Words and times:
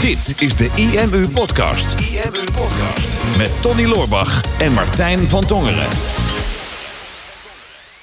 Dit 0.00 0.42
is 0.42 0.56
de 0.56 0.70
IMU 0.74 1.28
Podcast. 1.28 2.00
IMU 2.00 2.44
Podcast. 2.44 3.36
Met 3.36 3.62
Tony 3.62 3.84
Loorbach 3.84 4.60
en 4.60 4.72
Martijn 4.72 5.28
van 5.28 5.46
Tongeren. 5.46 5.88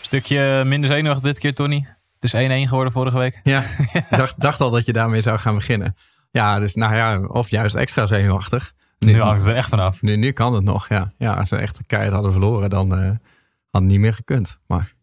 Stukje 0.02 0.64
minder 0.66 0.90
zenuwachtig 0.90 1.26
dit 1.26 1.40
keer, 1.40 1.54
Tony. 1.54 1.88
Het 2.20 2.34
is 2.34 2.66
1-1 2.66 2.70
geworden 2.70 2.94
vorige 2.94 3.18
week. 3.18 3.40
Ja, 3.44 3.64
ik 3.94 4.06
dacht, 4.10 4.40
dacht 4.40 4.62
al 4.62 4.70
dat 4.70 4.86
je 4.86 4.94
daarmee 4.94 5.22
zou 5.22 5.38
gaan 5.38 5.56
beginnen. 5.56 5.96
Ja, 6.32 6.60
dus 6.60 6.76
nou 6.76 6.96
ja, 6.96 7.20
of 7.20 7.50
juist 7.50 7.76
extra 7.76 8.06
zenuwachtig. 8.06 8.74
Nu 9.00 9.22
hangt 9.22 9.42
het 9.42 9.50
er 9.50 9.56
echt 9.56 9.70
vanaf. 9.70 10.02
Nu, 10.02 10.16
nu 10.16 10.32
kan 10.32 10.54
het 10.54 10.64
nog, 10.64 10.90
ja. 10.90 11.14
Ja, 11.18 11.34
als 11.34 11.50
ze 11.50 11.56
echt 11.56 11.78
de 11.78 11.84
keihard 11.84 12.14
hadden 12.14 12.32
verloren, 12.32 12.70
dan 12.70 12.98
eh, 12.98 13.10
had 13.70 13.82
het 13.82 13.84
niet 13.84 14.00
meer 14.00 14.14
gekund. 14.14 14.60
Maar 14.68 14.94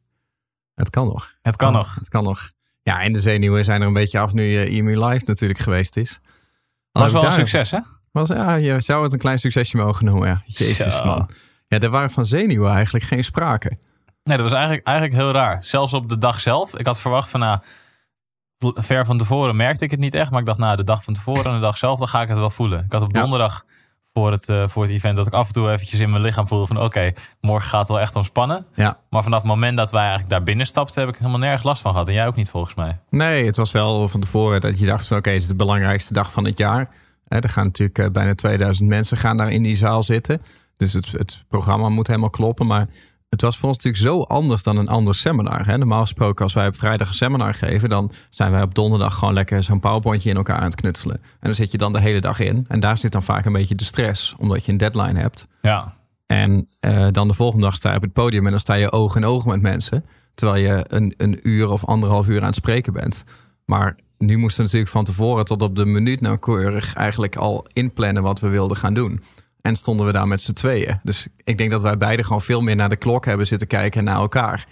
het 0.74 0.90
kan 0.90 1.06
nog. 1.06 1.34
Het 1.42 1.56
kan 1.56 1.72
nog. 1.72 1.94
Het 1.94 2.08
kan 2.08 2.24
nog. 2.24 2.54
Ja, 2.86 3.02
en 3.02 3.12
de 3.12 3.20
zenuwen 3.20 3.64
zijn 3.64 3.80
er 3.80 3.86
een 3.86 3.92
beetje 3.92 4.18
af 4.18 4.32
nu 4.32 4.42
uh, 4.42 4.76
EMU 4.78 5.04
Live 5.04 5.24
natuurlijk 5.26 5.58
geweest 5.58 5.96
is. 5.96 6.20
Dat 6.92 7.02
was 7.02 7.12
wel 7.12 7.24
een 7.24 7.32
succes, 7.32 7.70
hè? 7.70 7.78
Was, 8.12 8.28
ja, 8.28 8.54
je 8.54 8.80
zou 8.80 9.02
het 9.02 9.12
een 9.12 9.18
klein 9.18 9.38
succesje 9.38 9.77
mogen 9.77 10.04
noemen, 10.04 10.28
ja. 10.28 10.42
Jezus, 10.44 10.96
Zo. 10.96 11.04
man. 11.04 11.28
Ja, 11.66 11.78
er 11.78 11.91
waren 11.91 12.10
van 12.10 12.24
zenuwen 12.24 12.72
eigenlijk 12.72 13.04
geen 13.04 13.24
sprake. 13.24 13.78
Nee, 14.22 14.36
dat 14.36 14.41
was 14.41 14.52
eigenlijk, 14.52 14.86
eigenlijk 14.86 15.16
heel 15.16 15.30
raar. 15.32 15.64
Zelfs 15.64 15.92
op 15.92 16.08
de 16.08 16.18
dag 16.18 16.41
zelf. 16.41 16.78
Ik 16.78 16.86
had 16.86 17.00
verwacht 17.00 17.30
van, 17.30 17.41
nou, 17.41 17.58
ver 18.74 19.06
van 19.06 19.18
tevoren 19.18 19.56
merkte 19.56 19.84
ik 19.84 19.91
het 19.91 20.00
niet 20.00 20.14
echt. 20.14 20.30
Maar 20.30 20.41
ik 20.41 20.46
dacht, 20.46 20.58
nou, 20.58 20.77
de 20.77 20.84
dag 20.84 21.05
van 21.05 21.14
tevoren 21.14 21.44
en 21.44 21.55
de 21.55 21.60
dag 21.60 21.78
zelf, 21.78 21.98
dan 21.98 22.08
ga 22.08 22.22
ik 22.22 22.28
het 22.28 22.38
wel 22.38 22.50
voelen. 22.50 22.84
Ik 22.84 22.92
had 22.92 23.02
op 23.02 23.16
Ja. 23.16 23.27
Voor 24.16 24.30
het, 24.30 24.48
eh, 24.48 24.69
voor 24.69 24.83
het 24.83 24.93
event 24.93 25.16
dat 25.16 25.27
ik 25.27 25.33
af 25.33 25.47
en 25.47 25.52
toe 25.52 25.70
eventjes 25.70 26.01
in 26.01 26.11
mijn 26.11 26.23
lichaam 26.23 26.48
voelde 26.48 26.66
van, 26.66 26.83
oké, 26.83 27.12
morgen 27.41 27.69
gaat 27.69 27.80
het 27.80 27.88
wel 27.88 28.01
echt 28.01 28.16
ontspannen. 28.16 28.66
Ja. 28.75 28.98
Maar 29.11 29.23
vanaf 29.23 29.39
het 29.39 29.48
moment 29.48 29.77
dat 29.77 29.91
wij 29.91 30.01
eigenlijk 30.01 30.30
daar 30.30 30.42
binnen 30.42 30.66
stapten, 30.66 31.01
heb 31.01 31.09
ik 31.09 31.19
helemaal 31.19 31.39
nergens 31.39 31.62
last 31.62 31.83
van 31.83 31.91
gehad. 31.91 32.09
En 32.09 32.15
jij 32.15 32.27
ook 32.27 32.37
niet, 32.37 32.51
volgens 32.51 32.75
mij. 32.75 32.98
Nee, 33.11 33.47
het 33.47 33.56
was 33.56 33.73
wel 33.73 34.09
van 34.09 34.20
tevoren 34.20 34.61
dat 34.61 34.79
je 34.79 34.87
dacht 34.87 35.06
van 35.06 35.16
oké, 35.16 35.30
het 35.30 35.42
is 35.42 35.48
de 35.48 35.55
belangrijkste 35.55 36.12
dag 36.12 36.33
van 36.33 36.45
het 36.45 36.59
jaar. 36.59 36.89
Hè, 37.29 37.39
er 37.39 37.48
gaan 37.48 37.65
natuurlijk 37.65 37.98
eh, 37.98 38.11
bijna 38.11 38.34
2000 38.34 38.89
mensen 38.89 39.16
gaan 39.16 39.37
daar 39.37 39.50
in 39.50 39.62
die 39.62 39.77
zaal 39.77 40.03
zitten. 40.03 40.42
Dus 40.77 40.92
het, 40.92 41.12
het 41.12 41.45
programma 41.48 41.89
moet 41.89 42.06
helemaal 42.06 42.30
kloppen. 42.30 42.67
Maar 42.67 42.89
het 43.28 43.41
was 43.41 43.58
voor 43.58 43.69
ons 43.69 43.77
natuurlijk 43.77 44.02
zo 44.02 44.22
anders 44.22 44.62
dan 44.62 44.77
een 44.77 44.88
ander 44.88 45.14
seminar. 45.14 45.66
Hè. 45.66 45.78
Normaal 45.78 46.00
gesproken 46.00 46.44
als 46.44 46.55
wij 46.55 46.66
op 46.66 46.77
vrijdag 46.77 47.08
een 47.08 47.14
seminar 47.14 47.55
geven... 47.55 47.88
dan 47.88 48.12
zijn 48.30 48.50
wij 48.50 48.62
op 48.62 48.74
donderdag 48.74 49.14
gewoon 49.14 49.34
lekker 49.34 49.62
zo'n 49.62 49.80
powerpointje 49.80 50.30
in 50.30 50.36
elkaar 50.36 50.58
aan 50.58 50.64
het 50.64 50.74
knutselen. 50.74 51.16
En 51.16 51.38
dan 51.41 51.55
zit 51.55 51.70
je 51.70 51.78
dan 51.78 51.92
de 51.92 52.00
hele 52.00 52.20
dag 52.20 52.41
in. 52.41 52.64
En 52.68 52.80
daar 52.80 52.98
zit 52.98 53.12
dan 53.12 53.22
vaak 53.22 53.44
een 53.44 53.52
beetje 53.52 53.74
de 53.74 53.84
stress, 53.84 54.34
omdat 54.38 54.64
je 54.64 54.72
een 54.72 54.78
deadline 54.78 55.20
hebt. 55.20 55.46
Ja, 55.62 55.94
En 56.27 56.68
eh, 56.80 57.06
dan 57.12 57.28
de 57.28 57.34
volgende 57.34 57.64
dag 57.64 57.74
sta 57.74 57.91
je 57.91 57.96
op 57.96 58.02
het 58.02 58.12
podium 58.12 58.44
en 58.44 58.50
dan 58.50 58.60
sta 58.60 58.74
je 58.74 58.92
oog 58.92 59.16
in 59.16 59.24
oog 59.24 59.46
met 59.46 59.62
mensen. 59.62 60.05
Terwijl 60.34 60.62
je 60.62 60.84
een, 60.88 61.14
een 61.16 61.38
uur 61.42 61.70
of 61.70 61.84
anderhalf 61.84 62.28
uur 62.28 62.40
aan 62.40 62.46
het 62.46 62.55
spreken 62.55 62.92
bent. 62.92 63.24
Maar 63.64 63.96
nu 64.18 64.36
moesten 64.36 64.56
we 64.56 64.62
natuurlijk 64.62 64.92
van 64.92 65.05
tevoren 65.05 65.44
tot 65.44 65.62
op 65.62 65.77
de 65.77 65.86
minuut 65.86 66.20
nauwkeurig 66.20 66.94
eigenlijk 66.94 67.36
al 67.36 67.66
inplannen 67.72 68.22
wat 68.22 68.40
we 68.40 68.48
wilden 68.48 68.77
gaan 68.77 68.94
doen. 68.94 69.22
En 69.67 69.77
stonden 69.77 70.06
we 70.06 70.12
daar 70.12 70.28
met 70.28 70.42
z'n 70.42 70.53
tweeën. 70.53 71.00
Dus 71.03 71.28
ik 71.45 71.59
denk 71.59 71.70
dat 71.70 71.83
wij 71.83 71.97
beiden 71.97 72.25
gewoon 72.25 72.42
veel 72.42 72.61
meer 72.61 72.77
naar 72.77 72.89
de 72.89 72.97
klok 72.97 73.25
hebben 73.25 73.47
zitten 73.47 73.69
kijken 73.69 73.98
en 73.98 74.05
naar 74.05 74.20
elkaar. 74.20 74.67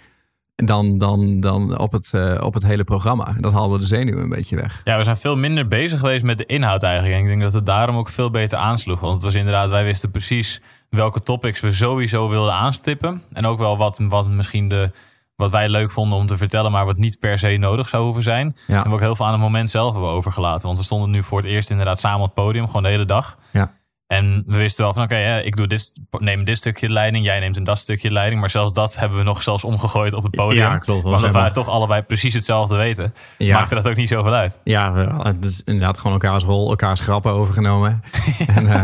Dan, 0.55 0.97
dan, 0.97 1.39
dan 1.39 1.77
op, 1.77 1.91
het, 1.91 2.13
eh, 2.13 2.37
op 2.41 2.53
het 2.53 2.63
hele 2.63 2.83
programma. 2.83 3.35
Dat 3.39 3.53
haalde 3.53 3.79
de 3.79 3.85
zenuwen 3.85 4.23
een 4.23 4.29
beetje 4.29 4.55
weg. 4.55 4.81
Ja, 4.83 4.97
we 4.97 5.03
zijn 5.03 5.17
veel 5.17 5.35
minder 5.35 5.67
bezig 5.67 5.99
geweest 5.99 6.23
met 6.23 6.37
de 6.37 6.45
inhoud 6.45 6.83
eigenlijk. 6.83 7.15
En 7.15 7.21
ik 7.21 7.27
denk 7.27 7.41
dat 7.41 7.53
het 7.53 7.65
daarom 7.65 7.97
ook 7.97 8.09
veel 8.09 8.29
beter 8.29 8.57
aansloeg. 8.57 8.99
Want 8.99 9.13
het 9.13 9.23
was 9.23 9.35
inderdaad, 9.35 9.69
wij 9.69 9.83
wisten 9.83 10.11
precies 10.11 10.61
welke 10.89 11.19
topics 11.19 11.59
we 11.59 11.71
sowieso 11.71 12.29
wilden 12.29 12.53
aanstippen. 12.53 13.21
En 13.33 13.45
ook 13.45 13.57
wel 13.57 13.77
wat, 13.77 13.99
wat 14.01 14.27
misschien 14.27 14.67
de, 14.67 14.91
wat 15.35 15.51
wij 15.51 15.69
leuk 15.69 15.91
vonden 15.91 16.17
om 16.17 16.27
te 16.27 16.37
vertellen, 16.37 16.71
maar 16.71 16.85
wat 16.85 16.97
niet 16.97 17.19
per 17.19 17.39
se 17.39 17.57
nodig 17.57 17.89
zou 17.89 18.03
hoeven 18.03 18.23
zijn. 18.23 18.45
En 18.45 18.53
we 18.65 18.73
hebben 18.73 18.93
ook 18.93 18.99
heel 18.99 19.15
veel 19.15 19.25
aan 19.25 19.31
het 19.31 19.41
moment 19.41 19.69
zelf 19.69 19.91
hebben 19.91 20.11
overgelaten. 20.11 20.65
Want 20.65 20.77
we 20.77 20.83
stonden 20.83 21.09
nu 21.09 21.23
voor 21.23 21.41
het 21.41 21.49
eerst 21.49 21.69
inderdaad 21.69 21.99
samen 21.99 22.19
op 22.19 22.35
het 22.35 22.45
podium, 22.45 22.65
gewoon 22.65 22.83
de 22.83 22.89
hele 22.89 23.05
dag. 23.05 23.37
Ja. 23.51 23.73
En 24.07 24.43
we 24.45 24.57
wisten 24.57 24.83
wel 24.83 24.93
van, 24.93 25.03
oké, 25.03 25.15
hè, 25.15 25.41
ik 25.41 25.55
doe 25.55 25.67
dit, 25.67 25.99
neem 26.11 26.43
dit 26.43 26.57
stukje 26.57 26.89
leiding, 26.89 27.25
jij 27.25 27.39
neemt 27.39 27.57
een 27.57 27.63
dat 27.63 27.79
stukje 27.79 28.11
leiding. 28.11 28.39
Maar 28.41 28.49
zelfs 28.49 28.73
dat 28.73 28.95
hebben 28.95 29.17
we 29.17 29.23
nog 29.23 29.43
zelfs 29.43 29.63
omgegooid 29.63 30.13
op 30.13 30.23
het 30.23 30.31
podium. 30.35 30.61
Ja, 30.63 30.77
klopt. 30.77 31.03
Maar 31.03 31.13
omdat 31.13 31.21
wij 31.21 31.29
helemaal- 31.41 31.51
toch 31.63 31.69
allebei 31.69 32.01
precies 32.01 32.33
hetzelfde 32.33 32.75
weten, 32.75 33.13
Ja. 33.37 33.57
maakte 33.57 33.75
dat 33.75 33.87
ook 33.87 33.95
niet 33.95 34.09
zoveel 34.09 34.33
uit. 34.33 34.59
Ja, 34.63 35.17
het 35.23 35.45
is 35.45 35.61
inderdaad 35.65 35.97
gewoon 35.97 36.13
elkaars 36.13 36.43
rol, 36.43 36.69
elkaars 36.69 36.99
grappen 36.99 37.31
overgenomen. 37.31 38.01
en, 38.55 38.67
eh, 38.67 38.83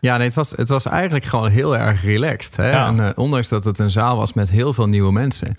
ja, 0.00 0.16
nee, 0.16 0.26
het 0.26 0.34
was, 0.34 0.50
het 0.50 0.68
was 0.68 0.86
eigenlijk 0.86 1.24
gewoon 1.24 1.50
heel 1.50 1.76
erg 1.76 2.02
relaxed. 2.02 2.56
Hè? 2.56 2.70
Ja. 2.70 2.86
En, 2.86 3.00
eh, 3.06 3.10
ondanks 3.14 3.48
dat 3.48 3.64
het 3.64 3.78
een 3.78 3.90
zaal 3.90 4.16
was 4.16 4.32
met 4.32 4.50
heel 4.50 4.72
veel 4.72 4.86
nieuwe 4.88 5.12
mensen, 5.12 5.56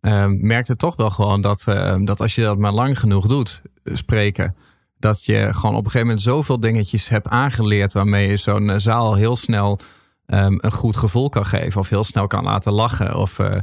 eh, 0.00 0.24
merkte 0.26 0.76
toch 0.76 0.96
wel 0.96 1.10
gewoon 1.10 1.40
dat, 1.40 1.62
eh, 1.66 1.96
dat 1.98 2.20
als 2.20 2.34
je 2.34 2.42
dat 2.42 2.58
maar 2.58 2.72
lang 2.72 2.98
genoeg 3.00 3.26
doet, 3.26 3.62
eh, 3.84 3.94
spreken, 3.94 4.56
dat 4.98 5.24
je 5.24 5.48
gewoon 5.52 5.76
op 5.76 5.84
een 5.84 5.90
gegeven 5.90 6.06
moment 6.06 6.22
zoveel 6.22 6.60
dingetjes 6.60 7.08
hebt 7.08 7.28
aangeleerd 7.28 7.92
waarmee 7.92 8.28
je 8.28 8.36
zo'n 8.36 8.70
eh, 8.70 8.78
zaal 8.78 9.14
heel 9.14 9.36
snel 9.36 9.78
ehm, 10.26 10.54
een 10.56 10.72
goed 10.72 10.96
gevoel 10.96 11.28
kan 11.28 11.46
geven 11.46 11.80
of 11.80 11.88
heel 11.88 12.04
snel 12.04 12.26
kan 12.26 12.44
laten 12.44 12.72
lachen 12.72 13.16
of, 13.16 13.38
eh, 13.38 13.56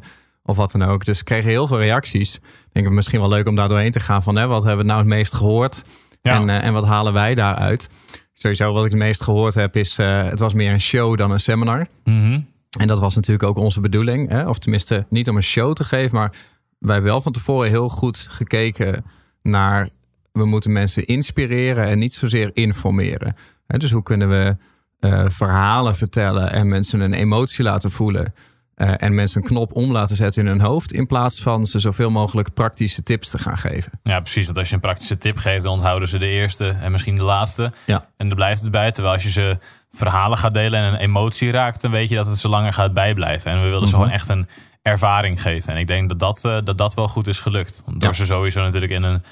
of 0.44 0.56
wat 0.56 0.72
dan 0.72 0.84
ook. 0.84 1.06
Dus 1.06 1.18
we 1.18 1.24
kregen 1.24 1.50
heel 1.50 1.68
veel 1.68 1.80
reacties. 1.80 2.36
Ik 2.36 2.70
denk 2.72 2.86
het 2.86 2.96
misschien 2.96 3.20
wel 3.20 3.30
leuk 3.30 3.48
om 3.48 3.56
daar 3.56 3.68
doorheen 3.68 3.92
te 3.92 4.00
gaan 4.00 4.24
van 4.24 4.36
hè, 4.36 4.48
wat 4.48 4.64
hebben 4.64 4.82
we 4.86 4.92
nou 4.92 5.00
het 5.00 5.10
meest 5.10 5.34
gehoord 5.34 5.84
Ja. 6.22 6.36
en, 6.36 6.50
eh, 6.50 6.64
en 6.64 6.74
wat 6.74 6.86
halen 6.86 7.14
wij 7.14 7.36
daaruit. 7.36 7.90
Sowieso 8.34 8.74
wat 8.74 8.86
ik 8.86 8.92
het 8.92 9.00
meest 9.00 9.24
gehoord 9.24 9.54
heb 9.54 9.76
is, 9.76 9.98
het 9.98 10.40
was 10.40 10.54
meer 10.54 10.72
een 10.72 10.82
show 10.82 11.18
dan 11.18 11.32
een 11.32 11.40
seminar. 11.40 11.88
Mhm. 12.04 12.40
En 12.80 12.88
dat 12.88 13.00
was 13.00 13.16
natuurlijk 13.16 13.50
ook 13.50 13.58
onze 13.58 13.80
bedoeling. 13.80 14.30
Hè? 14.30 14.50
Of 14.50 14.60
tenminste, 14.60 15.06
niet 15.10 15.30
om 15.30 15.36
een 15.36 15.44
show 15.44 15.74
te 15.74 15.84
geven, 15.84 16.16
maar 16.16 16.32
wij 16.80 16.94
hebben 16.94 17.12
wel 17.12 17.22
van 17.22 17.32
tevoren 17.32 17.70
heel 17.70 17.90
goed 17.90 18.28
gekeken 18.30 19.06
naar. 19.42 19.90
We 20.36 20.46
moeten 20.46 20.72
mensen 20.72 21.06
inspireren 21.06 21.86
en 21.88 22.00
niet 22.00 22.14
zozeer 22.14 22.50
informeren. 22.54 23.36
Hè, 23.68 23.78
dus 23.78 23.92
hoe 23.92 24.04
kunnen 24.04 24.30
we 24.30 24.56
eh, 25.00 25.24
verhalen 25.28 25.96
vertellen 25.96 26.52
en 26.52 26.68
mensen 26.68 27.00
een 27.00 27.14
emotie 27.14 27.64
laten 27.64 27.92
voelen. 27.92 28.34
eh, 28.76 28.94
en 28.98 29.14
mensen 29.16 29.42
een 29.42 29.48
knop 29.48 29.72
om 29.72 29.92
laten 29.92 30.16
zetten 30.16 30.42
in 30.42 30.48
hun 30.48 30.62
hoofd. 30.62 30.92
In 30.94 31.08
plaats 31.08 31.42
van 31.42 31.66
ze 31.66 31.80
zoveel 31.80 32.10
mogelijk 32.10 32.54
praktische 32.54 33.04
tips 33.04 33.30
te 33.30 33.38
gaan 33.38 33.58
geven. 33.58 33.92
Ja, 34.04 34.20
precies. 34.20 34.46
Want 34.46 34.58
als 34.58 34.68
je 34.70 34.76
een 34.76 34.82
praktische 34.82 35.18
tip 35.18 35.38
geeft, 35.38 35.64
dan 35.64 35.72
onthouden 35.74 36.08
ze 36.08 36.18
de 36.18 36.28
eerste 36.28 36.68
en 36.70 36.92
misschien 36.92 37.16
de 37.16 37.24
laatste. 37.24 37.72
Ja. 37.86 38.08
En 38.18 38.30
er 38.30 38.36
blijft 38.36 38.62
het 38.62 38.72
bij. 38.72 38.92
Terwijl 38.92 39.14
als 39.14 39.24
je 39.24 39.30
ze 39.32 39.58
verhalen 39.92 40.38
gaat 40.38 40.54
delen 40.54 40.80
en 40.80 40.94
een 40.94 41.00
emotie 41.00 41.52
raakt, 41.52 41.82
dan 41.82 41.92
weet 41.92 42.10
je 42.10 42.16
dat 42.16 42.26
het 42.26 42.38
zo 42.38 42.50
langer 42.50 42.74
gaat 42.74 42.94
bijblijven. 42.94 43.52
En 43.52 43.62
we 43.64 43.68
wilden 43.70 43.88
ze 43.90 43.94
Mhm. 43.96 44.04
gewoon 44.04 44.18
echt 44.20 44.30
een 44.30 44.48
ervaring 44.82 45.42
geven. 45.42 45.74
En 45.74 45.80
ik 45.80 45.88
denk 45.88 46.10
dat 46.10 46.20
dat, 46.20 46.46
eh, 46.46 46.58
dat, 46.64 46.78
dat 46.78 46.94
wel 46.94 47.08
goed 47.08 47.28
is 47.28 47.40
gelukt. 47.40 47.84
Door 47.86 47.96
Ja. 48.10 48.14
ze 48.14 48.26
sowieso 48.26 48.62
natuurlijk 48.62 48.92
in 48.92 49.04
een 49.04 49.24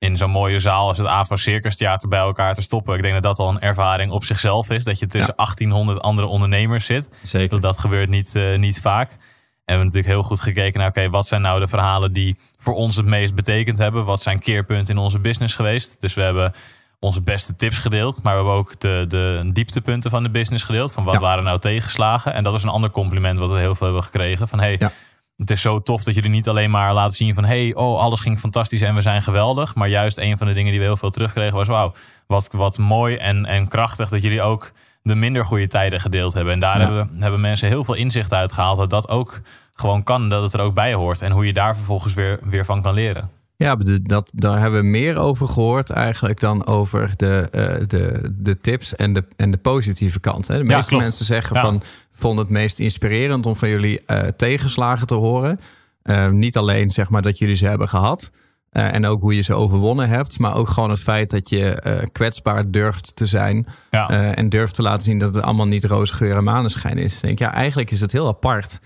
in 0.00 0.16
zo'n 0.16 0.30
mooie 0.30 0.58
zaal 0.58 0.88
als 0.88 0.98
het 0.98 1.06
Afro 1.06 1.36
Circus 1.36 1.76
Theater 1.76 2.08
bij 2.08 2.18
elkaar 2.18 2.54
te 2.54 2.62
stoppen. 2.62 2.96
Ik 2.96 3.02
denk 3.02 3.14
dat 3.14 3.22
dat 3.22 3.38
al 3.38 3.48
een 3.48 3.60
ervaring 3.60 4.10
op 4.12 4.24
zichzelf 4.24 4.70
is. 4.70 4.84
Dat 4.84 4.98
je 4.98 5.06
tussen 5.06 5.34
1800 5.36 6.00
andere 6.00 6.26
ondernemers 6.28 6.84
zit. 6.84 7.08
Zeker. 7.22 7.60
Dat 7.60 7.78
gebeurt 7.78 8.08
niet, 8.08 8.34
eh, 8.34 8.58
niet 8.58 8.80
vaak. 8.80 9.10
En 9.10 9.16
we 9.16 9.22
hebben 9.64 9.86
natuurlijk 9.86 10.12
heel 10.14 10.22
goed 10.22 10.40
gekeken 10.40 10.80
naar, 10.80 10.88
oké, 10.88 11.10
wat 11.10 11.26
zijn 11.26 11.42
nou 11.42 11.60
de 11.60 11.68
verhalen 11.68 12.12
die 12.12 12.36
voor 12.58 12.74
ons 12.74 12.96
het 12.96 13.06
meest 13.06 13.34
betekend 13.34 13.78
hebben? 13.78 14.04
Wat 14.04 14.22
zijn 14.22 14.38
keerpunten 14.38 14.94
in 14.94 15.00
onze 15.00 15.18
business 15.18 15.54
geweest? 15.54 16.00
Dus 16.00 16.14
we 16.14 16.22
hebben 16.22 16.54
onze 16.98 17.22
beste 17.22 17.56
tips 17.56 17.78
gedeeld, 17.78 18.22
maar 18.22 18.32
we 18.32 18.38
hebben 18.38 18.58
ook 18.58 18.80
de, 18.80 19.04
de 19.08 19.50
dieptepunten 19.52 20.10
van 20.10 20.22
de 20.22 20.30
business 20.30 20.64
gedeeld. 20.64 20.92
Van 20.92 21.04
wat 21.04 21.14
Ja. 21.14 21.20
waren 21.20 21.44
nou 21.44 21.58
tegenslagen? 21.58 22.34
En 22.34 22.44
dat 22.44 22.54
is 22.54 22.62
een 22.62 22.68
ander 22.68 22.90
compliment 22.90 23.38
wat 23.38 23.50
we 23.50 23.58
heel 23.58 23.74
veel 23.74 23.86
hebben 23.86 24.04
gekregen. 24.04 24.48
Van 24.48 24.60
hey, 24.60 24.76
Ja. 24.78 24.92
Het 25.40 25.50
is 25.50 25.60
zo 25.60 25.80
tof 25.82 26.04
dat 26.04 26.14
jullie 26.14 26.30
niet 26.30 26.48
alleen 26.48 26.70
maar 26.70 26.94
laten 26.94 27.16
zien 27.16 27.34
van 27.34 27.44
hey, 27.44 27.74
oh, 27.74 28.00
alles 28.00 28.20
ging 28.20 28.38
fantastisch 28.38 28.80
en 28.80 28.94
we 28.94 29.00
zijn 29.00 29.22
geweldig. 29.22 29.74
Maar 29.74 29.88
juist 29.88 30.18
een 30.18 30.38
van 30.38 30.46
de 30.46 30.52
dingen 30.52 30.70
die 30.70 30.80
we 30.80 30.86
heel 30.86 30.96
veel 30.96 31.10
terugkregen 31.10 31.56
was 31.56 31.66
wauw, 31.68 31.92
wat, 32.26 32.48
wat 32.52 32.78
mooi 32.78 33.16
en, 33.16 33.46
en 33.46 33.68
krachtig 33.68 34.08
dat 34.08 34.22
jullie 34.22 34.42
ook 34.42 34.72
de 35.02 35.14
minder 35.14 35.44
goede 35.44 35.66
tijden 35.68 36.00
gedeeld 36.00 36.32
hebben. 36.34 36.52
En 36.52 36.60
daar 36.60 36.78
Ja. 36.78 36.84
hebben, 36.84 37.10
hebben 37.18 37.40
mensen 37.40 37.68
heel 37.68 37.84
veel 37.84 37.94
inzicht 37.94 38.32
uit 38.32 38.52
gehaald 38.52 38.78
dat 38.78 38.90
dat 38.90 39.08
ook 39.08 39.40
gewoon 39.74 40.02
kan, 40.02 40.28
dat 40.28 40.42
het 40.42 40.52
er 40.52 40.60
ook 40.60 40.74
bij 40.74 40.94
hoort. 40.94 41.20
En 41.20 41.32
hoe 41.32 41.46
je 41.46 41.52
daar 41.52 41.76
vervolgens 41.76 42.14
weer, 42.14 42.38
weer 42.42 42.64
van 42.64 42.82
kan 42.82 42.94
leren. 42.94 43.30
Ja, 43.60 43.76
dat, 44.02 44.30
daar 44.34 44.60
hebben 44.60 44.80
we 44.80 44.86
meer 44.86 45.16
over 45.16 45.48
gehoord 45.48 45.90
eigenlijk 45.90 46.40
dan 46.40 46.66
over 46.66 47.12
de, 47.16 47.48
eh, 47.52 47.86
de, 47.88 48.32
de 48.38 48.60
tips 48.60 48.96
en 48.96 49.12
de, 49.12 49.24
en 49.36 49.50
de 49.50 49.56
positieve 49.56 50.20
kant. 50.20 50.48
Hè. 50.48 50.58
De 50.58 50.64
meeste 50.64 50.96
mensen 50.96 51.24
zeggen 51.24 51.56
Ja. 51.56 51.62
van, 51.62 51.82
vonden 52.12 52.44
het 52.44 52.52
meest 52.52 52.78
inspirerend 52.78 53.46
om 53.46 53.56
van 53.56 53.68
jullie 53.68 54.00
eh, 54.06 54.22
tegenslagen 54.36 55.06
te 55.06 55.14
horen. 55.14 55.60
Eh, 56.02 56.28
niet 56.28 56.56
alleen 56.56 56.90
zeg 56.90 57.10
maar 57.10 57.22
dat 57.22 57.38
jullie 57.38 57.54
ze 57.54 57.66
hebben 57.66 57.88
gehad 57.88 58.30
eh, 58.70 58.94
en 58.94 59.06
ook 59.06 59.20
hoe 59.20 59.34
je 59.34 59.42
ze 59.42 59.54
overwonnen 59.54 60.08
hebt, 60.08 60.38
maar 60.38 60.54
ook 60.54 60.68
gewoon 60.68 60.90
het 60.90 61.00
feit 61.00 61.30
dat 61.30 61.48
je 61.48 62.08
kwetsbaar 62.12 62.70
durft 62.70 63.16
te 63.16 63.26
zijn 63.26 63.66
Ja, 63.90 64.34
en 64.34 64.48
durft 64.48 64.74
te 64.74 64.82
laten 64.82 65.02
zien 65.02 65.18
dat 65.18 65.34
het 65.34 65.44
allemaal 65.44 65.66
niet 65.66 65.84
roze 65.84 66.14
geur 66.14 66.36
en 66.36 66.44
maneschijn 66.44 66.98
is. 66.98 67.14
Ik 67.14 67.20
denk, 67.22 67.38
ja, 67.38 67.52
eigenlijk 67.52 67.90
is 67.90 68.00
het 68.00 68.12
heel 68.12 68.26
apart 68.28 68.80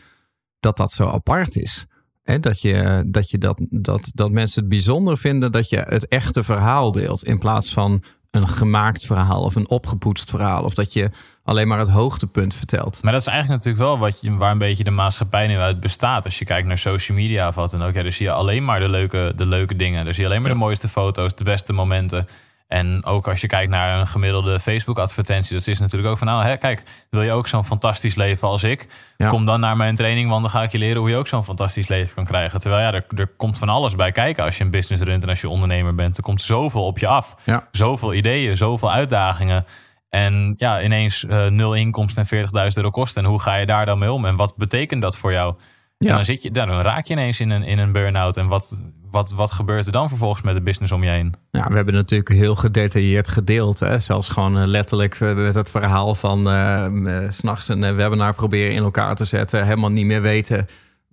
dat 0.60 0.76
dat 0.76 0.92
zo 0.92 1.08
apart 1.08 1.56
is. 1.56 1.86
Hè, 2.24 2.40
dat, 2.40 2.60
je, 2.60 3.02
dat, 3.06 3.30
je 3.30 3.38
dat, 3.38 3.60
dat, 3.70 4.10
dat 4.14 4.30
mensen 4.30 4.60
het 4.60 4.70
bijzonder 4.70 5.18
vinden 5.18 5.52
dat 5.52 5.68
je 5.68 5.76
het 5.88 6.08
echte 6.08 6.42
verhaal 6.42 6.92
deelt. 6.92 7.24
In 7.24 7.38
plaats 7.38 7.72
van 7.72 8.02
een 8.30 8.48
gemaakt 8.48 9.06
verhaal 9.06 9.42
of 9.42 9.54
een 9.54 9.68
opgepoetst 9.68 10.30
verhaal. 10.30 10.64
Of 10.64 10.74
dat 10.74 10.92
je 10.92 11.10
alleen 11.42 11.68
maar 11.68 11.78
het 11.78 11.88
hoogtepunt 11.88 12.54
vertelt. 12.54 13.02
Maar 13.02 13.12
dat 13.12 13.20
is 13.20 13.26
eigenlijk 13.26 13.64
natuurlijk 13.64 13.90
wel 13.90 13.98
wat 13.98 14.20
je, 14.20 14.36
waar 14.36 14.50
een 14.50 14.58
beetje 14.58 14.84
de 14.84 14.90
maatschappij 14.90 15.46
nu 15.46 15.58
uit 15.58 15.80
bestaat. 15.80 16.24
Als 16.24 16.38
je 16.38 16.44
kijkt 16.44 16.68
naar 16.68 16.78
social 16.78 17.16
media 17.16 17.48
of 17.48 17.54
wat 17.54 17.70
dan 17.70 17.82
ook. 17.82 17.94
Ja, 17.94 18.02
dan 18.02 18.12
zie 18.12 18.26
je 18.26 18.32
alleen 18.32 18.64
maar 18.64 18.80
de 18.80 18.88
leuke, 18.88 19.32
de 19.36 19.46
leuke 19.46 19.76
dingen. 19.76 20.04
Dan 20.04 20.14
zie 20.14 20.22
je 20.22 20.28
alleen 20.28 20.42
maar 20.42 20.50
de 20.52 20.56
mooiste 20.56 20.88
foto's, 20.88 21.34
de 21.34 21.44
beste 21.44 21.72
momenten. 21.72 22.28
En 22.68 23.04
ook 23.04 23.28
als 23.28 23.40
je 23.40 23.46
kijkt 23.46 23.70
naar 23.70 24.00
een 24.00 24.06
gemiddelde 24.06 24.60
Facebook-advertentie, 24.60 25.56
dat 25.56 25.66
is 25.66 25.78
natuurlijk 25.78 26.10
ook 26.10 26.18
van, 26.18 26.26
nou, 26.26 26.44
hè, 26.44 26.56
kijk, 26.56 26.82
wil 27.10 27.22
je 27.22 27.32
ook 27.32 27.48
zo'n 27.48 27.64
fantastisch 27.64 28.14
leven 28.14 28.48
als 28.48 28.62
ik? 28.62 28.88
Kom 29.28 29.46
dan 29.46 29.60
naar 29.60 29.76
mijn 29.76 29.94
training, 29.94 30.28
want 30.28 30.42
dan 30.42 30.50
ga 30.50 30.62
ik 30.62 30.72
je 30.72 30.78
leren 30.78 31.00
hoe 31.00 31.10
je 31.10 31.16
ook 31.16 31.26
zo'n 31.26 31.44
fantastisch 31.44 31.88
leven 31.88 32.14
kan 32.14 32.24
krijgen. 32.24 32.60
Terwijl 32.60 32.82
ja, 32.82 32.92
er, 32.92 33.06
er 33.16 33.26
komt 33.36 33.58
van 33.58 33.68
alles 33.68 33.94
bij 33.94 34.12
kijken 34.12 34.44
als 34.44 34.58
je 34.58 34.64
een 34.64 34.70
business 34.70 35.02
runt 35.02 35.22
en 35.22 35.28
als 35.28 35.40
je 35.40 35.48
ondernemer 35.48 35.94
bent. 35.94 36.16
Er 36.16 36.22
komt 36.22 36.42
zoveel 36.42 36.86
op 36.86 36.98
je 36.98 37.06
af. 37.06 37.34
Ja. 37.44 37.68
Zoveel 37.70 38.14
ideeën, 38.14 38.56
zoveel 38.56 38.92
uitdagingen. 38.92 39.64
En 40.08 40.54
ja, 40.56 40.82
ineens 40.82 41.24
uh, 41.24 41.46
nul 41.46 41.74
inkomsten 41.74 42.26
en 42.28 42.46
40.000 42.46 42.52
euro 42.74 42.90
kosten. 42.90 43.22
En 43.22 43.28
hoe 43.28 43.40
ga 43.40 43.54
je 43.54 43.66
daar 43.66 43.86
dan 43.86 43.98
mee 43.98 44.12
om? 44.12 44.24
En 44.24 44.36
wat 44.36 44.56
betekent 44.56 45.02
dat 45.02 45.16
voor 45.16 45.32
jou? 45.32 45.54
Ja. 45.98 46.08
En 46.08 46.14
dan, 46.14 46.24
zit 46.24 46.42
je, 46.42 46.50
dan 46.50 46.70
raak 46.70 47.06
je 47.06 47.12
ineens 47.12 47.40
in 47.40 47.50
een, 47.50 47.62
in 47.62 47.78
een 47.78 47.92
burn-out. 47.92 48.36
En 48.36 48.48
wat, 48.48 48.80
wat, 49.14 49.30
wat 49.30 49.52
gebeurt 49.52 49.86
er 49.86 49.92
dan 49.92 50.08
vervolgens 50.08 50.42
met 50.42 50.54
de 50.54 50.62
business 50.62 50.92
om 50.92 51.04
je 51.04 51.10
heen? 51.10 51.34
Ja, 51.50 51.68
we 51.68 51.74
hebben 51.74 51.94
natuurlijk 51.94 52.30
heel 52.30 52.54
gedetailleerd 52.54 53.28
gedeeld. 53.28 53.80
Hè? 53.80 54.00
Zelfs 54.00 54.28
gewoon 54.28 54.58
uh, 54.58 54.66
letterlijk 54.66 55.20
uh, 55.20 55.34
met 55.34 55.54
het 55.54 55.70
verhaal 55.70 56.14
van 56.14 56.48
uh, 56.52 56.86
s 57.28 57.36
s'nachts 57.36 57.68
een 57.68 57.94
webinar 57.94 58.34
proberen 58.34 58.74
in 58.74 58.82
elkaar 58.82 59.14
te 59.14 59.24
zetten. 59.24 59.64
Helemaal 59.64 59.90
niet 59.90 60.04
meer 60.04 60.22
weten 60.22 60.66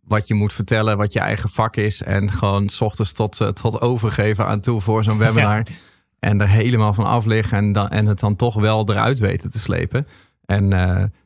wat 0.04 0.28
je 0.28 0.34
moet 0.34 0.54
vertellen, 0.54 0.98
wat 0.98 1.14
je 1.14 1.20
eigen 1.20 1.50
vak 1.50 1.76
is. 1.76 2.04
En 2.04 2.32
gewoon 2.32 2.70
s 2.70 2.82
ochtends 2.82 3.12
tot, 3.12 3.52
tot 3.54 3.82
overgeven 3.82 4.46
aan 4.46 4.60
toe 4.60 4.82
voor 4.82 5.04
zo'n 5.04 5.18
webinar. 5.26 5.58
Ja. 5.58 5.76
En 6.20 6.42
er 6.42 6.50
helemaal 6.50 6.94
van 6.94 7.06
af 7.06 7.26
liggen 7.26 7.58
en, 7.58 7.74
dan, 7.74 7.90
en 7.90 8.06
het 8.06 8.20
dan 8.20 8.36
toch 8.36 8.56
wel 8.56 8.90
eruit 8.90 9.20
weten 9.20 9.52
te 9.52 9.60
slepen. 9.60 10.08
En 10.46 10.70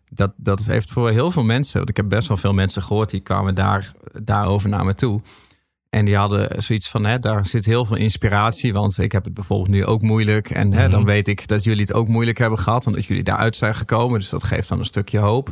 dat, 0.09 0.31
dat 0.37 0.65
heeft 0.65 0.91
voor 0.91 1.09
heel 1.09 1.31
veel 1.31 1.43
mensen, 1.43 1.77
want 1.77 1.89
ik 1.89 1.97
heb 1.97 2.09
best 2.09 2.27
wel 2.27 2.37
veel 2.37 2.53
mensen 2.53 2.83
gehoord 2.83 3.09
die 3.09 3.19
kwamen 3.19 3.55
daar, 3.55 3.91
daarover 4.23 4.69
naar 4.69 4.85
me 4.85 4.93
toe. 4.93 5.21
En 5.95 6.05
die 6.05 6.15
hadden 6.15 6.63
zoiets 6.63 6.89
van, 6.89 7.05
hè, 7.05 7.19
daar 7.19 7.45
zit 7.45 7.65
heel 7.65 7.85
veel 7.85 7.97
inspiratie, 7.97 8.73
want 8.73 8.97
ik 8.97 9.11
heb 9.11 9.23
het 9.23 9.33
bijvoorbeeld 9.33 9.69
nu 9.69 9.85
ook 9.85 10.01
moeilijk. 10.01 10.49
En 10.49 10.73
hè, 10.73 10.89
dan 10.89 10.99
mhm. 10.99 11.09
weet 11.09 11.27
ik 11.27 11.47
dat 11.47 11.63
jullie 11.63 11.81
het 11.81 11.93
ook 11.93 12.07
moeilijk 12.07 12.37
hebben 12.37 12.59
gehad, 12.59 12.87
omdat 12.87 13.05
jullie 13.05 13.23
daaruit 13.23 13.55
zijn 13.55 13.75
gekomen. 13.75 14.19
Dus 14.19 14.29
dat 14.29 14.43
geeft 14.43 14.69
dan 14.69 14.79
een 14.79 14.85
stukje 14.85 15.17
hoop. 15.17 15.51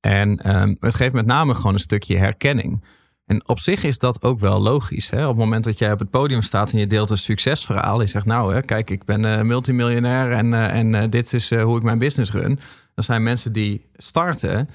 En 0.00 0.56
um, 0.56 0.76
het 0.80 0.94
geeft 0.94 1.12
met 1.12 1.26
name 1.26 1.54
gewoon 1.54 1.72
een 1.72 1.78
stukje 1.78 2.16
herkenning. 2.16 2.84
En 3.26 3.48
op 3.48 3.58
zich 3.58 3.82
is 3.84 3.98
dat 3.98 4.22
ook 4.22 4.38
wel 4.38 4.60
logisch. 4.60 5.10
Hè? 5.10 5.22
Op 5.22 5.28
het 5.28 5.38
moment 5.38 5.64
dat 5.64 5.78
jij 5.78 5.92
op 5.92 5.98
het 5.98 6.10
podium 6.10 6.42
staat 6.42 6.72
en 6.72 6.78
je 6.78 6.86
deelt 6.86 7.10
een 7.10 7.18
succesverhaal. 7.18 8.00
Je 8.00 8.06
zegt, 8.06 8.26
nou, 8.26 8.54
hè, 8.54 8.62
kijk, 8.62 8.90
ik 8.90 9.04
ben 9.04 9.24
uh, 9.24 9.40
multimiljonair 9.40 10.32
en, 10.32 10.46
uh, 10.46 10.74
en 10.74 10.94
uh, 10.94 11.02
dit 11.08 11.32
is 11.32 11.54
hoe 11.54 11.76
ik 11.76 11.82
mijn 11.82 11.98
business 11.98 12.32
run. 12.32 12.58
Dan 12.94 13.04
zijn 13.04 13.22
mensen 13.22 13.52
die 13.52 13.86
starten, 13.96 14.68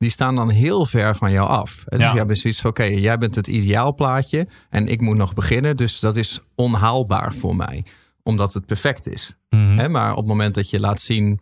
die 0.00 0.10
staan 0.10 0.34
dan 0.34 0.48
heel 0.48 0.86
ver 0.86 1.16
van 1.16 1.30
jou 1.32 1.48
af. 1.48 1.84
Dus 1.88 2.00
ja. 2.00 2.12
je 2.12 2.18
hebt 2.18 2.38
zoiets 2.38 2.60
van, 2.60 2.70
oké, 2.70 2.82
jij 2.82 3.18
bent 3.18 3.34
het 3.34 3.46
ideaalplaatje 3.46 4.46
en 4.70 4.88
ik 4.88 5.00
moet 5.00 5.16
nog 5.16 5.34
beginnen. 5.34 5.76
Dus 5.76 5.98
dat 5.98 6.16
is 6.16 6.40
onhaalbaar 6.54 7.34
voor 7.34 7.56
mij, 7.56 7.84
omdat 8.22 8.54
het 8.54 8.66
perfect 8.66 9.06
is. 9.06 9.36
Mm 9.48 9.90
Maar 9.90 10.10
op 10.10 10.16
het 10.16 10.26
moment 10.26 10.54
dat 10.54 10.70
je 10.70 10.80
laat 10.80 11.00
zien 11.00 11.40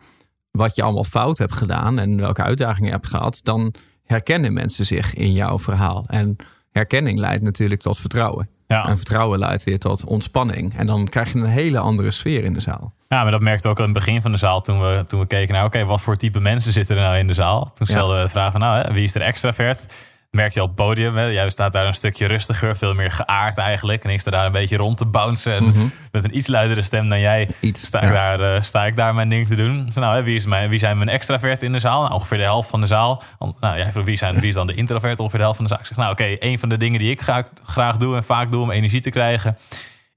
wat 0.51 0.75
je 0.75 0.83
allemaal 0.83 1.05
fout 1.05 1.39
hebt 1.39 1.55
gedaan 1.55 1.99
en 1.99 2.17
welke 2.17 2.43
uitdagingen 2.43 2.89
je 2.89 2.95
hebt 2.95 3.07
gehad, 3.07 3.41
dan 3.43 3.75
herkennen 4.05 4.53
mensen 4.53 4.87
zich 4.87 5.15
in 5.15 5.33
jouw 5.33 5.59
verhaal. 5.59 6.05
En 6.07 6.37
herkenning 6.71 7.19
leidt 7.19 7.43
natuurlijk 7.43 7.81
tot 7.81 7.99
vertrouwen. 7.99 8.49
Ja. 8.67 8.87
En 8.89 8.97
vertrouwen 8.97 9.39
leidt 9.39 9.65
weer 9.65 9.79
tot 9.79 10.05
ontspanning. 10.05 10.75
En 10.75 10.87
dan 10.87 11.09
krijg 11.09 11.33
je 11.33 11.39
een 11.39 11.45
hele 11.45 11.79
andere 11.79 12.11
sfeer 12.11 12.45
in 12.45 12.53
de 12.53 12.61
zaal. 12.61 12.95
Ja, 13.09 13.23
maar 13.23 13.31
dat 13.31 13.41
merkte 13.41 13.69
ook 13.69 13.79
aan 13.79 13.85
het 13.85 13.93
begin 13.93 14.21
van 14.23 14.31
de 14.33 14.37
zaal 14.39 14.61
toen 14.61 14.81
we, 14.81 15.05
toen 15.09 15.21
we 15.21 15.27
keken 15.27 15.55
naar, 15.55 15.65
oké, 15.65 15.85
wat 15.85 16.01
voor 16.01 16.17
type 16.17 16.41
mensen 16.41 16.73
zitten 16.73 16.97
er 16.97 17.03
nou 17.03 17.17
in 17.19 17.27
de 17.27 17.35
zaal? 17.35 17.71
Toen 17.75 17.87
stelden 17.87 18.17
we 18.17 18.23
de 18.23 18.29
vraag 18.29 18.53
van, 18.53 18.61
nou, 18.61 18.83
hè, 18.87 18.93
wie 18.93 19.05
is 19.05 19.15
er 19.15 19.23
extravert? 19.23 19.87
merk 20.31 20.53
je 20.53 20.61
op 20.63 20.67
het 20.67 20.77
podium. 20.77 21.17
Hè? 21.17 21.25
Jij 21.25 21.51
staat 21.51 21.73
daar 21.73 21.87
een 21.87 21.95
stukje 21.95 22.27
rustiger, 22.27 22.77
veel 22.77 22.95
meer 22.95 23.11
geaard 23.11 23.59
eigenlijk. 23.59 24.05
En 24.05 24.11
ik 24.11 24.21
sta 24.21 24.31
daar 24.31 24.47
een 24.47 24.53
beetje 24.53 24.77
rond 24.77 24.97
te 24.97 25.05
bouncen. 25.05 25.53
En 25.57 25.65
Mhm. 25.65 25.87
met 26.13 26.25
een 26.25 26.37
iets 26.37 26.47
luidere 26.47 26.83
stem 26.83 27.09
dan 27.09 27.21
jij 27.21 27.49
Iets, 27.61 27.87
sta, 27.87 28.01
ja. 28.01 28.07
ik 28.07 28.13
daar, 28.13 28.55
eh, 28.55 28.63
sta 28.63 28.87
ik 28.87 28.97
daar 28.97 29.15
mijn 29.15 29.29
ding 29.29 29.47
te 29.47 29.55
doen. 29.55 29.91
Nou, 29.95 30.17
hè, 30.17 30.23
wie, 30.23 30.35
is 30.35 30.47
mijn, 30.47 30.69
wie 30.69 30.79
zijn 30.79 30.97
mijn 30.99 31.09
extravert 31.11 31.63
in 31.63 31.73
de 31.73 31.79
zaal? 31.79 32.01
Nou, 32.03 32.15
ongeveer 32.15 32.39
de 32.39 32.43
helft 32.45 32.71
van 32.71 32.81
de 32.81 32.87
zaal. 32.87 33.23
Nou, 33.61 33.77
jij 33.77 33.93
vroeg, 33.93 34.05
wie, 34.05 34.17
zijn, 34.17 34.41
wie 34.41 34.49
is 34.49 34.55
dan 34.55 34.67
de 34.67 34.75
introvert? 34.75 35.19
Ongeveer 35.21 35.39
de 35.39 35.45
helft 35.45 35.61
van 35.61 35.65
de 35.69 35.71
zaal. 35.73 35.81
Ik 35.81 35.87
zeg, 35.89 35.97
nou 35.97 36.13
oké, 36.13 36.37
een 36.39 36.59
van 36.59 36.69
de 36.69 36.77
dingen 36.77 36.99
die 36.99 37.11
ik 37.11 37.21
graag, 37.21 37.45
graag 37.65 37.97
doe 37.97 38.17
en 38.17 38.25
vaak 38.25 38.51
doe 38.51 38.63
om 38.63 38.71
energie 38.71 39.01
te 39.01 39.11
krijgen... 39.11 39.59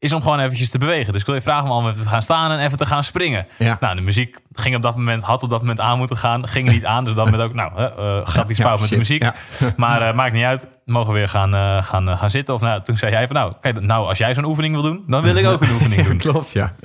is 0.02 0.14
om 0.14 0.22
gewoon 0.22 0.40
eventjes 0.40 0.70
te 0.70 0.78
bewegen. 0.78 1.12
Dus 1.12 1.22
ik 1.22 1.28
wil 1.28 1.36
je 1.36 1.42
vragen 1.42 1.70
om 1.70 1.88
even 1.90 2.02
te 2.02 2.10
gaan 2.10 2.22
staan 2.22 2.52
en 2.52 2.60
even 2.60 2.78
te 2.78 2.86
gaan 2.86 3.04
springen. 3.04 3.48
Ja. 3.58 3.78
Nou, 3.80 3.96
de 3.96 4.02
muziek 4.02 4.38
ging 4.54 4.76
op 4.76 4.82
dat 4.82 4.96
moment, 4.96 5.24
had 5.24 5.44
op 5.44 5.50
dat 5.50 5.60
moment 5.60 5.80
aan 5.80 5.98
moeten 5.98 6.18
gaan. 6.18 6.48
Ging 6.48 6.70
niet 6.70 6.86
aan, 6.86 7.02
dus 7.04 7.10
op 7.10 7.16
dat 7.16 7.26
moment 7.26 7.44
ook, 7.44 7.54
nou, 7.54 7.78
eh, 7.78 8.28
gaat 8.28 8.50
iets 8.50 8.60
Ja, 8.60 8.66
fout 8.66 8.80
met 8.80 8.90
de 8.90 8.98
muziek. 8.98 9.22
Ja. 9.22 9.36
Maar 9.78 10.02
eh, 10.02 10.14
maakt 10.14 10.34
niet 10.34 10.44
uit. 10.44 10.68
Mogen 10.86 11.14
we 11.14 11.20
weer 11.20 11.30
gaan, 11.30 11.54
eh, 11.54 11.84
gaan, 11.84 12.18
gaan 12.18 12.32
zitten. 12.32 12.54
Of 12.54 12.62
nou, 12.62 12.82
toen 12.84 12.98
zei 12.98 13.12
jij 13.12 13.28
van 13.28 13.36
nou, 13.36 13.54
kijk, 13.62 13.82
nou, 13.82 14.08
als 14.08 14.18
jij 14.18 14.34
zo'n 14.34 14.46
oefening 14.46 14.74
wil 14.74 14.84
doen, 14.84 15.04
dan 15.08 15.24
wil 15.24 15.36
ik 15.36 15.46
ook 15.46 15.62
een 15.62 15.72
oefening 15.72 16.08
doen. 16.08 16.18
Klopt, 16.32 16.52
ja. 16.52 16.76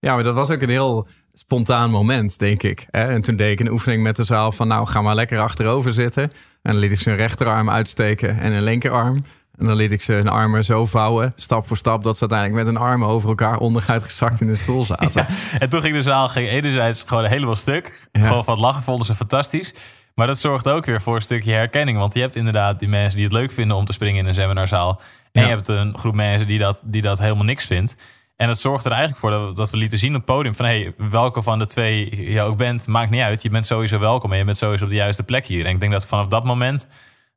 Ja, 0.00 0.14
maar 0.14 0.24
dat 0.24 0.34
was 0.34 0.50
ook 0.50 0.60
een 0.60 0.68
heel 0.68 1.08
spontaan 1.32 1.90
moment, 1.90 2.38
denk 2.38 2.62
ik. 2.62 2.86
En 2.90 3.22
toen 3.22 3.36
deed 3.36 3.52
ik 3.52 3.66
een 3.66 3.72
oefening 3.72 4.02
met 4.02 4.16
de 4.16 4.24
zaal 4.24 4.52
van... 4.52 4.68
nou, 4.68 4.86
ga 4.86 5.02
maar 5.02 5.14
lekker 5.14 5.38
achterover 5.38 5.92
zitten. 5.92 6.22
En 6.62 6.72
dan 6.72 6.76
liet 6.76 6.92
ik 6.92 7.00
zijn 7.00 7.16
rechterarm 7.16 7.70
uitsteken 7.70 8.38
en 8.38 8.52
een 8.52 8.62
linkerarm. 8.62 9.24
En 9.58 9.66
dan 9.66 9.76
liet 9.76 9.92
ik 9.92 10.02
ze 10.02 10.12
hun 10.12 10.28
armen 10.28 10.64
zo 10.64 10.86
vouwen, 10.86 11.32
stap 11.36 11.66
voor 11.66 11.76
stap... 11.76 12.02
dat 12.04 12.14
ze 12.18 12.20
uiteindelijk 12.20 12.64
met 12.64 12.74
hun 12.74 12.84
armen 12.88 13.08
over 13.08 13.28
elkaar 13.28 13.58
onderuit 13.58 14.02
gezakt 14.02 14.40
in 14.40 14.46
de 14.46 14.56
stoel 14.56 14.84
zaten. 14.84 15.10
Ja. 15.14 15.26
En 15.58 15.68
toen 15.68 15.80
ging 15.80 15.94
de 15.94 16.02
zaal 16.02 16.28
ging 16.28 16.48
enerzijds 16.48 17.04
gewoon 17.06 17.24
helemaal 17.24 17.56
stuk. 17.56 18.08
Ja. 18.12 18.26
Gewoon 18.26 18.44
van 18.44 18.54
het 18.54 18.62
lachen 18.62 18.82
vonden 18.82 19.06
ze 19.06 19.14
fantastisch. 19.14 19.74
Maar 20.14 20.26
dat 20.26 20.38
zorgt 20.38 20.68
ook 20.68 20.86
weer 20.86 21.02
voor 21.02 21.14
een 21.16 21.22
stukje 21.22 21.52
herkenning. 21.52 21.98
Want 21.98 22.14
je 22.14 22.20
hebt 22.20 22.36
inderdaad 22.36 22.78
die 22.78 22.88
mensen 22.88 23.16
die 23.16 23.24
het 23.24 23.34
leuk 23.34 23.52
vinden 23.52 23.76
om 23.76 23.84
te 23.84 23.92
springen 23.92 24.22
in 24.22 24.28
een 24.28 24.34
seminarzaal. 24.34 25.00
En 25.32 25.40
Ja. 25.42 25.48
je 25.48 25.54
hebt 25.54 25.68
een 25.68 25.98
groep 25.98 26.14
mensen 26.14 26.46
die 26.46 26.58
dat, 26.58 26.80
die 26.84 27.02
dat 27.02 27.18
helemaal 27.18 27.44
niks 27.44 27.64
vindt. 27.64 27.96
En 28.36 28.46
dat 28.46 28.58
zorgt 28.58 28.84
er 28.84 28.90
eigenlijk 28.90 29.20
voor 29.20 29.30
dat 29.30 29.48
we, 29.48 29.54
dat 29.54 29.70
we 29.70 29.76
lieten 29.76 29.98
zien 29.98 30.10
op 30.10 30.16
het 30.16 30.24
podium 30.24 30.54
van 30.54 30.64
hey, 30.64 30.94
welke 30.96 31.42
van 31.42 31.58
de 31.58 31.66
twee 31.66 32.30
je 32.32 32.42
ook 32.42 32.56
bent, 32.56 32.86
maakt 32.86 33.10
niet 33.10 33.22
uit. 33.22 33.42
Je 33.42 33.50
bent 33.50 33.66
sowieso 33.66 33.98
welkom 33.98 34.32
en 34.32 34.38
je 34.38 34.44
bent 34.44 34.56
sowieso 34.56 34.84
op 34.84 34.90
de 34.90 34.96
juiste 34.96 35.22
plek 35.22 35.46
hier. 35.46 35.64
En 35.66 35.70
ik 35.70 35.80
denk 35.80 35.92
dat 35.92 36.06
vanaf 36.06 36.26
dat 36.26 36.44
moment 36.44 36.86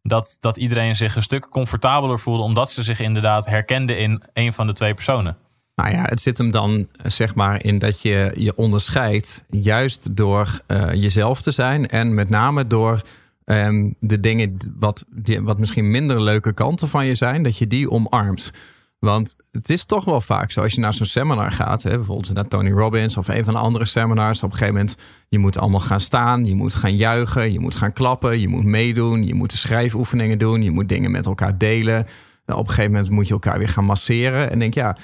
dat, 0.01 0.37
dat 0.39 0.57
iedereen 0.57 0.95
zich 0.95 1.15
een 1.15 1.23
stuk 1.23 1.49
comfortabeler 1.49 2.19
voelde, 2.19 2.43
omdat 2.43 2.71
ze 2.71 2.83
zich 2.83 2.99
inderdaad 2.99 3.45
herkenden 3.45 3.97
in 3.97 4.23
een 4.33 4.53
van 4.53 4.67
de 4.67 4.73
twee 4.73 4.93
personen. 4.93 5.37
Nou 5.75 5.91
ja, 5.91 6.03
het 6.03 6.21
zit 6.21 6.37
hem 6.37 6.51
dan 6.51 6.87
zeg 7.03 7.35
maar 7.35 7.63
in 7.63 7.79
dat 7.79 8.01
je 8.01 8.31
je 8.35 8.55
onderscheidt... 8.55 9.43
juist 9.49 10.15
door 10.15 10.59
eh, 10.65 10.93
jezelf 10.93 11.41
te 11.41 11.51
zijn 11.51 11.87
en 11.87 12.13
met 12.13 12.29
name 12.29 12.67
door... 12.67 13.01
ehm, 13.45 13.91
de 13.99 14.19
dingen 14.19 14.57
wat, 14.79 15.05
wat 15.41 15.57
misschien 15.57 15.91
minder 15.91 16.21
leuke 16.21 16.53
kanten 16.53 16.87
van 16.87 17.05
je 17.05 17.15
zijn, 17.15 17.43
dat 17.43 17.57
je 17.57 17.67
die 17.67 17.89
omarmt. 17.91 18.51
Want 18.99 19.35
het 19.51 19.69
is 19.69 19.85
toch 19.85 20.05
wel 20.05 20.21
vaak 20.21 20.51
zo 20.51 20.61
als 20.61 20.73
je 20.73 20.79
naar 20.79 20.93
zo'n 20.93 21.05
seminar 21.05 21.51
gaat, 21.51 21.83
hè, 21.83 21.89
bijvoorbeeld 21.89 22.33
naar 22.33 22.47
Tony 22.47 22.71
Robbins 22.71 23.17
of 23.17 23.27
een 23.27 23.43
van 23.43 23.53
de 23.53 23.59
andere 23.59 23.85
seminars. 23.85 24.43
Op 24.43 24.51
een 24.51 24.57
gegeven 24.57 24.73
moment, 24.73 24.97
je 25.29 25.39
moet 25.39 25.57
allemaal 25.57 25.79
gaan 25.79 26.01
staan, 26.01 26.45
je 26.45 26.55
moet 26.55 26.75
gaan 26.75 26.97
juichen, 26.97 27.51
je 27.51 27.59
moet 27.59 27.75
gaan 27.75 27.93
klappen, 27.93 28.39
je 28.39 28.47
moet 28.47 28.63
meedoen, 28.63 29.25
je 29.25 29.33
moet 29.33 29.51
de 29.51 29.57
schrijfoefeningen 29.57 30.37
doen, 30.37 30.63
je 30.63 30.71
moet 30.71 30.89
dingen 30.89 31.11
met 31.11 31.25
elkaar 31.25 31.57
delen. 31.57 32.07
Nou, 32.45 32.59
op 32.59 32.67
een 32.67 32.73
gegeven 32.73 32.91
moment 32.91 33.09
moet 33.11 33.27
je 33.27 33.33
elkaar 33.33 33.57
weer 33.57 33.69
gaan 33.69 33.85
masseren. 33.85 34.51
En 34.51 34.59
denk, 34.59 34.73
ja, 34.73 34.97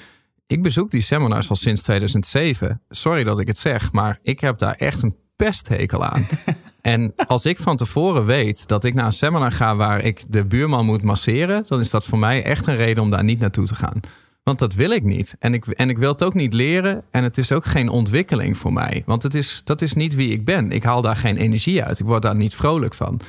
ik 0.46 0.62
bezoek 0.62 0.90
die 0.90 1.00
seminars 1.00 1.50
al 1.50 1.56
sinds 1.56 1.82
2007. 1.82 2.82
Sorry 2.88 3.24
dat 3.24 3.38
ik 3.38 3.46
het 3.46 3.58
zeg, 3.58 3.92
maar 3.92 4.18
ik 4.22 4.40
heb 4.40 4.58
daar 4.58 4.74
echt 4.74 5.02
een 5.02 5.16
pesthekel 5.36 6.04
aan. 6.04 6.26
En 6.86 7.12
als 7.26 7.46
ik 7.46 7.58
van 7.58 7.76
tevoren 7.76 8.26
weet 8.26 8.68
dat 8.68 8.84
ik 8.84 8.94
naar 8.94 9.04
een 9.04 9.12
seminar 9.12 9.52
ga 9.52 9.76
waar 9.76 10.00
ik 10.00 10.24
de 10.28 10.44
buurman 10.44 10.84
moet 10.84 11.02
masseren, 11.02 11.64
dan 11.68 11.80
is 11.80 11.90
dat 11.90 12.04
voor 12.04 12.18
mij 12.18 12.42
echt 12.42 12.66
een 12.66 12.76
reden 12.76 13.02
om 13.02 13.10
daar 13.10 13.24
niet 13.24 13.38
naartoe 13.38 13.66
te 13.66 13.74
gaan. 13.74 14.00
Want 14.42 14.58
dat 14.58 14.74
wil 14.74 14.90
ik 14.90 15.02
niet. 15.02 15.36
En 15.38 15.54
ik, 15.54 15.66
en 15.66 15.90
ik 15.90 15.98
wil 15.98 16.12
het 16.12 16.22
ook 16.22 16.34
niet 16.34 16.52
leren. 16.52 17.04
En 17.10 17.22
het 17.22 17.38
is 17.38 17.52
ook 17.52 17.64
geen 17.64 17.88
ontwikkeling 17.88 18.58
voor 18.58 18.72
mij. 18.72 19.02
Want 19.06 19.22
het 19.22 19.34
is, 19.34 19.60
dat 19.64 19.82
is 19.82 19.92
niet 19.92 20.14
wie 20.14 20.32
ik 20.32 20.44
ben. 20.44 20.70
Ik 20.70 20.82
haal 20.82 21.02
daar 21.02 21.16
geen 21.16 21.36
energie 21.36 21.84
uit. 21.84 21.98
Ik 21.98 22.06
word 22.06 22.22
daar 22.22 22.36
niet 22.36 22.54
vrolijk 22.54 22.94
van. 22.94 23.20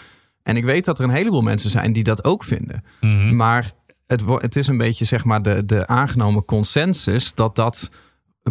En 0.43 0.57
ik 0.57 0.63
weet 0.63 0.85
dat 0.85 0.99
er 0.99 1.05
een 1.05 1.09
heleboel 1.11 1.41
mensen 1.41 1.69
zijn 1.69 1.93
die 1.93 2.03
dat 2.03 2.23
ook 2.23 2.43
vinden. 2.43 2.83
Mhm. 3.01 3.35
Maar 3.35 3.71
het, 4.07 4.21
het 4.27 4.55
is 4.55 4.67
een 4.67 4.77
beetje 4.77 5.05
zeg 5.05 5.23
maar 5.23 5.41
de, 5.41 5.65
de 5.65 5.87
aangenomen 5.87 6.45
consensus 6.45 7.33
dat 7.33 7.55
dat 7.55 7.91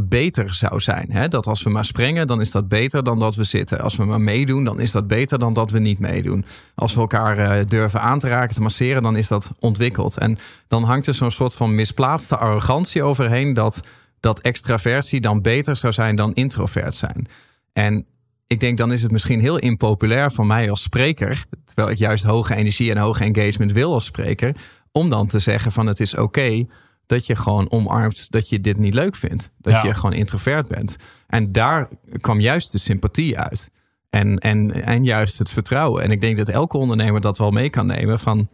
beter 0.02 0.54
zou 0.54 0.80
zijn. 0.80 1.12
Hè? 1.12 1.28
Dat 1.28 1.46
als 1.46 1.62
we 1.62 1.70
maar 1.70 1.84
springen, 1.84 2.26
dan 2.26 2.40
is 2.40 2.50
dat 2.50 2.68
beter 2.68 3.02
dan 3.02 3.18
dat 3.18 3.34
we 3.34 3.44
zitten. 3.44 3.80
Als 3.80 3.96
we 3.96 4.04
maar 4.04 4.20
meedoen, 4.20 4.64
dan 4.64 4.80
is 4.80 4.92
dat 4.92 5.06
beter 5.06 5.38
dan 5.38 5.54
dat 5.54 5.70
we 5.70 5.78
niet 5.78 5.98
meedoen. 5.98 6.44
Als 6.74 6.94
we 6.94 7.00
elkaar 7.00 7.38
eh, 7.38 7.66
durven 7.66 8.00
aan 8.00 8.18
te 8.18 8.28
raken, 8.28 8.54
te 8.54 8.60
masseren, 8.60 9.02
dan 9.02 9.16
is 9.16 9.28
dat 9.28 9.50
ontwikkeld. 9.58 10.18
En 10.18 10.38
dan 10.68 10.82
hangt 10.82 11.06
er 11.06 11.14
zo'n 11.14 11.30
soort 11.30 11.54
van 11.54 11.74
misplaatste 11.74 12.36
arrogantie 12.36 13.02
overheen 13.02 13.54
dat, 13.54 13.80
dat 14.20 14.40
extraversie 14.40 15.20
dan 15.20 15.42
beter 15.42 15.76
zou 15.76 15.92
zijn 15.92 16.16
dan 16.16 16.34
introvert 16.34 16.94
zijn. 16.94 17.28
En 17.72 18.06
ik 18.46 18.60
denk 18.60 18.78
dan 18.78 18.92
is 18.92 19.02
het 19.02 19.12
misschien 19.12 19.40
heel 19.40 19.58
impopulair 19.58 20.30
van 20.30 20.46
mij 20.46 20.70
als 20.70 20.82
spreker, 20.82 21.44
terwijl 21.64 21.90
ik 21.90 21.98
juist 21.98 22.24
hoge 22.24 22.54
energie 22.54 22.90
en 22.90 22.98
hoge 22.98 23.24
engagement 23.24 23.72
wil 23.72 23.92
als 23.92 24.04
spreker, 24.04 24.56
om 24.92 25.08
dan 25.08 25.26
te 25.26 25.38
zeggen 25.38 25.72
van 25.72 25.86
het 25.86 26.00
is 26.00 26.16
oké 26.16 26.64
dat 27.06 27.26
je 27.26 27.36
gewoon 27.36 27.70
omarmt 27.70 28.30
dat 28.30 28.48
je 28.48 28.60
dit 28.60 28.76
niet 28.76 28.94
leuk 28.94 29.16
vindt. 29.16 29.50
Dat 29.58 29.72
Ja. 29.72 29.82
je 29.84 29.94
gewoon 29.94 30.12
introvert 30.12 30.68
bent. 30.68 30.96
En 31.26 31.52
daar 31.52 31.88
kwam 32.20 32.40
juist 32.40 32.72
de 32.72 32.78
sympathie 32.78 33.38
uit. 33.38 33.70
En, 34.10 34.38
en, 34.38 34.84
en 34.84 35.04
juist 35.04 35.38
het 35.38 35.50
vertrouwen. 35.50 36.02
En 36.02 36.10
ik 36.10 36.20
denk 36.20 36.36
dat 36.36 36.48
elke 36.48 36.76
ondernemer 36.76 37.20
dat 37.20 37.38
wel 37.38 37.50
mee 37.50 37.70
kan 37.70 37.86
nemen 37.86 38.18
van... 38.18 38.48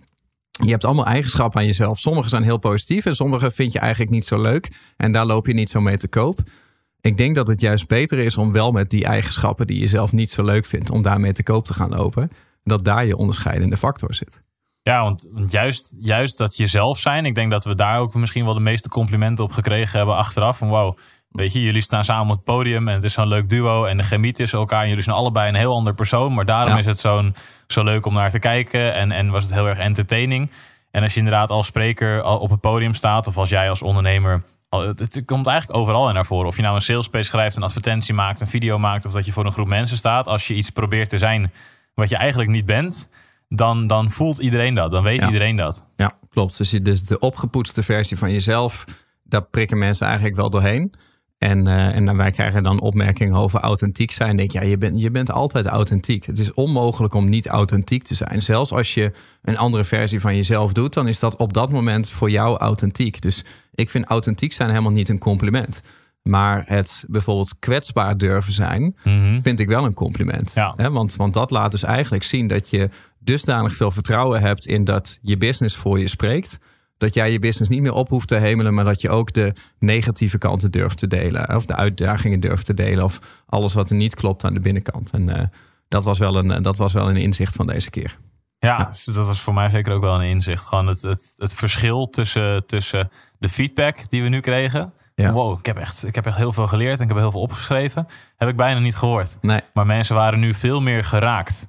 Je 0.64 0.70
hebt 0.70 0.84
allemaal 0.84 1.06
eigenschappen 1.06 1.60
aan 1.60 1.66
jezelf. 1.66 1.98
Sommige 1.98 2.28
zijn 2.28 2.42
heel 2.42 2.58
positief 2.58 3.04
en 3.06 3.14
sommige 3.14 3.50
vind 3.50 3.72
je 3.72 3.78
eigenlijk 3.78 4.10
niet 4.10 4.26
zo 4.26 4.40
leuk. 4.40 4.70
En 4.96 5.12
daar 5.12 5.26
loop 5.26 5.46
je 5.46 5.54
niet 5.54 5.70
zo 5.70 5.80
mee 5.80 5.96
te 5.96 6.08
koop. 6.08 6.38
Ik 7.00 7.16
denk 7.16 7.34
dat 7.34 7.46
het 7.46 7.60
juist 7.60 7.86
beter 7.88 8.18
is 8.18 8.36
om 8.36 8.52
wel 8.52 8.72
met 8.72 8.90
die 8.90 9.04
eigenschappen 9.04 9.66
die 9.66 9.80
je 9.80 9.86
zelf 9.86 10.12
niet 10.12 10.30
zo 10.30 10.44
leuk 10.44 10.64
vindt, 10.64 10.90
om 10.90 11.02
daarmee 11.02 11.32
te 11.32 11.42
koop 11.42 11.64
te 11.64 11.74
gaan 11.74 11.90
lopen. 11.90 12.30
Dat 12.64 12.84
daar 12.84 13.06
je 13.06 13.16
onderscheidende 13.16 13.76
factor 13.76 14.14
zit. 14.14 14.42
Ja, 14.82 15.02
want, 15.02 15.26
juist, 15.48 15.94
juist 15.98 16.38
dat 16.38 16.56
jezelf 16.56 16.98
zijn. 16.98 17.26
Ik 17.26 17.34
denk 17.34 17.50
dat 17.50 17.64
we 17.64 17.74
daar 17.74 17.98
ook 17.98 18.14
misschien 18.14 18.44
wel 18.44 18.54
de 18.54 18.60
meeste 18.60 18.88
complimenten 18.88 19.44
op 19.44 19.52
gekregen 19.52 19.96
hebben 19.96 20.16
achteraf. 20.16 20.58
Van 20.58 20.68
wow, 20.68 20.98
weet 21.28 21.52
je, 21.52 21.62
jullie 21.62 21.82
staan 21.82 22.04
samen 22.04 22.30
op 22.30 22.36
het 22.36 22.44
podium 22.44 22.88
en 22.88 22.94
het 22.94 23.04
is 23.04 23.12
zo'n 23.12 23.28
leuk 23.28 23.48
duo. 23.48 23.84
En 23.84 23.96
de 23.96 24.02
chemie 24.02 24.32
tussen 24.32 24.58
elkaar. 24.58 24.82
En 24.82 24.88
jullie 24.88 25.02
zijn 25.02 25.16
allebei 25.16 25.48
een 25.48 25.54
heel 25.54 25.74
ander 25.74 25.94
persoon. 25.94 26.34
Maar 26.34 26.44
daarom 26.44 26.78
is 26.78 26.86
het 26.86 26.98
zo'n 26.98 27.34
zo 27.66 27.84
leuk 27.84 28.06
om 28.06 28.14
naar 28.14 28.30
te 28.30 28.38
kijken. 28.38 28.94
En, 28.94 29.12
en 29.12 29.30
was 29.30 29.44
het 29.44 29.52
heel 29.52 29.68
erg 29.68 29.78
entertaining. 29.78 30.50
En 30.90 31.02
als 31.02 31.12
je 31.12 31.18
inderdaad 31.18 31.50
als 31.50 31.66
spreker 31.66 32.24
op 32.24 32.50
het 32.50 32.60
podium 32.60 32.94
staat. 32.94 33.26
Of 33.26 33.36
als 33.36 33.50
jij 33.50 33.68
als 33.68 33.82
ondernemer 33.82 34.42
het, 34.80 35.22
komt 35.26 35.46
eigenlijk 35.46 35.78
overal 35.78 36.08
in 36.08 36.14
naar 36.14 36.26
voren. 36.26 36.46
Of 36.46 36.56
je 36.56 36.62
nou 36.62 36.74
een 36.74 36.82
salespage 36.82 37.24
schrijft, 37.24 37.56
een 37.56 37.62
advertentie 37.62 38.14
maakt, 38.14 38.40
een 38.40 38.48
video 38.48 38.78
maakt, 38.78 39.06
of 39.06 39.12
dat 39.12 39.26
je 39.26 39.32
voor 39.32 39.46
een 39.46 39.52
groep 39.52 39.66
mensen 39.66 39.96
staat. 39.96 40.26
Als 40.26 40.46
je 40.46 40.54
iets 40.54 40.70
probeert 40.70 41.08
te 41.08 41.18
zijn 41.18 41.52
wat 41.94 42.08
je 42.08 42.16
eigenlijk 42.16 42.50
niet 42.50 42.66
bent, 42.66 43.08
dan, 43.54 43.86
dan 43.86 44.10
voelt 44.10 44.38
iedereen 44.38 44.74
dat. 44.74 44.90
Dan 44.90 45.02
weet 45.02 45.22
iedereen 45.22 45.56
dat. 45.56 45.84
Ja, 45.96 46.18
klopt. 46.30 46.58
Dus, 46.58 46.70
je, 46.70 46.82
dus 46.82 47.04
de 47.04 47.18
opgepoetste 47.18 47.82
versie 47.82 48.18
van 48.18 48.32
jezelf, 48.32 48.84
daar 49.22 49.42
prikken 49.42 49.78
mensen 49.78 50.06
eigenlijk 50.06 50.36
wel 50.36 50.50
doorheen. 50.50 50.92
En, 51.38 51.66
uh, 51.66 51.96
en 51.96 52.16
wij 52.16 52.30
krijgen 52.30 52.62
dan 52.62 52.80
opmerkingen 52.80 53.34
over 53.34 53.60
authentiek 53.60 54.10
zijn. 54.10 54.36
denk 54.36 54.50
ja, 54.50 54.62
je 54.62 54.78
bent, 54.78 55.00
je 55.00 55.10
bent 55.10 55.30
altijd 55.30 55.66
authentiek. 55.66 56.26
Het 56.26 56.38
is 56.38 56.54
onmogelijk 56.54 57.14
om 57.14 57.28
niet 57.28 57.46
authentiek 57.46 58.02
te 58.02 58.14
zijn. 58.14 58.42
Zelfs 58.42 58.72
als 58.72 58.94
je 58.94 59.12
een 59.42 59.56
andere 59.56 59.84
versie 59.84 60.20
van 60.20 60.36
jezelf 60.36 60.72
doet, 60.72 60.94
dan 60.94 61.08
is 61.08 61.18
dat 61.18 61.36
op 61.36 61.52
dat 61.52 61.70
moment 61.70 62.10
voor 62.10 62.30
jou 62.30 62.56
authentiek. 62.58 63.20
Dus 63.20 63.44
ik 63.74 63.90
vind 63.90 64.04
authentiek 64.04 64.52
zijn 64.52 64.68
helemaal 64.68 64.92
niet 64.92 65.08
een 65.08 65.18
compliment. 65.18 65.82
Maar 66.22 66.62
het 66.66 67.04
bijvoorbeeld 67.08 67.58
kwetsbaar 67.58 68.16
durven 68.16 68.52
zijn, 68.52 68.96
mhm. 69.04 69.40
vind 69.40 69.60
ik 69.60 69.68
wel 69.68 69.84
een 69.84 69.94
compliment. 69.94 70.52
Ja. 70.54 70.90
want, 70.90 71.16
want 71.16 71.34
dat 71.34 71.50
laat 71.50 71.70
dus 71.70 71.82
eigenlijk 71.82 72.24
zien 72.24 72.48
dat 72.48 72.70
je 72.70 72.88
dusdanig 73.24 73.74
veel 73.74 73.90
vertrouwen 73.90 74.40
hebt 74.40 74.66
in 74.66 74.84
dat 74.84 75.18
je 75.22 75.36
business 75.36 75.76
voor 75.76 75.98
je 75.98 76.08
spreekt. 76.08 76.58
Dat 76.98 77.14
jij 77.14 77.32
je 77.32 77.38
business 77.38 77.70
niet 77.70 77.82
meer 77.82 77.92
op 77.92 78.08
hoeft 78.08 78.28
te 78.28 78.36
hemelen, 78.36 78.74
maar 78.74 78.84
dat 78.84 79.00
je 79.00 79.10
ook 79.10 79.32
de 79.32 79.52
negatieve 79.78 80.38
kanten 80.38 80.70
durft 80.70 80.98
te 80.98 81.06
delen. 81.06 81.56
Of 81.56 81.64
de 81.64 81.76
uitdagingen 81.76 82.40
durft 82.40 82.66
te 82.66 82.74
delen. 82.74 83.04
Of 83.04 83.18
alles 83.46 83.74
wat 83.74 83.90
er 83.90 83.96
niet 83.96 84.14
klopt 84.14 84.44
aan 84.44 84.54
de 84.54 84.60
binnenkant. 84.60 85.10
En 85.10 85.28
uh, 85.28 85.42
dat, 85.88 86.04
was 86.04 86.18
wel 86.18 86.36
een, 86.36 86.62
dat 86.62 86.76
was 86.76 86.92
wel 86.92 87.08
een 87.08 87.16
inzicht 87.16 87.54
van 87.54 87.66
deze 87.66 87.90
keer. 87.90 88.18
Ja, 88.58 88.84
dus 88.84 89.04
dat 89.04 89.26
was 89.26 89.40
voor 89.40 89.54
mij 89.54 89.70
zeker 89.70 89.92
ook 89.92 90.02
wel 90.02 90.14
een 90.14 90.28
inzicht. 90.28 90.66
Gewoon 90.66 90.86
het, 90.86 91.02
het, 91.02 91.32
het 91.36 91.54
verschil 91.54 92.10
tussen, 92.10 92.66
tussen 92.66 93.10
de 93.38 93.48
feedback 93.48 94.10
die 94.10 94.22
we 94.22 94.28
nu 94.28 94.40
kregen. 94.40 94.92
Wow, 95.14 95.58
ik 95.58 95.66
heb, 95.66 95.76
echt, 95.76 96.06
ik 96.06 96.14
heb 96.14 96.26
echt 96.26 96.36
heel 96.36 96.52
veel 96.52 96.66
geleerd 96.66 96.98
en 96.98 97.02
ik 97.02 97.08
heb 97.08 97.18
heel 97.18 97.30
veel 97.30 97.40
opgeschreven. 97.40 98.08
Heb 98.36 98.48
ik 98.48 98.56
bijna 98.56 98.80
niet 98.80 98.96
gehoord. 98.96 99.36
Nee. 99.40 99.60
Maar 99.74 99.86
mensen 99.86 100.14
waren 100.14 100.40
nu 100.40 100.54
veel 100.54 100.80
meer 100.80 101.04
geraakt. 101.04 101.68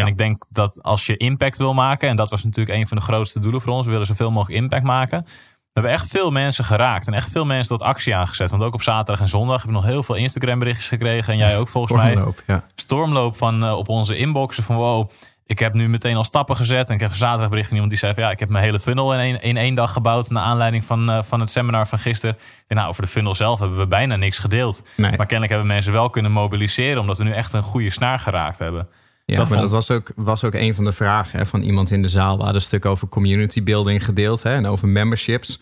En 0.00 0.06
ik 0.06 0.18
denk 0.18 0.44
dat 0.48 0.82
als 0.82 1.06
je 1.06 1.16
impact 1.16 1.58
wil 1.58 1.74
maken, 1.74 2.08
en 2.08 2.16
dat 2.16 2.30
was 2.30 2.44
natuurlijk 2.44 2.78
een 2.78 2.86
van 2.86 2.96
de 2.96 3.02
grootste 3.02 3.40
doelen 3.40 3.60
voor 3.60 3.72
ons, 3.72 3.84
we 3.84 3.90
willen 3.92 4.06
zoveel 4.06 4.30
mogelijk 4.30 4.60
impact 4.60 4.84
maken. 4.84 5.24
We 5.24 5.80
hebben 5.80 5.92
echt 5.92 6.10
veel 6.10 6.30
mensen 6.30 6.64
geraakt 6.64 7.06
en 7.06 7.14
echt 7.14 7.30
veel 7.30 7.44
mensen 7.44 7.76
tot 7.76 7.86
actie 7.86 8.14
aangezet. 8.14 8.50
Want 8.50 8.62
ook 8.62 8.74
op 8.74 8.82
zaterdag 8.82 9.20
en 9.20 9.28
zondag 9.28 9.56
heb 9.56 9.70
ik 9.70 9.76
nog 9.76 9.84
heel 9.84 10.02
veel 10.02 10.14
Instagram 10.14 10.58
berichtjes 10.58 10.88
gekregen. 10.88 11.32
En 11.32 11.38
jij 11.38 11.58
ook 11.58 11.68
volgens 11.68 12.00
Stormloop, 12.00 12.42
mij. 12.46 12.56
Ja. 12.56 12.64
Stormloop 12.74 13.36
van, 13.36 13.64
uh, 13.64 13.76
op 13.76 13.88
onze 13.88 14.16
inboxen 14.16 14.62
van 14.64 14.76
wow, 14.76 15.10
ik 15.46 15.58
heb 15.58 15.74
nu 15.74 15.88
meteen 15.88 16.16
al 16.16 16.24
stappen 16.24 16.56
gezet. 16.56 16.88
En 16.88 16.94
ik 16.94 17.00
heb 17.00 17.10
een 17.10 17.16
zaterdag 17.16 17.48
bericht 17.48 17.66
van 17.66 17.74
iemand 17.74 17.92
die 17.92 18.00
zei 18.00 18.14
van 18.14 18.22
ja, 18.22 18.30
ik 18.30 18.38
heb 18.38 18.48
mijn 18.48 18.64
hele 18.64 18.80
funnel 18.80 19.14
in 19.14 19.20
één, 19.20 19.42
in 19.42 19.56
één 19.56 19.74
dag 19.74 19.92
gebouwd. 19.92 20.30
Naar 20.30 20.42
aanleiding 20.42 20.84
van, 20.84 21.10
uh, 21.10 21.22
van 21.22 21.40
het 21.40 21.50
seminar 21.50 21.88
van 21.88 21.98
gisteren. 21.98 22.36
En 22.66 22.76
nou, 22.76 22.88
over 22.88 23.02
de 23.02 23.08
funnel 23.08 23.34
zelf 23.34 23.58
hebben 23.58 23.78
we 23.78 23.86
bijna 23.86 24.16
niks 24.16 24.38
gedeeld. 24.38 24.82
Maar 24.96 25.16
kennelijk 25.16 25.48
hebben 25.48 25.66
mensen 25.66 25.92
wel 25.92 26.10
kunnen 26.10 26.32
mobiliseren. 26.32 27.00
Omdat 27.00 27.18
we 27.18 27.24
nu 27.24 27.32
echt 27.32 27.52
een 27.52 27.62
goede 27.62 27.90
snaar 27.90 28.18
geraakt 28.18 28.58
hebben. 28.58 28.88
Ja, 29.24 29.36
dat 29.36 29.48
maar 29.48 29.58
dat 29.58 29.70
was 29.70 29.90
ook, 29.90 30.12
was 30.16 30.44
ook 30.44 30.54
een 30.54 30.74
van 30.74 30.84
de 30.84 30.92
vragen 30.92 31.38
hè, 31.38 31.46
van 31.46 31.62
iemand 31.62 31.90
in 31.90 32.02
de 32.02 32.08
zaal. 32.08 32.36
We 32.36 32.42
hadden 32.42 32.60
een 32.60 32.66
stuk 32.66 32.84
over 32.84 33.08
community 33.08 33.62
building 33.62 34.04
gedeeld 34.04 34.42
hè, 34.42 34.54
en 34.54 34.66
over 34.66 34.88
memberships. 34.88 35.60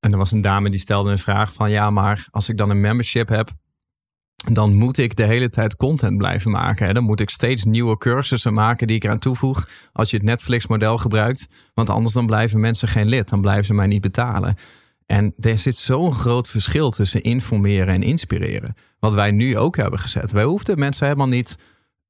En 0.00 0.12
er 0.12 0.18
was 0.18 0.30
een 0.30 0.40
dame 0.40 0.70
die 0.70 0.80
stelde 0.80 1.10
een 1.10 1.18
vraag 1.18 1.52
van... 1.52 1.70
ja, 1.70 1.90
maar 1.90 2.26
als 2.30 2.48
ik 2.48 2.56
dan 2.56 2.70
een 2.70 2.80
membership 2.80 3.28
heb... 3.28 3.50
dan 4.52 4.74
moet 4.74 4.98
ik 4.98 5.16
de 5.16 5.24
hele 5.24 5.50
tijd 5.50 5.76
content 5.76 6.18
blijven 6.18 6.50
maken. 6.50 6.86
Hè? 6.86 6.92
Dan 6.92 7.04
moet 7.04 7.20
ik 7.20 7.30
steeds 7.30 7.64
nieuwe 7.64 7.98
cursussen 7.98 8.54
maken 8.54 8.86
die 8.86 8.96
ik 8.96 9.04
eraan 9.04 9.18
toevoeg... 9.18 9.68
als 9.92 10.10
je 10.10 10.16
het 10.16 10.26
Netflix-model 10.26 10.98
gebruikt. 10.98 11.48
Want 11.74 11.90
anders 11.90 12.14
dan 12.14 12.26
blijven 12.26 12.60
mensen 12.60 12.88
geen 12.88 13.06
lid. 13.06 13.28
Dan 13.28 13.40
blijven 13.40 13.64
ze 13.64 13.74
mij 13.74 13.86
niet 13.86 14.00
betalen. 14.00 14.56
En 15.06 15.34
er 15.40 15.58
zit 15.58 15.78
zo'n 15.78 16.14
groot 16.14 16.48
verschil 16.48 16.90
tussen 16.90 17.22
informeren 17.22 17.94
en 17.94 18.02
inspireren. 18.02 18.74
Wat 18.98 19.14
wij 19.14 19.30
nu 19.30 19.58
ook 19.58 19.76
hebben 19.76 19.98
gezet. 19.98 20.30
Wij 20.30 20.44
hoefden 20.44 20.78
mensen 20.78 21.06
helemaal 21.06 21.28
niet 21.28 21.56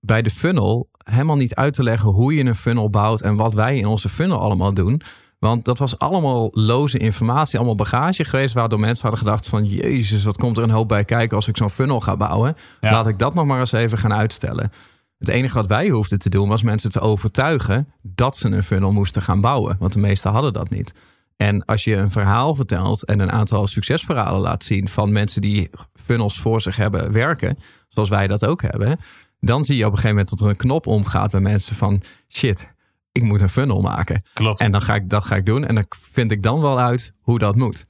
bij 0.04 0.22
de 0.22 0.30
funnel 0.30 0.88
helemaal 1.04 1.36
niet 1.36 1.54
uit 1.54 1.74
te 1.74 1.82
leggen 1.82 2.08
hoe 2.08 2.34
je 2.34 2.44
een 2.44 2.54
funnel 2.54 2.90
bouwt 2.90 3.20
en 3.20 3.36
wat 3.36 3.54
wij 3.54 3.78
in 3.78 3.86
onze 3.86 4.08
funnel 4.08 4.38
allemaal 4.38 4.74
doen. 4.74 5.02
Want 5.38 5.64
dat 5.64 5.78
was 5.78 5.98
allemaal 5.98 6.48
loze 6.52 6.98
informatie, 6.98 7.56
allemaal 7.56 7.74
bagage 7.74 8.24
geweest, 8.24 8.54
waardoor 8.54 8.80
mensen 8.80 9.08
hadden 9.08 9.26
gedacht 9.26 9.48
van 9.48 9.66
Jezus, 9.66 10.24
wat 10.24 10.36
komt 10.36 10.56
er 10.56 10.62
een 10.62 10.70
hoop 10.70 10.88
bij 10.88 11.04
kijken 11.04 11.36
als 11.36 11.48
ik 11.48 11.56
zo'n 11.56 11.70
funnel 11.70 12.00
ga 12.00 12.16
bouwen. 12.16 12.56
Laat 12.80 13.06
ik 13.06 13.18
dat 13.18 13.34
nog 13.34 13.46
maar 13.46 13.60
eens 13.60 13.72
even 13.72 13.98
gaan 13.98 14.12
uitstellen. 14.12 14.72
Het 15.18 15.28
enige 15.28 15.54
wat 15.54 15.66
wij 15.66 15.88
hoefden 15.88 16.18
te 16.18 16.28
doen 16.28 16.48
was 16.48 16.62
mensen 16.62 16.90
te 16.90 17.00
overtuigen 17.00 17.92
dat 18.02 18.36
ze 18.36 18.48
een 18.48 18.62
funnel 18.62 18.92
moesten 18.92 19.22
gaan 19.22 19.40
bouwen. 19.40 19.76
Want 19.78 19.92
de 19.92 19.98
meesten 19.98 20.30
hadden 20.30 20.52
dat 20.52 20.70
niet. 20.70 20.94
En 21.36 21.64
als 21.64 21.84
je 21.84 21.96
een 21.96 22.10
verhaal 22.10 22.54
vertelt 22.54 23.04
en 23.04 23.20
een 23.20 23.32
aantal 23.32 23.66
succesverhalen 23.66 24.40
laat 24.40 24.64
zien 24.64 24.88
van 24.88 25.12
mensen 25.12 25.40
die 25.40 25.70
funnels 25.94 26.40
voor 26.40 26.60
zich 26.60 26.76
hebben 26.76 27.12
werken, 27.12 27.58
zoals 27.88 28.08
wij 28.08 28.26
dat 28.26 28.46
ook 28.46 28.62
hebben, 28.62 28.98
dan 29.44 29.64
zie 29.64 29.76
je 29.76 29.84
op 29.84 29.90
een 29.90 29.96
gegeven 29.98 30.16
moment 30.16 30.38
dat 30.38 30.40
er 30.40 30.48
een 30.48 30.56
knop 30.56 30.86
omgaat 30.86 31.30
bij 31.30 31.40
mensen 31.40 31.76
van 31.76 32.02
shit, 32.28 32.74
ik 33.12 33.22
moet 33.22 33.40
een 33.40 33.48
funnel 33.48 33.80
maken. 33.80 34.22
Klopt. 34.32 34.60
En 34.60 34.72
dan 34.72 34.82
ga 34.82 34.94
ik 34.94 35.10
dat 35.10 35.24
ga 35.24 35.36
ik 35.36 35.46
doen 35.46 35.64
en 35.64 35.74
dan 35.74 35.84
vind 35.88 36.30
ik 36.30 36.42
dan 36.42 36.60
wel 36.60 36.80
uit 36.80 37.14
hoe 37.20 37.38
dat 37.38 37.56
moet. 37.56 37.86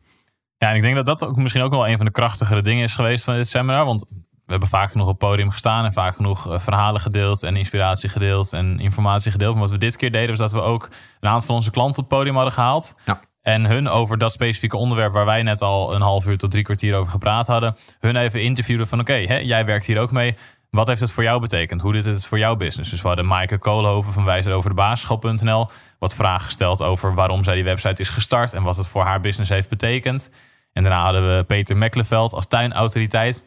Ja, 0.56 0.70
en 0.70 0.76
ik 0.76 0.82
denk 0.82 0.94
dat 0.94 1.06
dat 1.06 1.24
ook 1.24 1.36
misschien 1.36 1.62
ook 1.62 1.70
wel 1.70 1.88
een 1.88 1.96
van 1.96 2.06
de 2.06 2.12
krachtigere 2.12 2.62
dingen 2.62 2.84
is 2.84 2.94
geweest 2.94 3.24
van 3.24 3.34
dit 3.34 3.48
seminar. 3.48 3.84
Want 3.84 4.04
we 4.10 4.50
hebben 4.50 4.68
vaak 4.68 4.90
genoeg 4.90 5.06
op 5.08 5.20
het 5.20 5.28
podium 5.28 5.50
gestaan 5.50 5.84
en 5.84 5.92
vaak 5.92 6.14
genoeg 6.14 6.50
eh, 6.50 6.58
verhalen 6.58 7.00
gedeeld 7.00 7.42
en 7.42 7.56
inspiratie 7.56 8.08
gedeeld 8.08 8.52
en 8.52 8.80
informatie 8.80 9.30
gedeeld. 9.30 9.52
Maar 9.52 9.62
wat 9.62 9.70
we 9.70 9.78
dit 9.78 9.96
keer 9.96 10.12
deden 10.12 10.28
was 10.28 10.38
dat 10.38 10.52
we 10.52 10.60
ook 10.60 10.88
een 11.20 11.28
aantal 11.28 11.46
van 11.46 11.56
onze 11.56 11.70
klanten 11.70 12.02
op 12.02 12.10
het 12.10 12.18
podium 12.18 12.34
hadden 12.34 12.52
gehaald. 12.52 12.92
Ja. 13.04 13.20
En 13.42 13.64
hun 13.64 13.88
over 13.88 14.18
dat 14.18 14.32
specifieke 14.32 14.76
onderwerp 14.76 15.12
waar 15.12 15.24
wij 15.24 15.42
net 15.42 15.62
al 15.62 15.94
een 15.94 16.00
half 16.00 16.26
uur 16.26 16.38
tot 16.38 16.50
drie 16.50 16.62
kwartier 16.62 16.94
over 16.94 17.10
gepraat 17.10 17.46
hadden. 17.46 17.76
Hun 17.98 18.16
even 18.16 18.42
interviewden 18.42 18.88
van 18.88 19.00
oké, 19.00 19.14
jij 19.14 19.64
werkt 19.64 19.86
hier 19.86 20.00
ook 20.00 20.12
mee. 20.12 20.36
Wat 20.74 20.86
heeft 20.86 21.00
het 21.00 21.12
voor 21.12 21.22
jou 21.22 21.40
betekend? 21.40 21.80
Hoe 21.80 21.92
dit 21.92 22.04
het 22.04 22.26
voor 22.26 22.38
jouw 22.38 22.56
business? 22.56 22.90
Dus 22.90 23.02
we 23.02 23.06
hadden 23.06 23.26
Maaike 23.26 23.58
Koolhoven 23.58 24.12
van 24.12 24.24
Wijzer 24.24 24.52
over 24.52 24.70
de 24.70 24.76
basisschool.nl 24.76 25.68
wat 25.98 26.14
vragen 26.14 26.44
gesteld 26.44 26.82
over 26.82 27.14
waarom 27.14 27.44
zij 27.44 27.54
die 27.54 27.64
website 27.64 28.02
is 28.02 28.08
gestart 28.08 28.52
en 28.52 28.62
wat 28.62 28.76
het 28.76 28.88
voor 28.88 29.02
haar 29.02 29.20
business 29.20 29.50
heeft 29.50 29.68
betekend. 29.68 30.30
En 30.72 30.82
daarna 30.82 31.02
hadden 31.02 31.36
we 31.36 31.44
Peter 31.44 31.76
Mekkeleveld 31.76 32.32
als 32.32 32.46
tuinautoriteit 32.46 33.42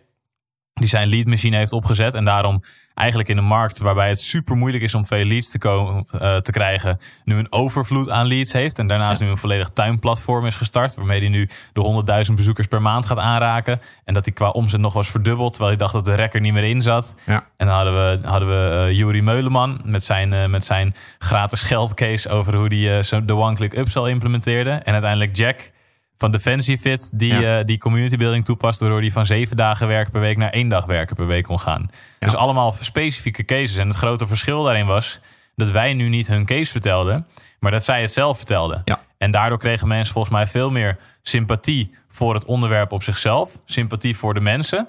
die 0.77 0.87
zijn 0.87 1.07
lead 1.07 1.25
machine 1.25 1.57
heeft 1.57 1.71
opgezet 1.71 2.13
en 2.13 2.25
daarom 2.25 2.61
eigenlijk 2.97 3.29
in 3.29 3.37
een 3.37 3.45
markt 3.45 3.79
waarbij 3.79 4.09
het 4.09 4.21
super 4.21 4.55
moeilijk 4.55 4.83
is 4.83 4.95
om 4.95 5.05
veel 5.05 5.25
leads 5.25 5.49
te, 5.49 5.57
komen, 5.57 6.07
uh, 6.13 6.35
te 6.35 6.51
krijgen, 6.51 6.99
nu 7.23 7.37
een 7.37 7.51
overvloed 7.51 8.09
aan 8.09 8.27
leads 8.27 8.53
heeft. 8.53 8.79
En 8.79 8.87
daarnaast 8.87 9.21
nu 9.21 9.27
een 9.27 9.37
volledig 9.37 9.69
tuinplatform 9.73 10.45
is 10.45 10.55
gestart, 10.55 10.95
waarmee 10.95 11.19
hij 11.19 11.29
nu 11.29 11.49
de 11.73 12.25
100.000 12.29 12.33
bezoekers 12.33 12.67
per 12.67 12.81
maand 12.81 13.05
gaat 13.05 13.17
aanraken. 13.17 13.81
En 14.03 14.13
dat 14.13 14.25
hij 14.25 14.33
qua 14.33 14.49
omzet 14.49 14.79
nog 14.79 14.93
was 14.93 15.09
verdubbeld, 15.09 15.49
terwijl 15.51 15.71
hij 15.71 15.79
dacht 15.79 15.93
dat 15.93 16.05
de 16.05 16.13
rekker 16.13 16.41
niet 16.41 16.53
meer 16.53 16.63
in 16.63 16.81
zat. 16.81 17.15
Ja. 17.25 17.45
En 17.57 17.67
dan 17.67 17.75
hadden 17.75 17.93
we, 17.93 18.27
hadden 18.27 18.49
we 18.49 18.87
uh, 18.87 18.97
Juri 18.97 19.21
Meuleman 19.21 19.81
met 19.83 20.03
zijn, 20.03 20.33
uh, 20.33 20.45
met 20.45 20.65
zijn 20.65 20.95
gratis 21.17 21.63
geldcase 21.63 22.29
over 22.29 22.55
hoe 22.55 22.75
hij 22.75 23.21
de 23.25 23.35
one-click 23.35 23.77
upsell 23.77 24.09
implementeerde. 24.09 24.69
En 24.69 24.93
uiteindelijk 24.93 25.35
Jack 25.35 25.71
van 26.17 26.31
Defensie 26.31 26.77
Fit 26.77 27.09
die, 27.13 27.33
ja. 27.33 27.59
uh, 27.59 27.65
die 27.65 27.77
community 27.77 28.17
building 28.17 28.45
toepast, 28.45 28.79
waardoor 28.79 29.01
die 29.01 29.11
van 29.11 29.25
zeven 29.25 29.55
dagen 29.55 29.87
werken 29.87 30.11
per 30.11 30.21
week 30.21 30.37
naar 30.37 30.49
één 30.49 30.69
dag 30.69 30.85
werken 30.85 31.15
per 31.15 31.27
week 31.27 31.43
kon 31.43 31.59
gaan. 31.59 31.89
Dus 32.19 32.35
allemaal 32.35 32.75
specifieke 32.79 33.45
cases. 33.45 33.77
En 33.77 33.87
het 33.87 33.97
grote 33.97 34.27
verschil 34.27 34.63
daarin 34.63 34.85
was 34.85 35.19
dat 35.55 35.69
wij 35.69 35.93
nu 35.93 36.09
niet 36.09 36.27
hun 36.27 36.45
case 36.45 36.71
vertelden, 36.71 37.27
maar 37.59 37.71
dat 37.71 37.83
zij 37.83 38.01
het 38.01 38.11
zelf 38.11 38.37
vertelden. 38.37 38.81
Ja. 38.85 39.01
En 39.17 39.31
daardoor 39.31 39.57
kregen 39.57 39.87
mensen 39.87 40.13
volgens 40.13 40.33
mij 40.33 40.47
veel 40.47 40.71
meer 40.71 40.97
sympathie 41.21 41.95
voor 42.07 42.33
het 42.33 42.45
onderwerp 42.45 42.91
op 42.91 43.03
zichzelf, 43.03 43.57
sympathie 43.65 44.17
voor 44.17 44.33
de 44.33 44.39
mensen. 44.39 44.87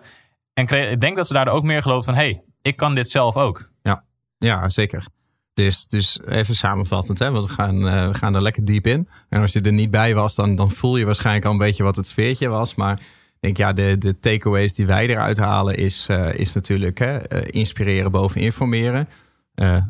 En 0.54 0.66
kreeg, 0.66 0.90
ik 0.90 1.00
denk 1.00 1.16
dat 1.16 1.26
ze 1.26 1.32
daardoor 1.32 1.54
ook 1.54 1.62
meer 1.62 1.82
geloofden 1.82 2.14
van, 2.14 2.24
hé, 2.24 2.30
hey, 2.30 2.42
ik 2.62 2.76
kan 2.76 2.94
dit 2.94 3.10
zelf 3.10 3.36
ook. 3.36 3.70
Ja, 3.82 4.04
ja 4.38 4.68
zeker. 4.68 5.04
Dus, 5.58 5.86
dus 5.86 6.20
even 6.26 6.56
samenvattend, 6.56 7.18
hè? 7.18 7.30
want 7.30 7.46
we 7.46 7.52
gaan, 7.52 7.86
uh, 7.86 8.08
we 8.08 8.14
gaan 8.14 8.34
er 8.34 8.42
lekker 8.42 8.64
diep 8.64 8.86
in. 8.86 9.08
En 9.28 9.40
als 9.40 9.52
je 9.52 9.60
er 9.60 9.72
niet 9.72 9.90
bij 9.90 10.14
was, 10.14 10.34
dan, 10.34 10.56
dan 10.56 10.70
voel 10.70 10.96
je 10.96 11.04
waarschijnlijk 11.04 11.44
al 11.44 11.52
een 11.52 11.58
beetje 11.58 11.82
wat 11.82 11.96
het 11.96 12.06
sfeertje 12.06 12.48
was. 12.48 12.74
Maar 12.74 12.98
ik 12.98 13.38
denk, 13.40 13.56
ja, 13.56 13.72
de, 13.72 13.98
de 13.98 14.18
takeaways 14.18 14.74
die 14.74 14.86
wij 14.86 15.06
eruit 15.06 15.36
halen 15.36 15.76
is, 15.76 16.06
uh, 16.10 16.34
is 16.34 16.52
natuurlijk 16.54 16.98
hè, 16.98 17.34
uh, 17.34 17.42
inspireren 17.46 18.10
boven 18.10 18.40
informeren. 18.40 19.08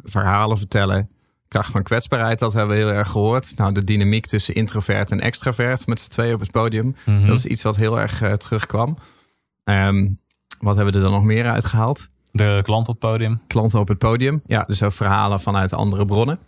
verhalen 0.05 0.59
vertellen. 0.59 1.11
Kracht 1.49 1.71
van 1.71 1.83
kwetsbaarheid, 1.83 2.39
dat 2.39 2.53
hebben 2.53 2.77
we 2.77 2.83
heel 2.83 2.93
erg 2.93 3.11
gehoord. 3.11 3.53
Nou, 3.57 3.73
de 3.73 3.85
dynamiek 3.85 4.27
tussen 4.27 4.55
introvert 4.55 5.11
en 5.11 5.21
extravert 5.21 5.87
met 5.87 6.01
z'n 6.01 6.11
tweeën 6.11 6.35
op 6.35 6.41
het 6.41 6.51
podium. 6.51 6.97
Mhm. 7.05 7.27
Dat 7.27 7.39
is 7.39 7.47
iets 7.47 7.63
wat 7.63 7.77
heel 7.77 8.01
erg 8.01 8.37
terugkwam. 8.37 8.99
Ehm, 9.65 10.07
wat 10.61 10.77
hebben 10.77 10.95
we 10.95 10.99
er 10.99 11.05
dan 11.05 11.15
nog 11.15 11.25
meer 11.25 11.45
uitgehaald? 11.45 12.09
De 12.33 12.61
klant 12.63 12.89
op 12.89 13.01
het 13.01 13.11
podium. 13.11 13.41
Klanten 13.47 13.81
op 13.81 13.89
het 13.89 13.99
podium. 13.99 14.43
Ja, 14.47 14.63
dus 14.63 14.83
ook 14.83 14.93
verhalen 14.93 15.41
vanuit 15.41 15.73
andere 15.73 16.05
bronnen. 16.05 16.39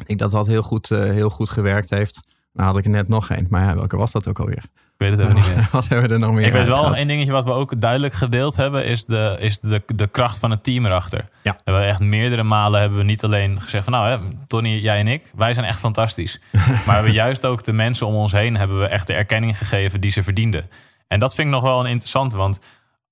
Ik 0.00 0.06
denk 0.06 0.18
dat 0.18 0.30
dat 0.30 0.46
heel 0.46 0.62
goed, 0.62 0.90
uh, 0.90 0.98
heel 0.98 1.30
goed 1.30 1.50
gewerkt 1.50 1.90
heeft. 1.90 2.20
Nou 2.52 2.68
had 2.68 2.78
ik 2.78 2.84
er 2.84 2.90
net 2.90 3.08
nog 3.08 3.30
één. 3.30 3.46
Maar 3.50 3.64
ja, 3.64 3.74
welke 3.74 3.96
was 3.96 4.12
dat 4.12 4.28
ook 4.28 4.38
alweer? 4.38 4.64
Ik 4.74 5.00
weet 5.00 5.10
het 5.10 5.20
even 5.20 5.34
niet 5.34 5.46
meer. 5.46 5.68
wat 5.72 5.88
hebben 5.88 6.08
we 6.08 6.14
er 6.14 6.20
nog 6.20 6.32
meer 6.32 6.46
Ik 6.46 6.52
weet 6.52 6.66
wel 6.66 6.96
één 6.96 7.06
dingetje 7.06 7.32
wat 7.32 7.44
we 7.44 7.50
ook 7.50 7.80
duidelijk 7.80 8.14
gedeeld 8.14 8.56
hebben... 8.56 8.84
is 8.84 9.04
de, 9.04 9.36
is 9.40 9.58
de, 9.58 9.82
de 9.86 10.06
kracht 10.06 10.38
van 10.38 10.50
het 10.50 10.64
team 10.64 10.86
erachter. 10.86 11.24
Ja. 11.42 11.52
We 11.52 11.60
hebben 11.64 11.86
echt 11.86 12.00
meerdere 12.00 12.42
malen 12.42 12.80
hebben 12.80 12.98
we 12.98 13.04
niet 13.04 13.24
alleen 13.24 13.60
gezegd 13.60 13.84
van... 13.84 13.92
nou, 13.92 14.08
hè, 14.08 14.18
Tony, 14.46 14.68
jij 14.68 14.98
en 14.98 15.08
ik, 15.08 15.32
wij 15.36 15.54
zijn 15.54 15.66
echt 15.66 15.80
fantastisch. 15.80 16.40
maar 16.52 16.84
we 16.84 16.92
hebben 16.92 17.12
juist 17.12 17.46
ook 17.46 17.64
de 17.64 17.72
mensen 17.72 18.06
om 18.06 18.14
ons 18.14 18.32
heen... 18.32 18.56
hebben 18.56 18.80
we 18.80 18.86
echt 18.86 19.06
de 19.06 19.14
erkenning 19.14 19.58
gegeven 19.58 20.00
die 20.00 20.10
ze 20.10 20.22
verdienden. 20.22 20.70
En 21.08 21.20
dat 21.20 21.34
vind 21.34 21.48
ik 21.48 21.54
nog 21.54 21.62
wel 21.62 21.80
een 21.80 21.90
interessante, 21.90 22.36
want 22.36 22.58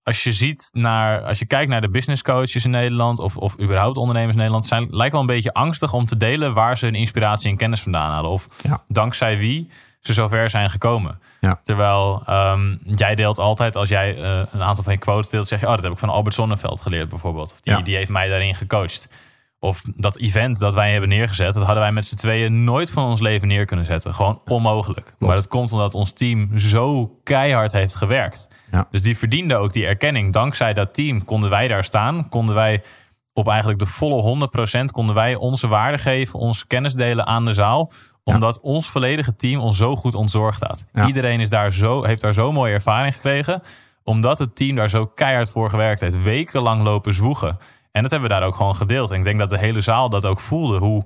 als 0.03 0.23
je 0.23 0.33
ziet 0.33 0.69
naar, 0.73 1.23
als 1.23 1.39
je 1.39 1.47
kijkt 1.47 1.71
naar 1.71 1.81
de 1.81 1.91
business 1.91 2.23
coaches 2.23 2.65
in 2.65 2.71
Nederland 2.71 3.19
of, 3.19 3.37
of 3.37 3.61
überhaupt 3.61 3.97
ondernemers 3.97 4.33
in 4.33 4.39
Nederland, 4.39 4.67
zijn 4.67 4.87
lijken 4.91 5.13
wel 5.13 5.21
een 5.21 5.35
beetje 5.35 5.53
angstig 5.53 5.93
om 5.93 6.07
te 6.07 6.17
delen 6.17 6.55
waar 6.55 6.79
ze 6.79 6.85
hun 6.85 6.95
inspiratie 6.95 7.51
en 7.51 7.57
kennis 7.57 7.83
vandaan 7.83 8.11
halen. 8.11 8.31
Of 8.31 8.49
dankzij 8.89 9.39
wie 9.39 9.71
ze 10.01 10.13
zover 10.13 10.51
zijn 10.51 10.71
gekomen. 10.71 11.21
Ja. 11.41 11.61
Terwijl 11.65 12.23
um, 12.29 12.79
jij 12.85 13.15
deelt 13.15 13.39
altijd, 13.39 13.77
als 13.77 13.89
jij 13.89 14.19
uh, 14.19 14.43
een 14.53 14.63
aantal 14.63 14.85
van 14.85 14.93
je 14.93 14.99
quotes 14.99 15.31
deelt, 15.31 15.49
zeg 15.49 15.61
je, 15.61 15.67
oh, 15.67 15.73
dat 15.75 15.83
heb 15.83 15.93
ik 15.93 15.99
van 15.99 16.09
Albert 16.09 16.35
Sonneveld 16.35 16.81
geleerd 16.81 17.09
bijvoorbeeld. 17.09 17.55
Die, 17.63 17.73
Ja. 17.73 17.81
die 17.81 17.97
heeft 17.97 18.11
mij 18.11 18.29
daarin 18.29 18.55
gecoacht. 18.55 19.09
Of 19.59 19.83
dat 19.97 20.19
event 20.19 20.59
dat 20.59 20.75
wij 20.75 20.91
hebben 20.91 21.09
neergezet, 21.09 21.55
dat 21.55 21.65
hadden 21.65 21.83
wij 21.83 21.93
met 21.93 22.07
z'n 22.07 22.17
tweeën 22.17 22.65
nooit 22.65 22.91
van 22.91 23.05
ons 23.05 23.21
leven 23.21 23.49
neer 23.49 23.65
kunnen 23.65 23.87
zetten. 23.87 24.15
Gewoon 24.15 24.41
onmogelijk. 24.45 25.13
Maar 25.19 25.37
dat 25.37 25.49
komt 25.49 25.73
omdat 25.73 25.95
ons 25.95 26.13
team 26.13 26.59
zo 26.59 27.07
keihard 27.25 27.73
heeft 27.73 27.95
gewerkt. 27.95 28.49
Ja. 28.73 28.87
Dus 28.91 29.03
die 29.03 29.19
verdiende 29.19 29.57
ook 29.57 29.73
die 29.73 29.87
erkenning. 29.87 30.33
Dankzij 30.33 30.73
dat 30.73 30.95
team 30.95 31.25
konden 31.25 31.51
wij 31.51 31.69
daar 31.69 31.85
staan. 31.85 32.29
Konden 32.29 32.55
wij 32.55 32.83
op 33.33 33.49
eigenlijk 33.49 33.79
de 33.79 33.87
volle 33.87 34.49
100% 34.81 34.85
konden 34.85 35.15
wij 35.15 35.35
onze 35.35 35.69
waarde 35.69 35.99
geven, 35.99 36.39
onze 36.39 36.67
kennis 36.67 36.95
delen 36.95 37.27
aan 37.27 37.45
de 37.45 37.53
zaal. 37.53 37.93
Omdat 38.25 38.61
ons 38.61 38.89
volledige 38.91 39.37
team 39.37 39.61
ons 39.61 39.77
zo 39.77 39.97
goed 39.97 40.15
ontzorgd 40.15 40.61
had. 40.61 40.87
Ja. 40.93 41.07
Iedereen 41.07 41.41
is 41.41 41.51
daar 41.51 41.73
zo, 41.73 42.05
heeft 42.05 42.21
daar 42.21 42.33
zo 42.33 42.53
mooie 42.53 42.73
ervaring 42.73 43.15
gekregen. 43.15 43.63
Omdat 44.03 44.39
het 44.39 44.57
team 44.57 44.77
daar 44.77 44.91
zo 44.91 45.07
keihard 45.07 45.51
voor 45.51 45.71
gewerkt 45.71 46.01
heeft. 46.01 46.23
Wekenlang 46.23 46.83
lopen 46.83 47.15
zwoegen. 47.15 47.57
En 47.91 48.03
dat 48.03 48.11
hebben 48.11 48.29
we 48.29 48.35
daar 48.35 48.47
ook 48.47 48.55
gewoon 48.55 48.77
gedeeld. 48.77 49.11
En 49.11 49.19
ik 49.19 49.25
denk 49.25 49.39
dat 49.39 49.51
de 49.51 49.59
hele 49.59 49.81
zaal 49.81 50.09
dat 50.09 50.27
ook 50.27 50.41
voelde. 50.41 50.79
Hoe, 50.79 51.05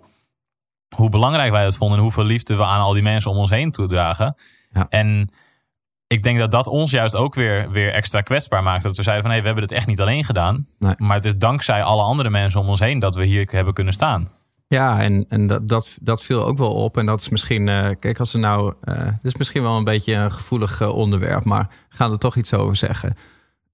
hoe 0.97 1.09
belangrijk 1.09 1.51
wij 1.51 1.65
dat 1.65 1.77
vonden. 1.77 1.97
En 1.97 2.03
hoeveel 2.03 2.25
liefde 2.25 2.57
we 2.57 2.65
aan 2.65 2.81
al 2.81 2.93
die 2.93 3.03
mensen 3.03 3.31
om 3.31 3.37
ons 3.37 3.51
heen 3.51 3.71
toedragen. 3.71 4.37
Ja. 4.71 4.87
En 4.89 5.31
ik 6.07 6.23
denk 6.23 6.39
dat 6.39 6.51
dat 6.51 6.67
ons 6.67 6.91
juist 6.91 7.17
ook 7.17 7.35
weer, 7.35 7.71
weer 7.71 7.93
extra 7.93 8.21
kwetsbaar 8.21 8.63
maakt. 8.63 8.83
Dat 8.83 8.97
we 8.97 9.03
zeiden 9.03 9.25
van 9.25 9.35
hé, 9.35 9.41
we 9.41 9.47
hebben 9.47 9.65
het 9.65 9.73
echt 9.73 9.87
niet 9.87 10.01
alleen 10.01 10.25
gedaan. 10.25 10.67
Nee. 10.79 10.95
Maar 10.97 11.17
het 11.17 11.25
is 11.25 11.37
dankzij 11.37 11.83
alle 11.83 12.03
andere 12.03 12.31
mensen 12.31 12.61
om 12.61 12.69
ons 12.69 12.81
heen 12.81 12.99
dat 12.99 13.15
we 13.15 13.25
hier 13.25 13.49
hebben 13.51 13.75
kunnen 13.75 13.93
staan. 13.93 14.31
Ja, 14.69 15.01
en, 15.01 15.27
en 15.29 15.47
dat, 15.47 15.69
dat, 15.69 15.97
dat 16.01 16.23
viel 16.23 16.45
ook 16.45 16.59
wel 16.59 16.73
op. 16.73 16.97
En 16.97 17.07
dat 17.07 17.21
is 17.21 17.29
misschien, 17.29 17.69
eh, 17.69 17.91
kijk, 18.01 18.19
als 18.19 18.33
er 18.33 18.41
nou, 18.41 18.75
eh 18.81 19.05
dit 19.05 19.33
is 19.33 19.37
misschien 19.37 19.63
wel 19.63 19.77
een 19.77 19.85
beetje 19.85 20.15
een 20.15 20.33
gevoelig 20.33 20.81
eh, 20.81 20.89
onderwerp, 20.89 21.45
maar 21.45 21.69
gaan 21.89 22.13
er 22.13 22.19
toch 22.19 22.37
iets 22.37 22.55
over 22.55 22.77
zeggen. 22.77 23.15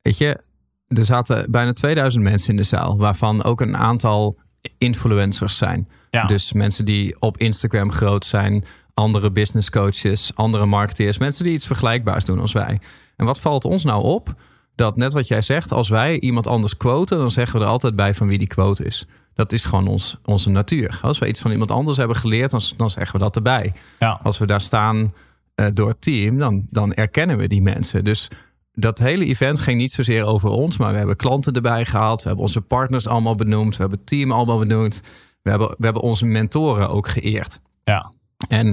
Weet 0.02 0.18
je, 0.18 0.44
er 0.88 1.04
zaten 1.04 1.50
bijna 1.50 1.72
2000 1.72 2.22
mensen 2.22 2.50
in 2.50 2.56
de 2.56 2.62
zaal, 2.62 2.96
waarvan 2.96 3.42
ook 3.42 3.60
een 3.60 3.76
aantal 3.76 4.38
influencers 4.78 5.56
zijn. 5.56 5.88
Ja. 6.10 6.24
Dus 6.24 6.52
mensen 6.52 6.84
die 6.84 7.20
op 7.20 7.38
Instagram 7.38 7.92
groot 7.92 8.24
zijn, 8.24 8.64
andere 8.94 9.30
business 9.30 9.70
coaches, 9.70 10.32
andere 10.34 10.66
marketeers, 10.66 11.18
mensen 11.18 11.44
die 11.44 11.52
iets 11.52 11.66
vergelijkbaars 11.66 12.24
doen 12.24 12.40
als 12.40 12.52
wij. 12.52 12.80
En 13.16 13.26
wat 13.26 13.40
valt 13.40 13.64
ons 13.64 13.84
nou 13.84 14.02
op? 14.02 14.34
Dat 14.74 14.96
net 14.96 15.12
wat 15.12 15.28
jij 15.28 15.42
zegt, 15.42 15.72
als 15.72 15.88
wij 15.88 16.20
iemand 16.20 16.46
anders 16.46 16.76
quoten, 16.76 17.18
dan 17.18 17.30
zeggen 17.30 17.58
we 17.58 17.64
er 17.64 17.70
altijd 17.70 17.96
bij 17.96 18.14
van 18.14 18.26
wie 18.26 18.38
die 18.38 18.46
quote 18.46 18.84
is. 18.84 19.06
Dat 19.34 19.52
is 19.52 19.64
gewoon 19.64 19.86
ons, 19.86 20.18
onze 20.24 20.50
natuur. 20.50 20.98
Als 21.02 21.18
we 21.18 21.28
iets 21.28 21.40
van 21.40 21.50
iemand 21.50 21.70
anders 21.70 21.96
hebben 21.96 22.16
geleerd, 22.16 22.50
dan, 22.50 22.60
dan 22.76 22.90
zeggen 22.90 23.12
we 23.12 23.24
dat 23.24 23.36
erbij. 23.36 23.72
Ja. 23.98 24.20
Als 24.22 24.38
we 24.38 24.46
daar 24.46 24.60
staan 24.60 25.12
eh, 25.54 25.66
door 25.70 25.88
het 25.88 26.00
team, 26.00 26.38
dan, 26.38 26.66
dan 26.70 26.92
erkennen 26.94 27.36
we 27.36 27.48
die 27.48 27.62
mensen. 27.62 28.04
Dus 28.04 28.28
dat 28.72 28.98
hele 28.98 29.24
event 29.24 29.58
ging 29.58 29.78
niet 29.78 29.92
zozeer 29.92 30.24
over 30.24 30.48
ons, 30.48 30.76
maar 30.76 30.92
we 30.92 30.98
hebben 30.98 31.16
klanten 31.16 31.52
erbij 31.52 31.84
gehaald. 31.84 32.22
We 32.22 32.26
hebben 32.26 32.44
onze 32.44 32.60
partners 32.60 33.06
allemaal 33.06 33.34
benoemd. 33.34 33.76
We 33.76 33.80
hebben 33.80 33.98
het 33.98 34.08
team 34.08 34.32
allemaal 34.32 34.58
benoemd. 34.58 35.00
We 35.42 35.50
hebben, 35.50 35.68
we 35.68 35.84
hebben 35.84 36.02
onze 36.02 36.26
mentoren 36.26 36.88
ook 36.88 37.08
geëerd. 37.08 37.60
Ja. 37.84 38.12
En 38.48 38.68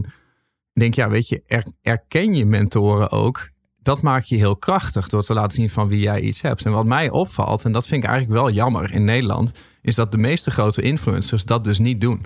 ik 0.74 0.82
denk, 0.82 0.94
ja, 0.94 1.10
weet 1.10 1.28
je, 1.28 1.44
er, 1.48 1.66
erken 1.82 2.36
je 2.36 2.46
mentoren 2.46 3.12
ook. 3.12 3.50
Dat 3.82 4.02
maakt 4.02 4.30
je 4.30 4.36
heel 4.36 4.56
krachtig 4.56 5.10
door 5.10 5.24
te 5.24 5.34
laten 5.34 5.52
zien 5.52 5.70
van 5.70 5.88
wie 5.88 6.00
jij 6.00 6.22
iets 6.22 6.42
hebt. 6.42 6.66
En 6.66 6.72
wat 6.72 6.86
mij 6.86 7.10
opvalt, 7.10 7.66
en 7.66 7.72
dat 7.72 7.88
vind 7.88 8.04
ik 8.04 8.10
eigenlijk 8.10 8.40
wel 8.42 8.52
jammer 8.52 8.92
in 8.92 9.04
Nederland, 9.04 9.54
is 9.82 9.96
dat 9.96 10.12
de 10.12 10.18
meeste 10.18 10.52
grote 10.52 10.82
influencers 10.82 11.46
dat 11.46 11.64
dus 11.64 11.80
niet 11.80 12.02
doen. 12.02 12.26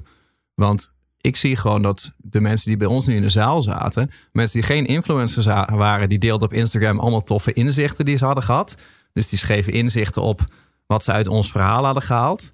Want 0.55 0.93
ik 1.21 1.37
zie 1.37 1.55
gewoon 1.55 1.81
dat 1.81 2.13
de 2.17 2.41
mensen 2.41 2.67
die 2.67 2.77
bij 2.77 2.87
ons 2.87 3.05
nu 3.05 3.15
in 3.15 3.21
de 3.21 3.29
zaal 3.29 3.61
zaten, 3.61 4.11
mensen 4.31 4.59
die 4.59 4.69
geen 4.69 4.85
influencers 4.85 5.45
waren, 5.45 6.09
die 6.09 6.19
deelden 6.19 6.47
op 6.47 6.53
Instagram 6.53 6.99
allemaal 6.99 7.23
toffe 7.23 7.53
inzichten 7.53 8.05
die 8.05 8.17
ze 8.17 8.25
hadden 8.25 8.43
gehad. 8.43 8.75
Dus 9.13 9.29
die 9.29 9.39
schreven 9.39 9.73
inzichten 9.73 10.21
op 10.21 10.45
wat 10.87 11.03
ze 11.03 11.11
uit 11.11 11.27
ons 11.27 11.51
verhaal 11.51 11.85
hadden 11.85 12.03
gehaald. 12.03 12.52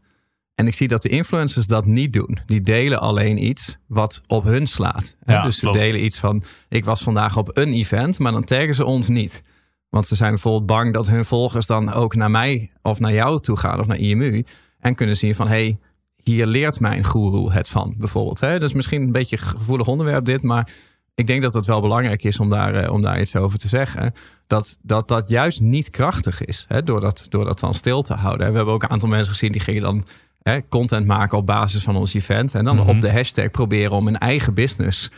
En 0.60 0.68
ik 0.68 0.74
zie 0.74 0.88
dat 0.88 1.02
de 1.02 1.10
influencers 1.10 1.68
dat 1.68 1.86
niet 1.86 2.14
doen. 2.14 2.38
Die 2.46 2.62
delen 2.62 3.00
alleen 3.00 3.46
iets 3.46 3.78
wat 3.88 4.22
op 4.28 4.44
hun 4.44 4.68
slaat. 4.68 5.16
Ja, 5.26 5.44
dus 5.44 5.56
ze 5.56 5.62
klopt. 5.62 5.78
delen 5.78 6.04
iets 6.04 6.20
van: 6.20 6.44
ik 6.70 6.86
was 6.86 7.02
vandaag 7.02 7.38
op 7.38 7.58
een 7.58 7.74
event, 7.74 8.20
maar 8.20 8.32
dan 8.32 8.44
taggen 8.44 8.76
ze 8.76 8.86
ons 8.86 9.08
niet. 9.08 9.44
Want 9.90 10.08
ze 10.08 10.16
zijn 10.16 10.30
bijvoorbeeld 10.30 10.66
bang 10.66 10.94
dat 10.94 11.08
hun 11.08 11.26
volgers 11.26 11.66
dan 11.68 11.94
ook 11.94 12.16
naar 12.16 12.32
mij 12.32 12.72
of 12.82 13.00
naar 13.00 13.14
jou 13.14 13.40
toe 13.40 13.58
gaan 13.58 13.80
of 13.80 13.88
naar 13.88 13.98
IMU. 13.98 14.46
En 14.80 14.96
kunnen 14.96 15.18
zien 15.18 15.36
van: 15.36 15.48
hey, 15.48 15.80
hier 16.16 16.46
leert 16.46 16.80
mijn 16.80 17.04
goeroe 17.04 17.54
het 17.54 17.70
van, 17.70 17.96
bijvoorbeeld. 17.98 18.40
Hè? 18.40 18.60
Dat 18.60 18.70
is 18.70 18.76
misschien 18.76 19.02
een 19.02 19.12
beetje 19.12 19.38
een 19.38 19.44
gevoelig 19.44 19.88
onderwerp, 19.88 20.26
dit, 20.26 20.42
maar 20.42 20.72
ik 21.16 21.28
denk 21.28 21.42
dat 21.42 21.54
het 21.54 21.66
wel 21.66 21.82
belangrijk 21.82 22.24
is 22.24 22.40
om 22.40 22.50
daar, 22.50 22.76
eh, 22.76 22.94
om 22.94 23.02
daar 23.02 23.22
iets 23.22 23.36
over 23.36 23.60
te 23.60 23.68
zeggen. 23.68 24.14
Dat 24.48 24.78
dat, 24.82 25.08
dat 25.08 25.30
juist 25.30 25.62
niet 25.62 25.90
krachtig 25.90 26.46
is, 26.46 26.66
hè? 26.68 26.84
Door, 26.84 27.00
dat, 27.00 27.26
door 27.30 27.46
dat 27.46 27.60
dan 27.60 27.74
stil 27.74 28.02
te 28.02 28.14
houden. 28.14 28.46
En 28.46 28.52
we 28.52 28.58
hebben 28.58 28.74
ook 28.74 28.84
een 28.84 28.90
aantal 28.90 29.10
mensen 29.10 29.34
gezien 29.34 29.52
die 29.52 29.62
gingen 29.62 29.82
dan 29.82 30.06
hè, 30.42 30.60
content 30.70 31.06
maken 31.08 31.38
op 31.38 31.46
basis 31.46 31.84
van 31.84 31.96
ons 31.96 32.14
event. 32.14 32.56
En 32.56 32.64
dan 32.64 32.76
Mhm. 32.76 32.90
op 32.90 33.02
de 33.02 33.12
hashtag 33.12 33.52
proberen 33.52 33.92
om 33.92 34.08
een 34.08 34.18
eigen 34.18 34.54
business 34.54 35.12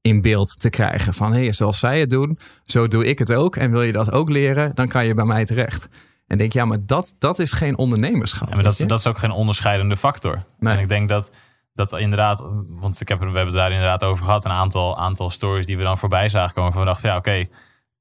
in 0.00 0.20
beeld 0.20 0.60
te 0.60 0.70
krijgen. 0.70 1.14
Van 1.14 1.32
hé, 1.32 1.42
hey, 1.42 1.52
zoals 1.52 1.78
zij 1.78 2.00
het 2.00 2.10
doen, 2.10 2.38
zo 2.64 2.88
doe 2.88 3.06
ik 3.06 3.18
het 3.18 3.32
ook. 3.32 3.56
En 3.56 3.70
wil 3.70 3.82
je 3.82 3.92
dat 3.92 4.12
ook 4.12 4.30
leren, 4.30 4.74
dan 4.74 4.88
kan 4.88 5.06
je 5.06 5.14
bij 5.14 5.24
mij 5.24 5.44
terecht. 5.44 5.88
En 6.26 6.38
denk, 6.38 6.52
ja, 6.52 6.64
maar 6.64 6.78
dat, 6.86 7.14
dat 7.18 7.38
is 7.38 7.52
geen 7.52 7.78
ondernemerschap. 7.78 8.48
Ja, 8.48 8.54
maar 8.54 8.64
dat, 8.64 8.72
is- 8.78 8.86
dat 8.86 8.98
is 8.98 9.06
ook 9.06 9.18
geen 9.18 9.30
onderscheidende 9.30 9.96
factor. 9.96 10.44
Nee. 10.58 10.74
En 10.74 10.80
ik 10.80 10.88
denk 10.88 11.08
dat, 11.08 11.30
dat 11.74 11.92
inderdaad, 11.98 12.42
want 12.68 13.00
ik 13.00 13.08
heb, 13.08 13.18
we 13.18 13.24
hebben 13.24 13.44
het 13.44 13.54
daar 13.54 13.70
inderdaad 13.72 14.04
over 14.04 14.24
gehad, 14.24 14.44
een 14.44 14.50
aantal, 14.50 14.98
aantal 14.98 15.30
stories 15.30 15.66
die 15.66 15.76
we 15.76 15.82
dan 15.82 15.98
voorbij 15.98 16.28
zagen 16.28 16.54
komen. 16.54 16.72
Van 16.72 16.80
we 16.80 16.86
dachten, 16.86 17.08
ja, 17.08 17.16
oké, 17.16 17.44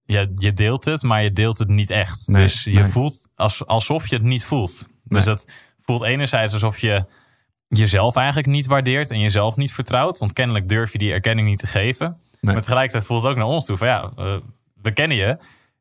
je, 0.04 0.32
je 0.36 0.54
deelt 0.54 0.86
het, 0.86 1.04
maar 1.04 1.24
je 1.24 1.34
deelt 1.34 1.58
het 1.58 1.68
niet 1.68 1.90
echt. 1.90 2.28
Nee, 2.28 2.42
dus 2.42 2.64
je 2.64 2.72
nee. 2.72 2.86
voelt 2.86 3.28
als, 3.36 3.66
alsof 3.66 4.08
je 4.08 4.16
het 4.16 4.26
niet 4.26 4.46
voelt. 4.46 4.88
Dus 5.04 5.24
dat 5.24 5.48
voelt 5.89 6.04
enerzijds 6.04 6.54
alsof 6.54 6.80
je 6.80 7.06
jezelf 7.67 8.15
eigenlijk 8.15 8.47
niet 8.47 8.67
waardeert 8.67 9.12
en 9.12 9.19
jezelf 9.19 9.56
niet 9.56 9.73
vertrouwt. 9.73 10.17
Want 10.17 10.34
kennelijk 10.34 10.69
durf 10.69 10.91
je 10.91 10.97
die 10.97 11.12
erkenning 11.12 11.47
niet 11.47 11.60
te 11.60 11.67
geven. 11.67 12.17
Maar 12.41 12.62
tegelijkertijd 12.62 13.06
voelt 13.06 13.21
het 13.21 13.32
ook 13.32 13.38
naar 13.38 13.45
ons 13.45 13.65
toe 13.65 13.78
van 13.78 13.88
ja, 13.88 14.12
eh, 14.17 14.36
we 14.82 14.91
kennen 14.91 15.17
je. 15.17 15.38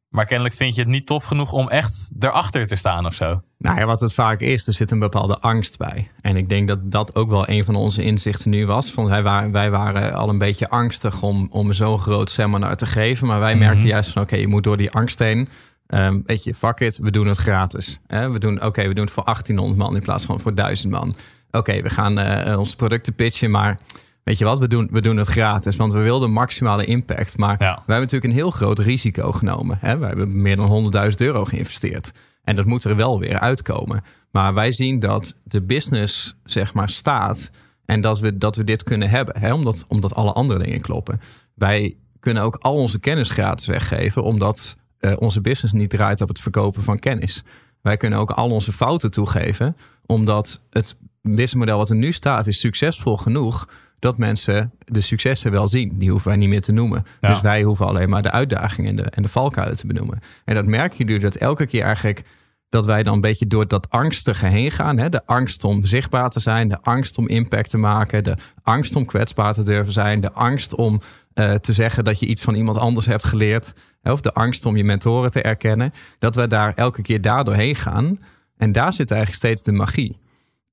Maar 0.09 0.27
kennelijk 0.27 0.55
vind 0.55 0.75
je 0.75 0.81
het 0.81 0.91
niet 0.91 1.07
tof 1.07 1.25
genoeg 1.25 1.53
om 1.53 1.69
echt 1.69 2.11
erachter 2.19 2.67
te 2.67 2.77
staan 2.77 3.07
of 3.07 3.15
zo. 3.15 3.43
Nou 3.59 3.79
ja, 3.79 3.87
wat 3.87 4.01
het 4.01 4.15
vaak 4.15 4.41
is, 4.41 4.67
er 4.67 4.73
zit 4.73 4.91
een 4.91 4.99
bepaalde 4.99 5.39
angst 5.39 5.79
bij. 5.79 6.11
En 6.21 6.37
ik 6.37 6.49
denk 6.49 6.69
dat 6.69 6.93
dat 6.93 7.15
ook 7.15 7.31
wel 7.31 7.49
een 7.49 7.65
van 7.65 7.75
onze 7.75 8.03
inzichten 8.03 8.51
nu 8.51 8.67
was. 8.67 8.91
Van 8.91 9.09
wij, 9.09 9.23
waren, 9.23 9.53
wij 9.53 9.71
waren 9.71 10.15
al 10.15 10.29
een 10.29 10.39
beetje 10.39 10.69
angstig 10.69 11.23
om, 11.23 11.49
om 11.51 11.73
zo'n 11.73 11.99
groot 11.99 12.31
seminar 12.31 12.77
te 12.77 12.87
geven. 12.87 13.27
Maar 13.27 13.41
wij 13.41 13.57
merkten 13.57 13.89
juist 13.89 14.11
van 14.11 14.23
oké, 14.23 14.37
je 14.37 14.49
moet 14.49 14.65
door 14.65 14.77
die 14.77 14.91
angst 14.91 15.19
heen. 15.19 15.49
Ehm, 15.89 16.21
weet 16.27 16.45
je, 16.45 16.55
fuck 16.55 16.81
it, 16.81 16.99
we 16.99 17.11
doen 17.11 17.27
het 17.27 17.37
gratis. 17.37 18.01
Hè? 18.07 18.31
We 18.31 18.39
doen, 18.39 18.65
oké, 18.65 18.89
we 18.89 18.95
doen 18.95 19.05
het 19.05 19.13
voor 19.15 19.25
1800 19.25 19.79
man 19.79 19.95
in 19.97 20.03
plaats 20.03 20.25
van 20.25 20.41
voor 20.41 20.55
1000 20.55 20.93
man. 20.93 21.15
Oké, 21.51 21.83
we 21.83 21.91
gaan 21.91 22.19
eh 22.19 22.59
onze 22.59 22.77
producten 22.77 23.15
pitchen, 23.15 23.51
maar 23.51 23.79
weet 24.25 24.39
je 24.39 24.45
wat, 24.45 24.59
we 24.59 24.69
doen, 24.69 24.89
we 24.93 25.01
doen 25.01 25.17
het 25.17 25.27
gratis. 25.29 25.77
Want 25.77 25.93
we 25.93 25.99
wilden 26.01 26.31
maximale 26.31 26.85
impact. 26.85 27.37
Maar 27.37 27.57
Ja. 27.59 27.59
wij 27.59 27.75
hebben 27.75 28.01
natuurlijk 28.01 28.25
een 28.25 28.39
heel 28.39 28.51
groot 28.51 28.79
risico 28.79 29.33
genomen. 29.33 29.79
Hè? 29.81 29.99
We 29.99 30.07
hebben 30.07 30.43
meer 30.43 30.57
dan 30.57 30.67
100.000 30.69 31.21
euro 31.21 31.45
geïnvesteerd. 31.45 32.11
En 32.45 32.57
dat 32.57 32.65
moet 32.65 32.85
er 32.85 32.97
wel 32.97 33.19
weer 33.19 33.39
uitkomen. 33.39 34.03
Maar 34.31 34.55
wij 34.55 34.73
zien 34.73 35.01
dat 35.01 35.35
de 35.43 35.63
business, 35.63 36.35
zeg 36.45 36.75
maar, 36.75 36.89
staat. 36.89 37.51
En 37.85 38.01
dat 38.01 38.21
we, 38.21 38.39
dat 38.39 38.57
we 38.57 38.65
dit 38.65 38.83
kunnen 38.83 39.09
hebben. 39.11 39.39
Hè? 39.41 39.53
Omdat, 39.53 39.85
omdat 39.89 40.15
alle 40.15 40.33
andere 40.33 40.63
dingen 40.65 40.81
kloppen. 40.81 41.21
Wij 41.55 41.97
kunnen 42.21 42.43
ook 42.43 42.57
al 42.61 42.75
onze 42.75 42.99
kennis 42.99 43.31
gratis 43.31 43.67
weggeven. 43.67 44.23
Omdat 44.23 44.77
eh, 44.99 45.13
onze 45.19 45.41
business 45.41 45.75
niet 45.75 45.91
draait 45.91 46.21
op 46.21 46.29
het 46.29 46.41
verkopen 46.41 46.83
van 46.83 46.99
kennis. 46.99 47.45
Wij 47.83 47.97
kunnen 47.97 48.19
ook 48.19 48.31
al 48.31 48.51
onze 48.51 48.73
fouten 48.73 49.11
toegeven. 49.11 49.77
Omdat 50.07 50.63
het 50.71 50.97
businessmodel 51.23 51.79
wat 51.79 51.91
er 51.91 51.97
nu 51.97 52.13
staat 52.13 52.47
is 52.47 52.61
succesvol 52.61 53.17
genoeg. 53.17 53.69
dat 53.99 54.19
mensen 54.19 54.73
de 54.85 55.01
successen 55.01 55.51
wel 55.51 55.69
zien. 55.69 55.99
Die 55.99 56.11
hoeven 56.11 56.29
wij 56.29 56.37
niet 56.37 56.49
meer 56.49 56.61
te 56.61 56.73
noemen. 56.73 57.07
Ja. 57.21 57.29
Dus 57.29 57.41
wij 57.41 57.63
hoeven 57.63 57.87
alleen 57.87 58.09
maar 58.09 58.23
de 58.23 58.31
uitdagingen 58.31 58.91
en 58.91 58.97
de, 58.97 59.03
en 59.03 59.23
de 59.23 59.29
valkuilen 59.29 59.77
te 59.77 59.87
benoemen. 59.87 60.21
En 60.45 60.55
dat 60.55 60.67
merk 60.67 60.93
je 60.93 61.05
nu 61.05 61.19
dat 61.19 61.35
elke 61.35 61.67
keer 61.67 61.83
eigenlijk 61.83 62.25
dat 62.69 62.87
wij 62.87 63.03
dan 63.03 63.15
een 63.15 63.21
beetje 63.21 63.47
door 63.47 63.69
dat 63.69 63.91
angstige 63.91 64.47
heen 64.47 64.71
gaan. 64.71 64.99
Hè? 64.99 65.09
De 65.09 65.27
angst 65.27 65.65
om 65.65 65.85
zichtbaar 65.85 66.31
te 66.31 66.41
zijn, 66.41 66.69
de 66.69 66.81
angst 66.81 67.19
om 67.19 67.29
impact 67.29 67.71
te 67.71 67.79
maken, 67.79 68.25
de 68.25 68.37
angst 68.63 68.97
om 68.97 69.05
kwetsbaar 69.05 69.55
te 69.55 69.63
durven 69.63 69.93
zijn, 69.93 70.21
de 70.21 70.33
angst 70.33 70.75
om 70.75 71.01
eh, 71.35 71.55
te 71.55 71.73
zeggen 71.73 72.05
dat 72.05 72.21
je 72.21 72.27
iets 72.27 72.45
van 72.45 72.55
iemand 72.55 72.79
anders 72.79 73.07
hebt 73.07 73.25
geleerd, 73.25 73.75
hè? 74.01 74.13
of 74.13 74.21
de 74.21 74.33
angst 74.33 74.67
om 74.67 74.77
je 74.77 74.85
mentoren 74.85 75.31
te 75.31 75.43
erkennen. 75.43 75.93
Dat 76.19 76.35
we 76.35 76.47
daar 76.47 76.75
elke 76.75 77.03
keer 77.03 77.21
daardoor 77.21 77.55
heen 77.55 77.77
gaan. 77.77 78.19
En 78.57 78.73
daar 78.73 78.93
zit 78.93 79.11
eigenlijk 79.11 79.43
steeds 79.43 79.63
de 79.63 79.73
magie. 79.73 80.19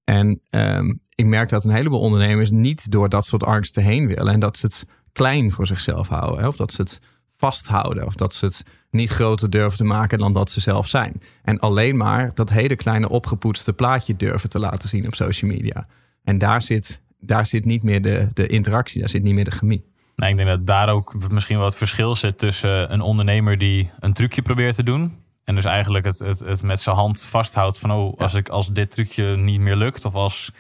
En 0.04 0.42
ehm, 0.50 0.94
ik 1.16 1.26
merk 1.26 1.50
dat 1.50 1.64
een 1.64 1.72
heleboel 1.72 2.00
ondernemers 2.00 2.52
niet 2.52 2.92
door 2.92 3.10
dat 3.10 3.26
soort 3.26 3.44
angsten 3.44 3.84
heen 3.84 4.08
willen. 4.08 4.34
En 4.34 4.40
dat 4.40 4.58
ze 4.58 4.66
het 4.66 4.88
klein 5.12 5.52
voor 5.52 5.68
zichzelf 5.68 6.08
houden. 6.08 6.40
Hè? 6.40 6.48
Of 6.48 6.56
dat 6.56 6.72
ze 6.72 6.82
het 6.82 7.00
vasthouden. 7.38 8.06
Of 8.06 8.16
dat 8.16 8.34
ze 8.34 8.46
het 8.46 8.64
niet 8.90 9.10
groter 9.10 9.50
durven 9.50 9.78
te 9.78 9.84
maken 9.84 10.18
dan 10.18 10.34
dat 10.34 10.52
ze 10.52 10.60
zelf 10.60 10.88
zijn. 10.88 11.22
En 11.44 11.60
alleen 11.60 11.98
maar 11.98 12.32
dat 12.34 12.50
hele 12.50 12.76
kleine 12.76 13.10
opgepoetste 13.10 13.74
plaatje 13.74 14.16
durven 14.16 14.50
te 14.50 14.60
laten 14.60 14.90
zien 14.90 15.08
op 15.08 15.16
social 15.16 15.52
media. 15.52 15.88
En 16.24 16.38
daar 16.38 16.62
zit, 16.62 17.02
daar 17.20 17.46
zit 17.46 17.66
niet 17.66 17.84
meer 17.84 18.02
de, 18.02 18.28
de 18.34 18.48
interactie, 18.48 19.00
daar 19.00 19.10
zit 19.10 19.24
niet 19.24 19.34
meer 19.34 19.44
de 19.44 19.52
chemie. 19.52 19.86
Nee, 20.16 20.30
ik 20.30 20.38
denk 20.38 20.50
dat 20.50 20.68
daar 20.68 20.90
ook 20.90 21.30
misschien 21.32 21.58
wel 21.58 21.66
het 21.66 21.76
verschil 21.76 22.16
zit 22.16 22.38
tussen 22.38 22.94
een 22.94 23.02
ondernemer 23.02 23.58
die 23.58 23.92
een 24.00 24.14
trucje 24.14 24.42
probeert 24.42 24.76
te 24.76 24.84
doen. 24.84 25.24
En 25.44 25.56
dus 25.56 25.66
eigenlijk 25.66 26.06
het, 26.06 26.20
het, 26.20 26.40
het 26.40 26.64
met 26.64 26.82
zijn 26.82 26.96
hand 26.96 27.22
vasthoudt 27.22 27.80
van 27.80 27.92
oh, 27.92 28.20
als, 28.20 28.34
ik, 28.34 28.50
als 28.50 28.68
dit 28.68 28.92
trucje 28.92 29.38
niet 29.38 29.60
meer 29.60 29.76
lukt. 29.76 30.06
Of 30.06 30.14
als 30.14 30.52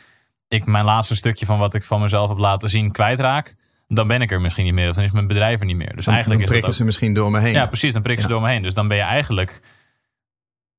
ik 0.47 0.65
mijn 0.65 0.85
laatste 0.85 1.15
stukje 1.15 1.45
van 1.45 1.59
wat 1.59 1.73
ik 1.73 1.83
van 1.83 2.01
mezelf 2.01 2.29
heb 2.29 2.37
laten 2.37 2.69
zien 2.69 2.91
kwijtraak. 2.91 3.55
Dan 3.87 4.07
ben 4.07 4.21
ik 4.21 4.31
er 4.31 4.41
misschien 4.41 4.65
niet 4.65 4.73
meer. 4.73 4.89
Of 4.89 4.95
dan 4.95 5.03
is 5.03 5.11
mijn 5.11 5.27
bedrijf 5.27 5.59
er 5.59 5.65
niet 5.65 5.75
meer. 5.75 5.95
Dus 5.95 6.05
Dan, 6.05 6.13
eigenlijk 6.13 6.25
dan 6.25 6.33
is 6.33 6.39
dat 6.39 6.49
prikken 6.49 6.69
ook- 6.69 6.75
ze 6.75 6.83
misschien 6.85 7.13
door 7.13 7.31
me 7.31 7.39
heen. 7.39 7.53
Ja, 7.53 7.65
precies. 7.65 7.93
Dan 7.93 8.01
prikken 8.01 8.23
ze 8.23 8.29
door 8.29 8.41
me 8.41 8.49
heen. 8.49 8.61
Dus 8.61 8.73
dan 8.73 8.87
ben 8.87 8.97
je 8.97 9.03
eigenlijk 9.03 9.61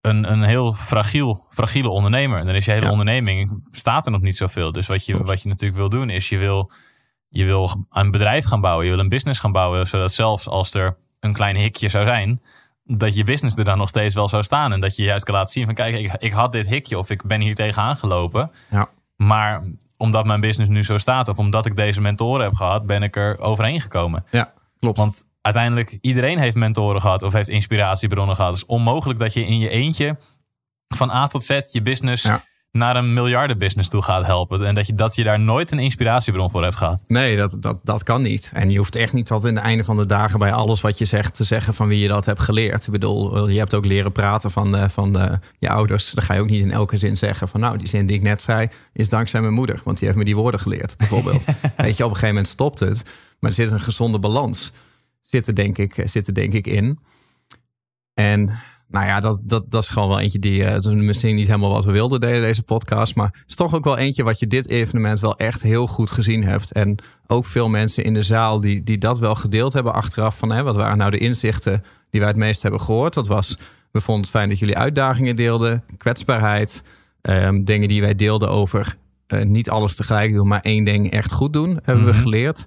een, 0.00 0.32
een 0.32 0.42
heel 0.42 0.72
fragiel, 0.72 1.46
fragiele 1.50 1.88
ondernemer. 1.88 2.38
En 2.38 2.46
dan 2.46 2.54
is 2.54 2.64
je 2.64 2.70
hele 2.70 2.84
Ja. 2.84 2.90
onderneming, 2.90 3.68
staat 3.72 4.06
er 4.06 4.12
nog 4.12 4.20
niet 4.20 4.36
zoveel. 4.36 4.72
Dus 4.72 4.86
wat 4.86 5.06
je, 5.06 5.22
wat 5.22 5.42
je 5.42 5.48
natuurlijk 5.48 5.78
wil 5.80 5.88
doen, 5.88 6.10
is 6.10 6.28
je 6.28 6.36
wil, 6.36 6.70
je 7.28 7.44
wil 7.44 7.86
een 7.90 8.10
bedrijf 8.10 8.44
gaan 8.44 8.60
bouwen. 8.60 8.84
Je 8.84 8.90
wil 8.90 9.00
een 9.00 9.08
business 9.08 9.40
gaan 9.40 9.52
bouwen. 9.52 9.86
Zodat 9.86 10.12
zelfs 10.12 10.46
als 10.48 10.74
er 10.74 10.96
een 11.20 11.32
klein 11.32 11.56
hikje 11.56 11.88
zou 11.88 12.06
zijn, 12.06 12.42
dat 12.84 13.14
je 13.14 13.24
business 13.24 13.56
er 13.58 13.64
dan 13.64 13.78
nog 13.78 13.88
steeds 13.88 14.14
wel 14.14 14.28
zou 14.28 14.42
staan. 14.42 14.72
En 14.72 14.80
dat 14.80 14.96
je 14.96 15.02
juist 15.02 15.24
kan 15.24 15.34
laten 15.34 15.52
zien 15.52 15.64
van 15.64 15.74
kijk, 15.74 15.94
ik, 15.96 16.12
ik 16.18 16.32
had 16.32 16.52
dit 16.52 16.66
hikje 16.68 16.98
of 16.98 17.10
ik 17.10 17.22
ben 17.24 17.40
hier 17.40 17.54
tegenaan 17.54 17.96
gelopen. 17.96 18.50
Ja. 18.70 18.88
Maar 19.16 19.62
omdat 19.96 20.24
mijn 20.24 20.40
business 20.40 20.70
nu 20.70 20.84
zo 20.84 20.98
staat 20.98 21.28
of 21.28 21.38
omdat 21.38 21.66
ik 21.66 21.76
deze 21.76 22.00
mentoren 22.00 22.44
heb 22.44 22.54
gehad, 22.54 22.86
ben 22.86 23.02
ik 23.02 23.16
er 23.16 23.38
overheen 23.38 23.80
gekomen. 23.80 24.24
Ja, 24.30 24.52
klopt. 24.78 24.98
Want 24.98 25.24
uiteindelijk, 25.40 25.98
iedereen 26.00 26.38
heeft 26.38 26.56
mentoren 26.56 27.00
gehad 27.00 27.22
of 27.22 27.32
heeft 27.32 27.48
inspiratiebronnen 27.48 28.36
gehad. 28.36 28.50
Het 28.50 28.62
is 28.62 28.66
onmogelijk 28.66 29.18
dat 29.18 29.32
je 29.32 29.46
in 29.46 29.58
je 29.58 29.68
eentje 29.68 30.16
van 30.88 31.10
A 31.10 31.26
tot 31.26 31.44
Z 31.44 31.60
je 31.70 31.82
business 31.82 32.22
Ja. 32.22 32.42
Naar 32.76 32.96
een 32.96 33.12
miljardenbusiness 33.12 33.90
toe 33.90 34.02
gaat 34.02 34.26
helpen. 34.26 34.66
En 34.66 34.74
dat 34.74 34.86
je, 34.86 34.94
dat 34.94 35.14
je 35.14 35.24
daar 35.24 35.40
nooit 35.40 35.72
een 35.72 35.78
inspiratiebron 35.78 36.50
voor 36.50 36.62
hebt 36.62 36.76
gehad. 36.76 37.02
Nee, 37.06 37.36
dat, 37.36 37.56
dat, 37.60 37.78
dat 37.82 38.02
kan 38.02 38.22
niet. 38.22 38.50
En 38.54 38.70
je 38.70 38.78
hoeft 38.78 38.96
echt 38.96 39.12
niet 39.12 39.26
tot 39.26 39.44
in 39.44 39.56
het 39.56 39.64
einde 39.64 39.84
van 39.84 39.96
de 39.96 40.06
dagen 40.06 40.38
bij 40.38 40.52
alles 40.52 40.80
wat 40.80 40.98
je 40.98 41.04
zegt 41.04 41.34
te 41.34 41.44
zeggen 41.44 41.74
van 41.74 41.88
wie 41.88 41.98
je 41.98 42.08
dat 42.08 42.24
hebt 42.24 42.42
geleerd. 42.42 42.86
Ik 42.86 42.92
bedoel, 42.92 43.48
je 43.48 43.58
hebt 43.58 43.74
ook 43.74 43.84
leren 43.84 44.12
praten 44.12 44.50
van, 44.50 44.76
eh, 44.76 44.88
van 44.88 45.18
eh, 45.18 45.32
je 45.58 45.68
ouders. 45.68 46.10
Dan 46.10 46.24
ga 46.24 46.34
je 46.34 46.40
ook 46.40 46.50
niet 46.50 46.62
in 46.62 46.70
elke 46.70 46.96
zin 46.96 47.16
zeggen 47.16 47.48
van 47.48 47.60
nou, 47.60 47.78
die 47.78 47.88
zin 47.88 48.06
die 48.06 48.16
ik 48.16 48.22
net 48.22 48.42
zei 48.42 48.68
is 48.92 49.08
dankzij 49.08 49.40
mijn 49.40 49.52
moeder. 49.52 49.80
Want 49.84 49.98
die 49.98 50.06
heeft 50.06 50.18
me 50.18 50.24
die 50.24 50.36
woorden 50.36 50.60
geleerd, 50.60 50.96
bijvoorbeeld. 50.98 51.44
Weet 51.76 51.96
je, 51.96 52.04
op 52.04 52.10
een 52.10 52.16
gegeven 52.16 52.28
moment 52.28 52.48
stopt 52.48 52.78
het. 52.78 53.02
Maar 53.40 53.50
er 53.50 53.56
zit 53.56 53.70
een 53.70 53.80
gezonde 53.80 54.18
balans. 54.18 54.72
Zit 55.22 55.46
er 55.46 55.54
denk 55.54 55.78
ik, 55.78 56.02
zit 56.04 56.26
er 56.26 56.34
denk 56.34 56.52
ik 56.52 56.66
in. 56.66 56.98
En 58.14 58.58
nou 58.88 59.06
ja, 59.06 59.20
dat, 59.20 59.38
dat, 59.42 59.64
dat 59.70 59.82
is 59.82 59.88
gewoon 59.88 60.08
wel 60.08 60.20
eentje 60.20 60.38
die. 60.38 60.62
is 60.64 60.86
misschien 60.86 61.34
niet 61.34 61.46
helemaal 61.46 61.70
wat 61.70 61.84
we 61.84 61.92
wilden 61.92 62.20
delen, 62.20 62.42
deze 62.42 62.62
podcast. 62.62 63.14
Maar 63.14 63.26
het 63.26 63.44
is 63.48 63.54
toch 63.54 63.74
ook 63.74 63.84
wel 63.84 63.96
eentje 63.96 64.22
wat 64.22 64.38
je 64.38 64.46
dit 64.46 64.68
evenement 64.68 65.20
wel 65.20 65.36
echt 65.36 65.62
heel 65.62 65.86
goed 65.86 66.10
gezien 66.10 66.44
hebt. 66.44 66.72
En 66.72 66.96
ook 67.26 67.44
veel 67.46 67.68
mensen 67.68 68.04
in 68.04 68.14
de 68.14 68.22
zaal 68.22 68.60
die, 68.60 68.82
die 68.82 68.98
dat 68.98 69.18
wel 69.18 69.34
gedeeld 69.34 69.72
hebben 69.72 69.92
achteraf. 69.94 70.38
Van 70.38 70.50
hè, 70.50 70.62
wat 70.62 70.76
waren 70.76 70.98
nou 70.98 71.10
de 71.10 71.18
inzichten 71.18 71.82
die 72.10 72.20
wij 72.20 72.28
het 72.28 72.38
meest 72.38 72.62
hebben 72.62 72.80
gehoord? 72.80 73.14
Dat 73.14 73.26
was. 73.26 73.56
We 73.90 74.00
vonden 74.00 74.22
het 74.24 74.32
fijn 74.32 74.48
dat 74.48 74.58
jullie 74.58 74.76
uitdagingen 74.78 75.36
deelden, 75.36 75.84
kwetsbaarheid. 75.98 76.82
ehm, 77.20 77.64
dingen 77.64 77.88
die 77.88 78.00
wij 78.00 78.14
deelden 78.14 78.50
over 78.50 78.96
eh, 79.26 79.42
niet 79.44 79.70
alles 79.70 79.94
tegelijk 79.96 80.32
doen, 80.32 80.48
maar 80.48 80.60
één 80.60 80.84
ding 80.84 81.10
echt 81.10 81.32
goed 81.32 81.52
doen, 81.52 81.78
hebben 81.82 82.04
we 82.04 82.10
Mhm. 82.10 82.20
geleerd. 82.20 82.66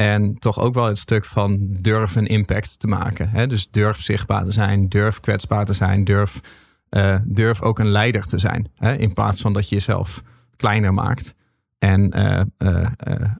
En 0.00 0.38
toch 0.38 0.58
ook 0.58 0.74
wel 0.74 0.84
het 0.84 0.98
stuk 0.98 1.24
van 1.24 1.58
durf 1.70 2.16
een 2.16 2.26
impact 2.26 2.78
te 2.78 2.86
maken. 2.86 3.28
Hè? 3.30 3.46
Dus 3.46 3.70
durf 3.70 4.02
zichtbaar 4.02 4.44
te 4.44 4.52
zijn, 4.52 4.88
durf 4.88 5.20
kwetsbaar 5.20 5.64
te 5.64 5.72
zijn, 5.72 6.04
durf, 6.04 6.40
eh, 6.88 7.16
durf 7.24 7.60
ook 7.62 7.78
een 7.78 7.88
leider 7.90 8.26
te 8.26 8.38
zijn. 8.38 8.68
Hè? 8.74 8.96
In 8.96 9.12
plaats 9.12 9.40
van 9.40 9.52
dat 9.52 9.68
je 9.68 9.74
jezelf 9.74 10.22
kleiner 10.56 10.94
maakt 10.94 11.34
en 11.78 12.10
eh, 12.10 12.40
eh, 12.40 12.46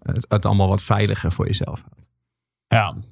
het- 0.02 0.24
het 0.28 0.46
allemaal 0.46 0.68
wat 0.68 0.82
veiliger 0.82 1.32
voor 1.32 1.46
jezelf 1.46 1.82
houdt. 1.90 2.08
Ja, 2.68 2.92
dat 2.92 3.02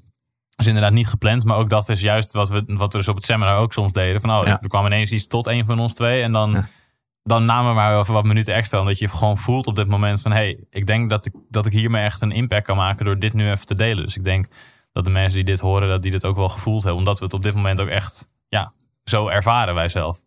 is 0.56 0.66
inderdaad 0.66 0.92
niet 0.92 1.08
gepland. 1.08 1.44
Maar 1.44 1.56
ook 1.56 1.68
dat 1.70 1.88
is 1.88 2.00
juist 2.00 2.32
wat 2.32 2.48
we, 2.48 2.62
wat 2.66 2.92
we 2.92 2.98
dus 2.98 3.08
op 3.08 3.14
het 3.16 3.24
seminar 3.24 3.58
ook 3.58 3.72
soms 3.72 3.92
deden. 3.92 4.20
Van, 4.20 4.30
oh, 4.30 4.46
Ja. 4.46 4.60
er 4.62 4.68
kwam 4.68 4.86
ineens 4.86 5.10
iets 5.10 5.26
tot 5.26 5.46
een 5.46 5.64
van 5.66 5.78
ons 5.78 5.94
twee. 5.94 6.22
En 6.22 6.32
dan, 6.32 6.50
Ja. 6.50 6.68
Dan 7.28 7.44
namen 7.44 7.68
we 7.68 7.74
maar 7.74 7.98
even 8.00 8.14
wat 8.14 8.24
minuten 8.24 8.54
extra. 8.54 8.80
Omdat 8.80 8.98
je 8.98 9.08
gewoon 9.08 9.38
voelt 9.38 9.66
op 9.66 9.76
dit 9.76 9.86
moment 9.88 10.20
van... 10.20 10.32
hey, 10.32 10.64
ik 10.70 10.86
denk 10.86 11.10
dat 11.10 11.26
ik, 11.26 11.32
dat 11.48 11.66
ik 11.66 11.72
hiermee 11.72 12.04
echt 12.04 12.22
een 12.22 12.32
impact 12.32 12.64
kan 12.66 12.76
maken... 12.76 13.04
door 13.04 13.18
dit 13.18 13.32
nu 13.32 13.50
even 13.50 13.66
te 13.66 13.74
delen. 13.74 14.04
Dus 14.04 14.16
ik 14.16 14.24
denk 14.24 14.46
dat 14.92 15.04
de 15.04 15.10
mensen 15.10 15.34
die 15.34 15.44
dit 15.44 15.60
horen... 15.60 15.88
dat 15.88 16.02
die 16.02 16.10
dit 16.10 16.24
ook 16.24 16.36
wel 16.36 16.48
gevoeld 16.48 16.82
hebben. 16.82 16.98
Omdat 17.00 17.18
we 17.18 17.24
het 17.24 17.34
op 17.34 17.42
dit 17.42 17.54
moment 17.54 17.80
ook 17.80 17.88
echt 17.88 18.24
ja, 18.48 18.72
zo 19.04 19.28
ervaren 19.28 19.74
wij 19.74 19.88
zelf. 19.88 20.20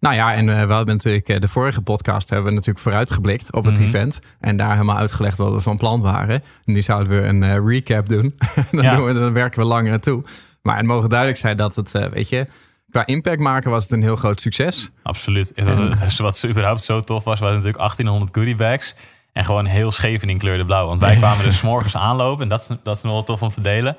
Nou 0.00 0.14
ja, 0.14 0.34
en 0.34 0.48
eh, 0.48 0.54
we 0.54 0.74
hebben 0.74 0.86
natuurlijk 0.94 1.28
eh, 1.28 1.40
de 1.40 1.48
vorige 1.48 1.82
podcast 1.82 2.28
hebben 2.28 2.48
we 2.48 2.52
natuurlijk 2.54 2.84
vooruitgeblikt 2.84 3.52
op 3.52 3.64
het 3.64 3.74
Mhm. 3.74 3.82
event. 3.82 4.20
En 4.40 4.56
daar 4.56 4.72
helemaal 4.72 4.96
uitgelegd 4.96 5.38
wat 5.38 5.52
we 5.52 5.60
van 5.60 5.76
plan 5.76 6.00
waren. 6.00 6.42
En 6.64 6.72
nu 6.72 6.82
zouden 6.82 7.20
we 7.22 7.28
een 7.28 7.42
eh, 7.42 7.56
recap 7.64 8.08
doen. 8.08 8.34
dan, 8.70 8.82
Ja. 8.82 8.96
doen 8.96 9.04
we, 9.06 9.12
dan 9.12 9.32
werken 9.32 9.60
we 9.60 9.66
langer 9.66 9.90
naartoe. 9.90 10.22
Maar 10.62 10.76
het 10.76 10.86
mogen 10.86 11.08
duidelijk 11.08 11.38
zijn 11.38 11.56
dat 11.56 11.74
het, 11.76 11.90
weet 11.92 12.28
je, 12.28 12.46
qua 12.90 13.06
impact 13.06 13.40
maken 13.40 13.70
was 13.70 13.82
het 13.82 13.92
een 13.92 14.02
heel 14.02 14.16
groot 14.16 14.40
succes. 14.40 14.90
Absoluut. 15.02 15.52
Het 15.54 15.66
was, 15.66 16.00
het 16.00 16.18
wat 16.18 16.44
überhaupt 16.46 16.82
zo 16.82 17.00
tof 17.00 17.24
was, 17.24 17.38
waren 17.40 17.54
natuurlijk 17.54 17.78
1800 17.82 18.34
goodie 18.34 18.54
bags. 18.54 18.94
En 19.32 19.44
gewoon 19.44 19.66
heel 19.66 19.90
Scheveningen 19.90 20.40
kleurde 20.40 20.64
blauw. 20.64 20.86
Want 20.86 21.00
wij 21.00 21.16
kwamen 21.22 21.44
dus 21.44 21.62
morgens 21.62 21.96
aanlopen. 21.96 22.42
En 22.42 22.48
dat, 22.48 22.60
is- 22.60 22.76
dat 22.82 22.96
is 22.96 23.02
nog 23.02 23.12
wel 23.12 23.22
tof 23.22 23.42
om 23.42 23.48
te 23.48 23.60
delen. 23.60 23.96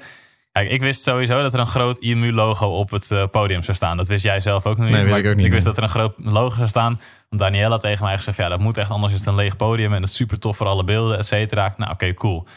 Kijk, 0.52 0.70
ik 0.70 0.82
wist 0.82 1.04
sowieso 1.04 1.42
dat 1.42 1.54
er 1.54 1.60
een 1.60 1.68
groot 1.68 1.98
IMU-logo 1.98 2.68
op 2.68 2.90
het 2.90 3.12
eh, 3.12 3.24
podium 3.32 3.64
zou 3.64 3.78
staan. 3.78 3.98
Dat 3.98 4.08
wist 4.08 4.24
jij 4.24 4.40
zelf 4.40 4.66
ook 4.66 4.78
nog 4.78 4.86
niet. 4.86 4.96
Nee, 4.96 5.06
wist 5.06 5.18
ik 5.18 5.26
ook 5.26 5.36
niet, 5.36 5.50
wist 5.50 5.66
nee. 5.66 5.74
dat 5.74 5.78
er 5.78 5.84
een 5.84 5.90
groot 5.90 6.14
logo 6.18 6.56
zou 6.56 6.68
staan. 6.68 7.00
Want 7.30 7.42
Daniela 7.42 7.78
tegen 7.78 8.06
mij 8.06 8.18
gezegd, 8.18 8.38
ja, 8.38 8.50
dat 8.50 8.60
moet 8.60 8.78
echt 8.78 8.92
anders 8.92 9.14
is 9.14 9.20
het 9.20 9.28
een 9.28 9.36
leeg 9.36 9.56
podium. 9.56 9.94
En 9.94 10.02
dat 10.02 10.10
is 10.10 10.16
super 10.16 10.40
tof 10.40 10.58
voor 10.58 10.68
alle 10.68 10.84
beelden, 10.84 11.18
et 11.18 11.28
cetera. 11.28 11.74
Nou, 11.78 11.92
oké, 11.92 12.14
cool. 12.14 12.48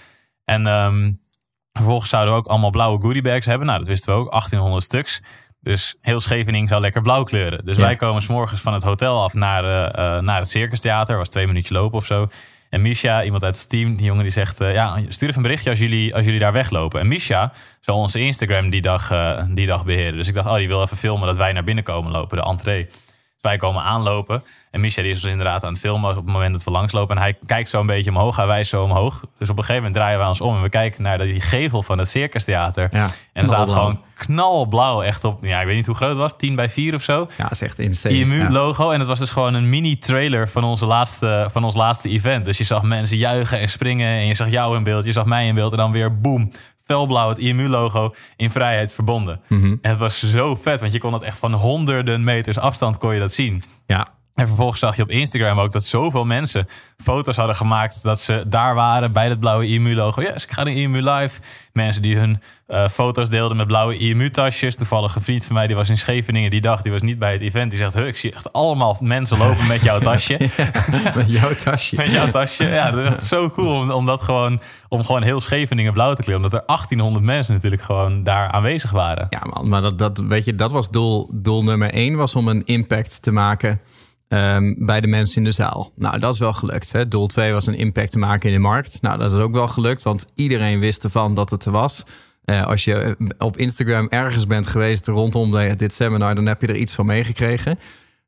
En 0.44 0.66
ehm, 0.66 1.12
vervolgens 1.72 2.10
zouden 2.10 2.34
we 2.34 2.40
ook 2.40 2.46
allemaal 2.46 2.70
blauwe 2.70 3.00
goodie 3.00 3.22
bags 3.22 3.46
hebben. 3.46 3.66
Nou, 3.66 3.78
dat 3.78 3.88
wisten 3.88 4.12
we 4.14 4.18
ook, 4.20 4.30
1800 4.30 4.84
stuks. 4.84 5.22
Dus 5.64 5.94
heel 6.00 6.20
Scheveningen 6.20 6.68
zou 6.68 6.80
lekker 6.80 7.02
blauw 7.02 7.22
kleuren. 7.24 7.64
Dus 7.64 7.76
Ja. 7.76 7.82
wij 7.82 7.96
komen 7.96 8.22
s 8.22 8.26
morgens 8.26 8.60
van 8.60 8.72
het 8.74 8.82
hotel 8.82 9.22
af 9.22 9.34
naar, 9.34 9.64
eh, 9.90 10.20
naar 10.22 10.38
het 10.38 10.50
Circus 10.50 10.80
Theater. 10.80 11.16
Was 11.16 11.28
twee 11.28 11.46
minuutjes 11.46 11.76
lopen 11.76 11.98
of 11.98 12.06
zo. 12.06 12.26
En 12.70 12.82
Misha, 12.82 13.24
iemand 13.24 13.42
uit 13.44 13.58
het 13.58 13.68
team, 13.68 13.96
die 13.96 14.04
jongen 14.06 14.22
die 14.22 14.32
zegt... 14.32 14.60
eh, 14.60 14.72
ja, 14.74 14.98
stuur 15.08 15.28
even 15.28 15.36
een 15.36 15.42
berichtje 15.42 15.70
als 15.70 15.78
jullie, 15.78 16.14
als 16.14 16.24
jullie 16.24 16.40
daar 16.40 16.52
weglopen. 16.52 17.00
En 17.00 17.08
Misha 17.08 17.52
zou 17.80 17.98
onze 17.98 18.20
Instagram 18.20 18.70
die 18.70 18.82
dag, 18.82 19.12
die 19.48 19.66
dag 19.66 19.84
beheren. 19.84 20.16
Dus 20.16 20.28
ik 20.28 20.34
dacht, 20.34 20.48
oh, 20.48 20.54
die 20.56 20.68
wil 20.68 20.82
even 20.82 20.96
filmen 20.96 21.26
dat 21.26 21.36
wij 21.36 21.52
naar 21.52 21.64
binnen 21.64 21.84
komen 21.84 22.12
lopen, 22.12 22.36
de 22.36 22.42
entree. 22.44 22.88
Wij 23.44 23.56
komen 23.56 23.82
aanlopen. 23.82 24.44
En 24.70 24.80
Misha 24.80 25.02
die 25.02 25.10
is 25.10 25.20
dus 25.20 25.30
inderdaad 25.30 25.64
aan 25.64 25.70
het 25.72 25.80
filmen 25.80 26.10
op 26.10 26.16
het 26.16 26.26
moment 26.26 26.52
dat 26.52 26.64
we 26.64 26.70
langslopen. 26.70 27.16
En 27.16 27.22
hij 27.22 27.36
kijkt 27.46 27.68
zo 27.68 27.80
een 27.80 27.86
beetje 27.86 28.10
omhoog, 28.10 28.36
hij 28.36 28.46
wijst 28.46 28.70
zo 28.70 28.82
omhoog. 28.82 29.20
Dus 29.38 29.48
op 29.50 29.58
een 29.58 29.64
gegeven 29.64 29.74
moment 29.82 29.94
draaien 29.94 30.20
we 30.20 30.26
ons 30.26 30.40
om 30.40 30.56
en 30.56 30.62
we 30.62 30.68
kijken 30.68 31.02
naar 31.02 31.18
die 31.18 31.40
gevel 31.40 31.82
van 31.82 31.98
het 31.98 32.08
Circus 32.08 32.44
Theater. 32.44 32.88
Ja, 32.92 33.08
En 33.32 33.42
er 33.42 33.48
staat 33.48 33.70
gewoon 33.70 34.00
knalblauw 34.14 35.02
echt 35.02 35.24
op, 35.24 35.44
ja, 35.44 35.60
ik 35.60 35.66
weet 35.66 35.76
niet 35.76 35.86
hoe 35.86 35.94
groot 35.94 36.08
het 36.08 36.18
was, 36.18 36.32
10 36.36 36.54
bij 36.54 36.70
4 36.70 36.94
of 36.94 37.02
zo. 37.02 37.28
Ja, 37.36 37.50
is 37.50 37.62
echt 37.62 37.78
insane. 37.78 38.14
IMU 38.14 38.38
Ja. 38.42 38.50
logo. 38.50 38.90
En 38.90 38.98
het 38.98 39.08
was 39.08 39.18
dus 39.18 39.30
gewoon 39.30 39.54
een 39.54 39.68
mini 39.68 39.98
trailer 39.98 40.48
van, 40.48 40.64
onze 40.64 40.86
laatste, 40.86 41.48
van 41.52 41.64
ons 41.64 41.74
laatste 41.74 42.08
event. 42.08 42.44
Dus 42.44 42.58
je 42.58 42.64
zag 42.64 42.82
mensen 42.82 43.16
juichen 43.16 43.58
en 43.60 43.68
springen. 43.68 44.08
En 44.08 44.26
je 44.26 44.34
zag 44.34 44.48
jou 44.50 44.76
in 44.76 44.82
beeld, 44.82 45.04
je 45.04 45.12
zag 45.12 45.24
mij 45.24 45.46
in 45.46 45.54
beeld. 45.54 45.72
En 45.72 45.78
dan 45.78 45.92
weer 45.92 46.20
boom, 46.20 46.50
felblauw 46.84 47.28
het 47.28 47.38
IMU 47.38 47.68
logo 47.68 48.14
in 48.36 48.50
vrijheid 48.50 48.94
verbonden. 48.94 49.40
Mhm. 49.48 49.76
En 49.80 49.90
het 49.90 49.98
was 49.98 50.30
zo 50.30 50.54
vet, 50.54 50.80
want 50.80 50.92
je 50.92 50.98
kon 50.98 51.10
dat 51.10 51.22
echt 51.22 51.38
van 51.38 51.52
honderden 51.52 52.24
meters 52.24 52.58
afstand 52.58 52.98
kon 52.98 53.14
je 53.14 53.20
dat 53.20 53.32
zien. 53.32 53.62
Ja, 53.86 54.08
En 54.34 54.46
vervolgens 54.46 54.80
zag 54.80 54.96
je 54.96 55.02
op 55.02 55.10
Instagram 55.10 55.60
ook 55.60 55.72
dat 55.72 55.84
zoveel 55.84 56.24
mensen 56.24 56.68
foto's 56.96 57.36
hadden 57.36 57.56
gemaakt 57.56 58.02
dat 58.02 58.20
ze 58.20 58.44
daar 58.46 58.74
waren 58.74 59.12
bij 59.12 59.28
het 59.28 59.40
blauwe 59.40 59.66
IMU-logo. 59.66 60.22
Yes, 60.22 60.44
ik 60.44 60.52
ga 60.52 60.62
naar 60.62 60.74
IMU 60.74 61.02
live. 61.10 61.40
Mensen 61.72 62.02
die 62.02 62.16
hun 62.16 62.42
uh, 62.68 62.88
foto's 62.88 63.28
deelden 63.28 63.56
met 63.56 63.66
blauwe 63.66 63.96
IMU-tasjes. 63.96 64.76
Toevallig 64.76 65.14
een 65.14 65.22
vriend 65.22 65.44
van 65.44 65.54
mij 65.54 65.66
die 65.66 65.76
was 65.76 65.88
in 65.88 65.98
Scheveningen 65.98 66.50
die 66.50 66.60
dag, 66.60 66.82
die 66.82 66.92
was 66.92 67.02
niet 67.02 67.18
bij 67.18 67.32
het 67.32 67.40
event. 67.40 67.70
Die 67.70 67.78
zegt, 67.78 67.96
ik 67.96 68.16
zie 68.16 68.32
echt 68.32 68.52
allemaal 68.52 68.96
mensen 69.00 69.38
lopen 69.38 69.66
met 69.66 69.82
jouw 69.82 69.98
tasje. 69.98 70.38
met 71.14 71.30
jouw 71.30 71.54
tasje. 71.54 71.96
met 72.02 72.10
jouw 72.10 72.30
tasje. 72.30 72.64
Ja, 72.64 72.90
dat 72.90 73.04
is 73.04 73.12
echt 73.12 73.24
zo 73.24 73.50
cool 73.50 73.80
om, 73.80 73.90
om 73.90 74.06
dat 74.06 74.22
gewoon, 74.22 74.60
om 74.88 75.04
gewoon 75.04 75.22
heel 75.22 75.40
Scheveningen 75.40 75.92
blauw 75.92 76.14
te 76.14 76.22
kleuren. 76.22 76.44
Omdat 76.44 76.60
er 76.60 76.66
1800 76.66 77.24
mensen 77.24 77.54
natuurlijk 77.54 77.82
gewoon 77.82 78.22
daar 78.22 78.50
aanwezig 78.50 78.90
waren. 78.90 79.26
Ja 79.30 79.42
man, 79.50 79.68
maar 79.68 79.82
dat, 79.82 79.98
dat, 79.98 80.18
weet 80.18 80.44
je, 80.44 80.54
dat 80.54 80.70
was 80.70 80.90
doel, 80.90 81.30
doel 81.32 81.64
nummer 81.64 81.92
één, 81.92 82.16
was 82.16 82.34
om 82.34 82.48
een 82.48 82.62
impact 82.64 83.22
te 83.22 83.30
maken 83.30 83.80
um, 84.28 84.86
bij 84.86 85.00
de 85.00 85.06
mensen 85.06 85.36
in 85.36 85.44
de 85.44 85.52
zaal. 85.52 85.92
Nou, 85.96 86.18
dat 86.18 86.34
is 86.34 86.40
wel 86.40 86.52
gelukt. 86.52 86.92
Hè? 86.92 87.08
Doel 87.08 87.26
2 87.26 87.52
was 87.52 87.66
een 87.66 87.78
impact 87.78 88.10
te 88.10 88.18
maken 88.18 88.48
in 88.48 88.54
de 88.54 88.60
markt. 88.60 89.02
Nou, 89.02 89.18
dat 89.18 89.32
is 89.32 89.38
ook 89.38 89.52
wel 89.52 89.68
gelukt, 89.68 90.02
want 90.02 90.32
iedereen 90.34 90.78
wist 90.78 91.04
ervan 91.04 91.34
dat 91.34 91.50
het 91.50 91.64
er 91.64 91.72
was. 91.72 92.04
Uh, 92.44 92.66
als 92.66 92.84
je 92.84 92.94
eh, 92.94 93.28
op 93.38 93.56
Instagram 93.56 94.08
ergens 94.08 94.46
bent 94.46 94.66
geweest 94.66 95.06
rondom 95.06 95.76
dit 95.76 95.94
seminar, 95.94 96.34
dan 96.34 96.46
heb 96.46 96.60
je 96.60 96.66
er 96.66 96.76
iets 96.76 96.94
van 96.94 97.06
meegekregen. 97.06 97.78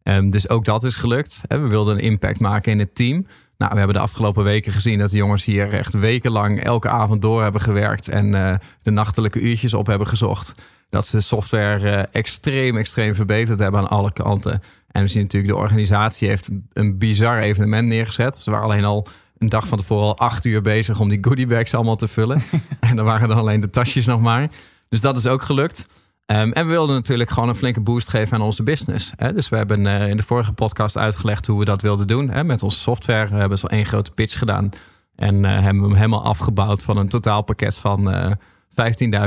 Um, 0.02 0.30
dus 0.30 0.48
ook 0.48 0.64
dat 0.64 0.84
is 0.84 0.94
gelukt. 0.94 1.40
We 1.48 1.58
wilden 1.58 1.94
een 1.94 2.02
impact 2.02 2.40
maken 2.40 2.72
in 2.72 2.78
het 2.78 2.94
team. 2.94 3.26
Nou, 3.58 3.72
we 3.72 3.78
hebben 3.78 3.96
de 3.96 4.02
afgelopen 4.02 4.44
weken 4.44 4.72
gezien 4.72 4.98
dat 4.98 5.10
de 5.10 5.16
jongens 5.16 5.44
hier 5.44 5.72
echt 5.72 5.94
wekenlang 5.94 6.62
elke 6.62 6.88
avond 6.88 7.22
door 7.22 7.42
hebben 7.42 7.60
gewerkt 7.60 8.08
en 8.08 8.26
uh, 8.26 8.54
de 8.82 8.90
nachtelijke 8.90 9.40
uurtjes 9.40 9.74
op 9.74 9.86
hebben 9.86 10.06
gezocht. 10.06 10.54
Dat 10.90 11.06
ze 11.06 11.20
software 11.20 12.08
extreem, 12.12 12.76
extreem 12.76 13.14
verbeterd 13.14 13.58
hebben 13.58 13.80
aan 13.80 13.88
alle 13.88 14.12
kanten. 14.12 14.62
En 14.96 15.02
we 15.02 15.08
zien 15.08 15.22
natuurlijk, 15.22 15.52
de 15.52 15.58
organisatie 15.58 16.28
heeft 16.28 16.48
een 16.72 16.98
bizar 16.98 17.38
evenement 17.38 17.88
neergezet. 17.88 18.36
Ze 18.36 18.50
waren 18.50 18.64
alleen 18.64 18.84
al 18.84 19.06
een 19.38 19.48
dag 19.48 19.66
van 19.66 19.78
tevoren 19.78 20.06
al 20.06 20.18
acht 20.18 20.44
uur 20.44 20.62
bezig 20.62 21.00
om 21.00 21.08
die 21.08 21.18
goodiebags 21.20 21.74
allemaal 21.74 21.96
te 21.96 22.08
vullen. 22.08 22.42
en 22.80 22.96
dan 22.96 23.04
waren 23.04 23.28
dan 23.28 23.38
alleen 23.38 23.60
de 23.60 23.70
tasjes 23.70 24.06
nog 24.06 24.20
maar. 24.20 24.50
Dus 24.88 25.00
dat 25.00 25.16
is 25.16 25.26
ook 25.26 25.42
gelukt. 25.42 25.86
Um, 26.26 26.52
en 26.52 26.66
we 26.66 26.72
wilden 26.72 26.94
natuurlijk 26.94 27.30
gewoon 27.30 27.48
een 27.48 27.54
flinke 27.56 27.80
boost 27.80 28.08
geven 28.08 28.36
aan 28.36 28.42
onze 28.42 28.62
business. 28.62 29.12
Hè? 29.16 29.32
Dus 29.32 29.48
we 29.48 29.56
hebben 29.56 29.84
uh, 29.84 30.08
in 30.08 30.16
de 30.16 30.22
vorige 30.22 30.52
podcast 30.52 30.98
uitgelegd 30.98 31.46
hoe 31.46 31.58
we 31.58 31.64
dat 31.64 31.82
wilden 31.82 32.06
doen. 32.06 32.30
Hè? 32.30 32.44
Met 32.44 32.62
onze 32.62 32.78
software 32.78 33.28
we 33.28 33.36
hebben 33.36 33.58
we 33.58 33.68
al 33.68 33.76
één 33.76 33.86
grote 33.86 34.10
pitch 34.10 34.38
gedaan. 34.38 34.70
En 35.16 35.34
uh, 35.34 35.50
hebben 35.50 35.82
we 35.82 35.88
hem 35.88 35.96
helemaal 35.96 36.24
afgebouwd 36.24 36.82
van 36.82 36.96
een 36.96 37.08
totaalpakket 37.08 37.74
van 37.74 38.14
uh, 38.14 38.32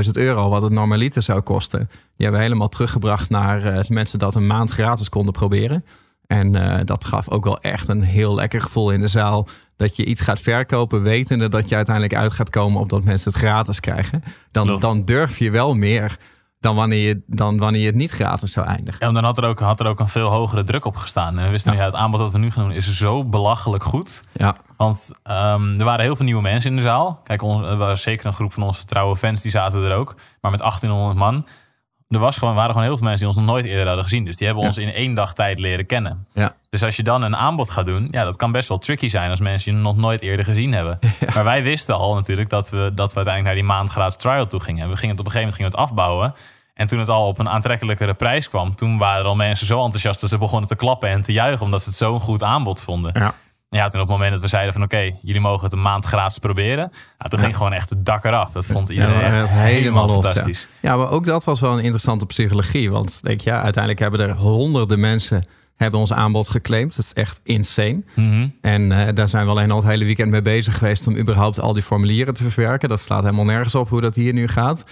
15.000 0.05 0.11
euro, 0.11 0.49
wat 0.49 0.61
het 0.61 0.71
normaliter 0.71 1.21
zou 1.21 1.41
kosten. 1.41 1.79
Die 1.89 1.97
hebben 2.17 2.39
we 2.39 2.45
helemaal 2.45 2.69
teruggebracht 2.69 3.29
naar 3.29 3.65
uh, 3.65 3.79
mensen 3.87 4.19
dat 4.19 4.35
een 4.35 4.47
maand 4.47 4.69
gratis 4.69 5.09
konden 5.09 5.33
proberen. 5.33 5.85
En 6.27 6.55
uh, 6.55 6.79
dat 6.83 7.05
gaf 7.05 7.29
ook 7.29 7.43
wel 7.43 7.59
echt 7.59 7.87
een 7.87 8.01
heel 8.01 8.35
lekker 8.35 8.61
gevoel 8.61 8.91
in 8.91 8.99
de 8.99 9.07
zaal. 9.07 9.47
Dat 9.75 9.95
je 9.95 10.05
iets 10.05 10.21
gaat 10.21 10.39
verkopen, 10.39 11.01
wetende 11.01 11.49
dat 11.49 11.69
je 11.69 11.75
uiteindelijk 11.75 12.15
uit 12.15 12.31
gaat 12.31 12.49
komen 12.49 12.81
op 12.81 12.89
dat 12.89 13.03
mensen 13.03 13.31
het 13.31 13.39
gratis 13.39 13.79
krijgen. 13.79 14.23
Dan, 14.51 14.79
dan 14.79 15.05
durf 15.05 15.37
je 15.37 15.51
wel 15.51 15.75
meer 15.75 16.17
dan 16.59 16.75
wanneer, 16.75 17.07
je, 17.07 17.21
dan 17.27 17.57
wanneer 17.57 17.81
je 17.81 17.87
het 17.87 17.95
niet 17.95 18.11
gratis 18.11 18.51
zou 18.51 18.67
eindigen. 18.67 19.01
En 19.01 19.13
dan 19.13 19.23
had 19.23 19.37
er 19.37 19.43
ook, 19.43 19.59
had 19.59 19.79
er 19.79 19.87
ook 19.87 19.99
een 19.99 20.07
veel 20.07 20.29
hogere 20.29 20.63
druk 20.63 20.85
op 20.85 20.95
gestaan. 20.95 21.37
En 21.37 21.45
we 21.45 21.49
wisten 21.49 21.71
ja. 21.71 21.77
nu, 21.77 21.83
ja, 21.83 21.89
het 21.89 21.99
aanbod 21.99 22.19
dat 22.19 22.31
we 22.31 22.37
nu 22.37 22.51
gaan 22.51 22.63
doen 22.63 22.75
is 22.75 22.97
zo 22.97 23.25
belachelijk 23.25 23.83
goed. 23.83 24.23
Ja. 24.33 24.55
Want 24.77 25.09
um, 25.23 25.79
er 25.79 25.85
waren 25.85 26.05
heel 26.05 26.15
veel 26.15 26.25
nieuwe 26.25 26.41
mensen 26.41 26.69
in 26.69 26.75
de 26.75 26.81
zaal. 26.81 27.21
Kijk, 27.23 27.41
ons, 27.41 27.67
er 27.67 27.77
was 27.77 28.01
zeker 28.01 28.25
een 28.25 28.33
groep 28.33 28.53
van 28.53 28.63
onze 28.63 28.85
trouwe 28.85 29.15
fans, 29.17 29.41
die 29.41 29.51
zaten 29.51 29.83
er 29.83 29.95
ook. 29.95 30.15
Maar 30.41 30.51
met 30.51 30.59
1800 30.59 31.19
man, 31.19 31.45
er 32.09 32.19
was 32.19 32.37
gewoon, 32.37 32.55
waren 32.55 32.71
gewoon 32.71 32.87
heel 32.87 32.97
veel 32.97 33.07
mensen 33.07 33.27
die 33.27 33.35
ons 33.35 33.45
nog 33.45 33.55
nooit 33.55 33.65
eerder 33.65 33.85
hadden 33.85 34.03
gezien. 34.03 34.25
Dus 34.25 34.37
die 34.37 34.47
hebben 34.47 34.65
ons 34.65 34.77
in 34.77 34.93
één 34.93 35.13
dag 35.13 35.33
tijd 35.33 35.59
leren 35.59 35.85
kennen. 35.85 36.27
Ja. 36.33 36.53
Dus 36.69 36.83
als 36.83 36.95
je 36.95 37.03
dan 37.03 37.21
een 37.21 37.35
aanbod 37.35 37.69
gaat 37.69 37.85
doen, 37.85 38.07
ja, 38.11 38.23
dat 38.23 38.35
kan 38.35 38.51
best 38.51 38.69
wel 38.69 38.77
tricky 38.77 39.07
zijn 39.07 39.29
als 39.29 39.39
mensen 39.39 39.73
je 39.73 39.77
nog 39.77 39.97
nooit 39.97 40.21
eerder 40.21 40.45
gezien 40.45 40.73
hebben. 40.73 40.99
Ja. 41.19 41.27
Maar 41.33 41.43
wij 41.43 41.63
wisten 41.63 41.95
al 41.95 42.15
natuurlijk 42.15 42.49
dat 42.49 42.69
we, 42.69 42.91
dat 42.95 43.09
we 43.09 43.15
uiteindelijk 43.15 43.43
naar 43.43 43.53
die 43.53 43.63
maand 43.63 43.89
gratis 43.89 44.15
trial 44.15 44.47
toe 44.47 44.59
gingen. 44.59 44.83
En 44.83 44.89
we 44.89 44.95
gingen 44.95 45.11
het 45.11 45.19
op 45.19 45.25
een 45.25 45.31
gegeven 45.31 45.55
moment 45.55 45.75
gingen 45.75 45.87
het 45.87 45.97
afbouwen. 45.97 46.33
En 46.73 46.87
toen 46.87 46.99
het 46.99 47.09
al 47.09 47.27
op 47.27 47.39
een 47.39 47.49
aantrekkelijkere 47.49 48.13
prijs 48.13 48.49
kwam, 48.49 48.75
toen 48.75 48.97
waren 48.97 49.21
er 49.21 49.27
al 49.27 49.35
mensen 49.35 49.67
zo 49.67 49.83
enthousiast 49.83 50.21
dat 50.21 50.29
ze 50.29 50.37
begonnen 50.37 50.69
te 50.69 50.75
klappen 50.75 51.09
en 51.09 51.21
te 51.21 51.31
juichen, 51.31 51.65
omdat 51.65 51.81
ze 51.81 51.89
het 51.89 51.97
zo'n 51.97 52.19
goed 52.19 52.43
aanbod 52.43 52.81
vonden. 52.81 53.11
Ja. 53.13 53.33
Ja, 53.69 53.89
toen 53.89 54.01
op 54.01 54.07
het 54.07 54.15
moment 54.15 54.31
dat 54.31 54.41
we 54.41 54.47
zeiden 54.47 54.73
van 54.73 54.83
oké, 54.83 55.15
jullie 55.21 55.41
mogen 55.41 55.63
het 55.63 55.73
een 55.73 55.81
maand 55.81 56.05
gratis 56.05 56.37
proberen. 56.37 56.91
Ja, 57.17 57.27
toen 57.27 57.39
ging 57.39 57.55
gewoon 57.55 57.73
echt 57.73 57.89
het 57.89 58.05
dak 58.05 58.25
eraf. 58.25 58.51
Dat 58.51 58.65
vond 58.65 58.89
iedereen 58.89 59.21
echt 59.21 59.33
helemaal, 59.33 59.63
helemaal 59.63 60.07
los, 60.07 60.25
fantastisch. 60.25 60.67
Ja. 60.81 60.95
maar 60.95 61.11
ook 61.11 61.25
dat 61.25 61.43
was 61.43 61.59
wel 61.59 61.73
een 61.73 61.83
interessante 61.83 62.25
psychologie. 62.25 62.91
Want 62.91 63.23
denk 63.23 63.41
ja, 63.41 63.61
uiteindelijk 63.61 63.99
hebben 63.99 64.19
er 64.19 64.35
honderden 64.35 64.99
mensen 64.99 65.43
hebben 65.75 65.99
ons 65.99 66.13
aanbod 66.13 66.47
geclaimd. 66.47 66.95
Dat 66.95 67.05
is 67.05 67.13
echt 67.13 67.39
insane. 67.43 68.03
Mm 68.15 68.31
-hmm. 68.31 68.55
En 68.61 68.91
uh, 68.91 69.07
daar 69.13 69.29
zijn 69.29 69.45
we 69.45 69.51
alleen 69.51 69.71
al 69.71 69.77
het 69.77 69.87
hele 69.87 70.05
weekend 70.05 70.31
mee 70.31 70.41
bezig 70.41 70.77
geweest 70.77 71.07
om 71.07 71.17
überhaupt 71.17 71.59
al 71.59 71.73
die 71.73 71.81
formulieren 71.81 72.33
te 72.33 72.49
verwerken. 72.49 72.89
Dat 72.89 72.99
slaat 72.99 73.23
helemaal 73.23 73.45
nergens 73.45 73.75
op 73.75 73.89
hoe 73.89 74.01
dat 74.01 74.15
hier 74.15 74.33
nu 74.33 74.47
gaat. 74.47 74.83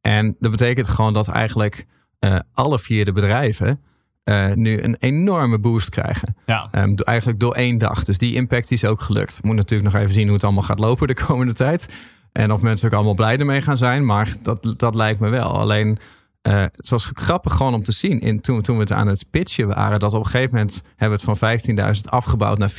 En 0.00 0.36
dat 0.38 0.50
betekent 0.50 0.88
gewoon 0.88 1.12
dat 1.12 1.28
eigenlijk 1.28 1.86
uh, 2.20 2.36
alle 2.52 2.78
vier 2.78 3.04
de 3.04 3.12
bedrijven 3.12 3.80
uh, 4.30 4.52
nu 4.54 4.82
een 4.82 4.96
enorme 4.98 5.58
boost 5.58 5.88
krijgen. 5.88 6.36
Ja. 6.46 6.68
Um, 6.72 6.94
eigenlijk 6.94 7.40
door 7.40 7.54
één 7.54 7.78
dag. 7.78 8.04
Dus 8.04 8.18
die 8.18 8.34
impact 8.34 8.70
is 8.70 8.84
ook 8.84 9.00
gelukt. 9.00 9.42
Moet 9.42 9.54
natuurlijk 9.54 9.92
nog 9.92 10.02
even 10.02 10.14
zien 10.14 10.24
hoe 10.24 10.34
het 10.34 10.44
allemaal 10.44 10.62
gaat 10.62 10.78
lopen 10.78 11.06
de 11.06 11.24
komende 11.26 11.52
tijd. 11.52 11.88
En 12.32 12.52
of 12.52 12.60
mensen 12.60 12.88
ook 12.88 12.94
allemaal 12.94 13.14
blij 13.14 13.38
ermee 13.38 13.62
gaan 13.62 13.76
zijn. 13.76 14.04
Maar 14.04 14.34
dat, 14.42 14.74
dat 14.76 14.94
lijkt 14.94 15.20
me 15.20 15.28
wel. 15.28 15.58
Alleen 15.58 15.98
uh, 16.46 16.60
het 16.60 16.88
was 16.88 17.10
grappig 17.14 17.52
gewoon 17.52 17.74
om 17.74 17.82
te 17.82 17.92
zien. 17.92 18.20
In, 18.20 18.40
toen, 18.40 18.62
toen 18.62 18.76
we 18.76 18.82
het 18.82 18.92
aan 18.92 19.06
het 19.06 19.26
pitchen 19.30 19.68
waren, 19.68 19.98
dat 19.98 20.12
op 20.12 20.24
een 20.24 20.30
gegeven 20.30 20.54
moment 20.54 20.82
hebben 20.96 21.18
we 21.18 21.30
het 21.30 21.38
van 21.38 21.94
15.000 21.96 22.00
afgebouwd 22.04 22.58
naar 22.58 22.70
4.000. 22.70 22.76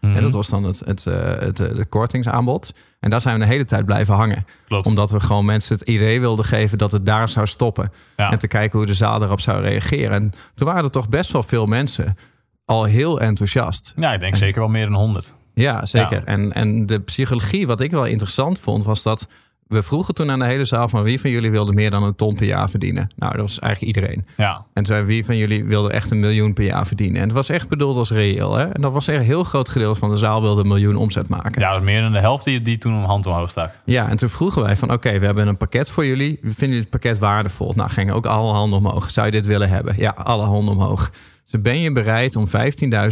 Mhm. 0.00 0.16
En 0.16 0.22
dat 0.22 0.32
was 0.32 0.48
dan 0.48 0.64
het, 0.64 0.82
het, 0.84 1.04
uh, 1.04 1.38
het, 1.38 1.58
het, 1.58 1.88
kortingsaanbod. 1.88 2.72
En 3.00 3.10
daar 3.10 3.20
zijn 3.20 3.38
we 3.38 3.44
de 3.44 3.50
hele 3.50 3.64
tijd 3.64 3.84
blijven 3.84 4.14
hangen. 4.14 4.46
Klopt. 4.66 4.86
Omdat 4.86 5.10
we 5.10 5.20
gewoon 5.20 5.44
mensen 5.44 5.76
het 5.76 5.88
idee 5.88 6.20
wilden 6.20 6.44
geven 6.44 6.78
dat 6.78 6.92
het 6.92 7.06
daar 7.06 7.28
zou 7.28 7.46
stoppen. 7.46 7.92
Ja. 8.16 8.30
En 8.30 8.38
te 8.38 8.48
kijken 8.48 8.78
hoe 8.78 8.86
de 8.86 8.94
zaal 8.94 9.22
erop 9.22 9.40
zou 9.40 9.62
reageren. 9.62 10.10
En 10.10 10.32
toen 10.54 10.66
waren 10.66 10.84
er 10.84 10.90
toch 10.90 11.08
best 11.08 11.32
wel 11.32 11.42
veel 11.42 11.66
mensen 11.66 12.16
al 12.64 12.84
heel 12.84 13.20
enthousiast. 13.20 13.92
Ja, 13.96 14.12
ik 14.12 14.20
denk 14.20 14.32
en, 14.32 14.38
zeker 14.38 14.60
wel 14.60 14.68
meer 14.68 14.86
dan 14.86 14.94
100. 14.94 15.34
Ja, 15.54 15.86
zeker. 15.86 16.18
Ja. 16.18 16.24
En, 16.24 16.52
en 16.52 16.86
de 16.86 17.00
psychologie, 17.00 17.66
wat 17.66 17.80
ik 17.80 17.90
wel 17.90 18.04
interessant 18.04 18.58
vond, 18.58 18.84
was 18.84 19.02
dat 19.02 19.28
we 19.68 19.82
vroegen 19.82 20.14
toen 20.14 20.30
aan 20.30 20.38
de 20.38 20.44
hele 20.44 20.64
zaal 20.64 20.88
van 20.88 21.02
wie 21.02 21.20
van 21.20 21.30
jullie 21.30 21.50
wilde 21.50 21.72
meer 21.72 21.90
dan 21.90 22.02
een 22.02 22.14
ton 22.14 22.34
per 22.34 22.46
jaar 22.46 22.70
verdienen. 22.70 23.08
Nou, 23.16 23.32
dat 23.32 23.40
was 23.40 23.58
eigenlijk 23.58 23.96
iedereen. 23.96 24.26
Ja. 24.36 24.64
En 24.72 24.86
zei 24.86 25.04
wie 25.04 25.24
van 25.24 25.36
jullie 25.36 25.64
wilde 25.64 25.90
echt 25.90 26.10
een 26.10 26.20
miljoen 26.20 26.52
per 26.52 26.64
jaar 26.64 26.86
verdienen. 26.86 27.20
En 27.20 27.26
het 27.26 27.32
was 27.36 27.48
echt 27.48 27.68
bedoeld 27.68 27.96
als 27.96 28.10
reëel. 28.10 28.56
Hè? 28.56 28.64
En 28.64 28.80
dat 28.80 28.92
was 28.92 29.08
echt 29.08 29.18
een 29.18 29.24
heel 29.24 29.44
groot 29.44 29.68
gedeelte 29.68 29.98
van 29.98 30.10
de 30.10 30.16
zaal 30.16 30.42
wilde 30.42 30.60
een 30.60 30.68
miljoen 30.68 30.96
omzet 30.96 31.28
maken. 31.28 31.60
Ja, 31.60 31.78
meer 31.78 32.02
dan 32.02 32.12
de 32.12 32.20
helft 32.20 32.44
die, 32.44 32.62
die 32.62 32.78
toen 32.78 32.92
een 32.92 33.04
hand 33.04 33.26
omhoog 33.26 33.50
stak. 33.50 33.70
Ja, 33.84 34.08
en 34.08 34.16
toen 34.16 34.28
vroegen 34.28 34.62
wij 34.62 34.76
van 34.76 34.88
oké, 34.92 35.06
okay, 35.06 35.20
we 35.20 35.26
hebben 35.26 35.48
een 35.48 35.56
pakket 35.56 35.90
voor 35.90 36.06
jullie. 36.06 36.38
Vinden 36.42 36.78
dit 36.78 36.90
pakket 36.90 37.18
waardevol. 37.18 37.72
Nou, 37.76 37.90
gingen 37.90 38.14
ook 38.14 38.26
alle 38.26 38.52
handen 38.52 38.78
omhoog. 38.78 39.10
Zou 39.10 39.26
je 39.26 39.32
dit 39.32 39.46
willen 39.46 39.68
hebben? 39.68 39.94
Ja, 39.96 40.10
alle 40.10 40.44
handen 40.44 40.74
omhoog. 40.74 41.10
Dus 41.50 41.60
ben 41.60 41.80
je 41.80 41.92
bereid 41.92 42.36
om 42.36 42.46
15.000 42.46 42.52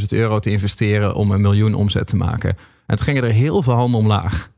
euro 0.09 0.39
te 0.39 0.51
investeren 0.51 1.15
om 1.15 1.31
een 1.31 1.41
miljoen 1.41 1.75
omzet 1.75 2.07
te 2.07 2.17
maken? 2.17 2.57
En 2.87 2.97
toen 2.97 3.07
gingen 3.07 3.25
er 3.25 3.31
heel 3.31 3.63
veel 3.63 3.73
handen 3.73 4.01
omlaag. 4.01 4.51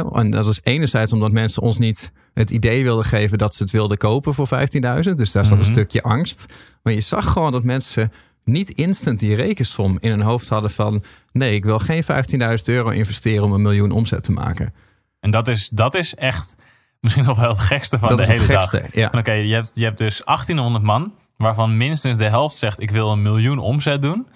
En 0.00 0.30
dat 0.30 0.46
is 0.46 0.60
enerzijds 0.62 1.12
omdat 1.12 1.32
mensen 1.32 1.62
ons 1.62 1.78
niet 1.78 2.12
het 2.34 2.50
idee 2.50 2.82
wilden 2.82 3.04
geven 3.04 3.38
dat 3.38 3.54
ze 3.54 3.62
het 3.62 3.72
wilden 3.72 3.96
kopen 3.96 4.34
voor 4.34 4.46
15.000. 4.46 5.16
Dus 5.16 5.32
daar 5.32 5.44
zat 5.44 5.52
Mhm. 5.52 5.60
een 5.60 5.66
stukje 5.70 6.02
angst. 6.02 6.46
Maar 6.82 6.92
je 6.92 7.00
zag 7.00 7.32
gewoon 7.32 7.52
dat 7.52 7.64
mensen 7.64 8.12
niet 8.44 8.70
instant 8.70 9.20
die 9.20 9.34
rekensom 9.34 9.96
in 10.00 10.10
hun 10.10 10.22
hoofd 10.22 10.48
hadden 10.48 10.70
van... 10.70 11.02
nee, 11.32 11.54
ik 11.54 11.64
wil 11.64 11.78
geen 11.78 12.02
15.000 12.04 12.68
euro 12.68 12.88
investeren 12.88 13.44
om 13.44 13.52
een 13.52 13.62
miljoen 13.62 13.90
omzet 13.90 14.22
te 14.24 14.32
maken. 14.32 14.74
En 15.20 15.30
dat 15.30 15.48
is, 15.48 15.68
dat 15.68 15.94
is 15.94 16.14
echt 16.14 16.54
misschien 17.00 17.24
nog 17.24 17.38
wel 17.38 17.48
het 17.48 17.58
gekste 17.58 17.98
van 17.98 18.08
dat 18.08 18.18
de 18.18 18.24
hele 18.24 18.44
gekste, 18.44 18.78
dag. 18.80 18.94
ja. 18.94 19.10
Oké, 19.18 19.32
je, 19.32 19.54
hebt, 19.54 19.70
je 19.74 19.84
hebt 19.84 19.98
dus 19.98 20.22
1800 20.24 20.84
man, 20.84 21.12
waarvan 21.36 21.76
minstens 21.76 22.18
de 22.18 22.28
helft 22.28 22.56
zegt 22.56 22.80
ik 22.80 22.90
wil 22.90 23.10
een 23.12 23.22
miljoen 23.22 23.58
omzet 23.58 24.02
doen. 24.02 24.26